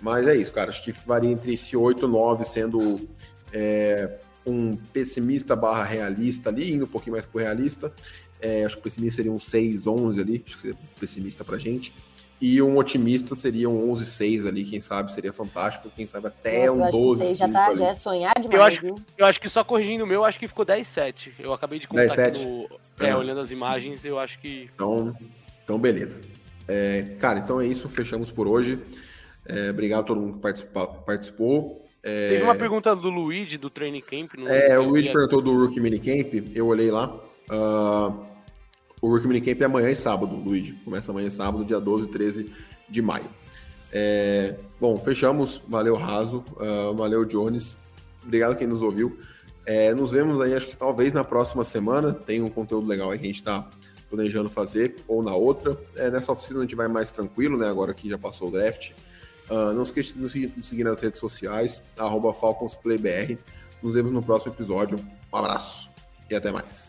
Mas 0.00 0.26
é 0.26 0.36
isso, 0.36 0.52
cara. 0.52 0.70
Acho 0.70 0.82
que 0.82 0.92
varia 0.92 1.30
entre 1.30 1.54
esse 1.54 1.76
8 1.76 2.06
e 2.06 2.08
9 2.08 2.44
sendo 2.44 3.08
é, 3.52 4.18
um 4.46 4.76
pessimista 4.76 5.54
barra 5.54 5.84
realista 5.84 6.48
ali, 6.48 6.72
indo 6.72 6.84
um 6.84 6.88
pouquinho 6.88 7.12
mais 7.12 7.26
pro 7.26 7.40
realista. 7.40 7.92
É, 8.40 8.64
acho 8.64 8.76
que 8.76 8.80
o 8.80 8.84
pessimista 8.84 9.16
seria 9.16 9.32
um 9.32 9.38
6, 9.38 9.86
11 9.86 10.20
ali, 10.20 10.44
acho 10.46 10.56
que 10.56 10.62
seria 10.62 10.78
pessimista 10.98 11.44
pra 11.44 11.58
gente. 11.58 11.92
E 12.40 12.62
um 12.62 12.76
otimista 12.76 13.34
seria 13.34 13.68
um 13.68 13.90
11, 13.90 14.06
6 14.06 14.46
ali, 14.46 14.64
quem 14.64 14.80
sabe 14.80 15.12
seria 15.12 15.32
fantástico, 15.32 15.90
quem 15.94 16.06
sabe 16.06 16.28
até 16.28 16.66
Nossa, 16.66 16.88
um 16.88 16.90
12. 16.90 17.34
já, 17.34 17.48
tá, 17.48 17.74
já 17.74 17.86
é 17.88 17.94
sonhar 17.94 18.34
demais, 18.40 18.54
eu 18.54 18.62
acho, 18.62 18.94
eu 19.18 19.26
acho 19.26 19.40
que 19.40 19.48
só 19.48 19.64
corrigindo 19.64 20.04
o 20.04 20.06
meu, 20.06 20.24
acho 20.24 20.38
que 20.38 20.46
ficou 20.46 20.64
10, 20.64 20.86
7. 20.86 21.34
Eu 21.40 21.52
acabei 21.52 21.80
de 21.80 21.88
contar 21.88 22.14
10, 22.14 22.18
aqui 22.18 22.44
no, 22.46 22.68
é, 23.00 23.08
é, 23.08 23.16
olhando 23.16 23.40
as 23.40 23.50
imagens, 23.50 24.04
eu 24.04 24.20
acho 24.20 24.38
que. 24.38 24.70
Então, 24.72 25.16
então 25.64 25.78
beleza. 25.78 26.20
É, 26.68 27.16
cara, 27.18 27.40
então 27.40 27.60
é 27.60 27.66
isso, 27.66 27.88
fechamos 27.88 28.30
por 28.30 28.46
hoje. 28.46 28.78
É, 29.44 29.70
obrigado 29.70 30.00
a 30.00 30.04
todo 30.04 30.20
mundo 30.20 30.34
que 30.34 30.64
participou. 31.04 31.84
É... 32.02 32.30
Teve 32.30 32.44
uma 32.44 32.54
pergunta 32.54 32.94
do 32.94 33.10
Luigi, 33.10 33.58
do 33.58 33.68
Training 33.68 34.02
Camp. 34.02 34.30
é, 34.46 34.78
o 34.78 34.84
Luigi 34.84 35.10
perguntou 35.10 35.42
do 35.42 35.52
Rookie 35.52 35.80
Minicamp, 35.80 36.52
eu 36.54 36.66
olhei 36.66 36.90
lá. 36.90 37.08
Uh, 37.50 38.27
o 39.00 39.08
Rookie 39.08 39.28
Minicamp 39.28 39.62
é 39.62 39.64
amanhã 39.64 39.90
e 39.90 39.96
sábado, 39.96 40.34
Luigi. 40.34 40.72
Começa 40.84 41.12
amanhã 41.12 41.28
e 41.28 41.30
sábado, 41.30 41.64
dia 41.64 41.80
12 41.80 42.06
e 42.06 42.08
13 42.08 42.52
de 42.88 43.02
maio. 43.02 43.26
É, 43.92 44.56
bom, 44.80 44.96
fechamos. 44.96 45.62
Valeu, 45.68 45.94
Raso. 45.94 46.44
Uh, 46.56 46.94
valeu, 46.94 47.24
Jones. 47.24 47.74
Obrigado 48.24 48.56
quem 48.56 48.66
nos 48.66 48.82
ouviu. 48.82 49.18
É, 49.64 49.94
nos 49.94 50.10
vemos 50.10 50.40
aí, 50.40 50.54
acho 50.54 50.66
que 50.66 50.76
talvez 50.76 51.12
na 51.12 51.22
próxima 51.22 51.64
semana. 51.64 52.12
Tem 52.12 52.42
um 52.42 52.50
conteúdo 52.50 52.86
legal 52.86 53.10
aí 53.10 53.18
que 53.18 53.24
a 53.24 53.28
gente 53.28 53.36
está 53.36 53.68
planejando 54.10 54.48
fazer, 54.48 54.96
ou 55.06 55.22
na 55.22 55.34
outra. 55.34 55.78
É, 55.94 56.10
nessa 56.10 56.32
oficina 56.32 56.60
a 56.60 56.62
gente 56.62 56.74
vai 56.74 56.88
mais 56.88 57.10
tranquilo, 57.10 57.58
né? 57.58 57.68
Agora 57.68 57.92
que 57.92 58.08
já 58.08 58.18
passou 58.18 58.48
o 58.48 58.50
draft. 58.50 58.92
Uh, 59.50 59.72
não 59.72 59.82
esqueça 59.82 60.14
de 60.14 60.20
nos 60.20 60.32
seguir 60.32 60.84
nas 60.84 61.00
redes 61.00 61.20
sociais, 61.20 61.82
arroba 61.96 62.34
FalconsPlayBR. 62.34 63.38
Nos 63.82 63.94
vemos 63.94 64.12
no 64.12 64.22
próximo 64.22 64.52
episódio. 64.52 64.98
Um 65.32 65.36
abraço 65.36 65.88
e 66.30 66.34
até 66.34 66.50
mais. 66.50 66.87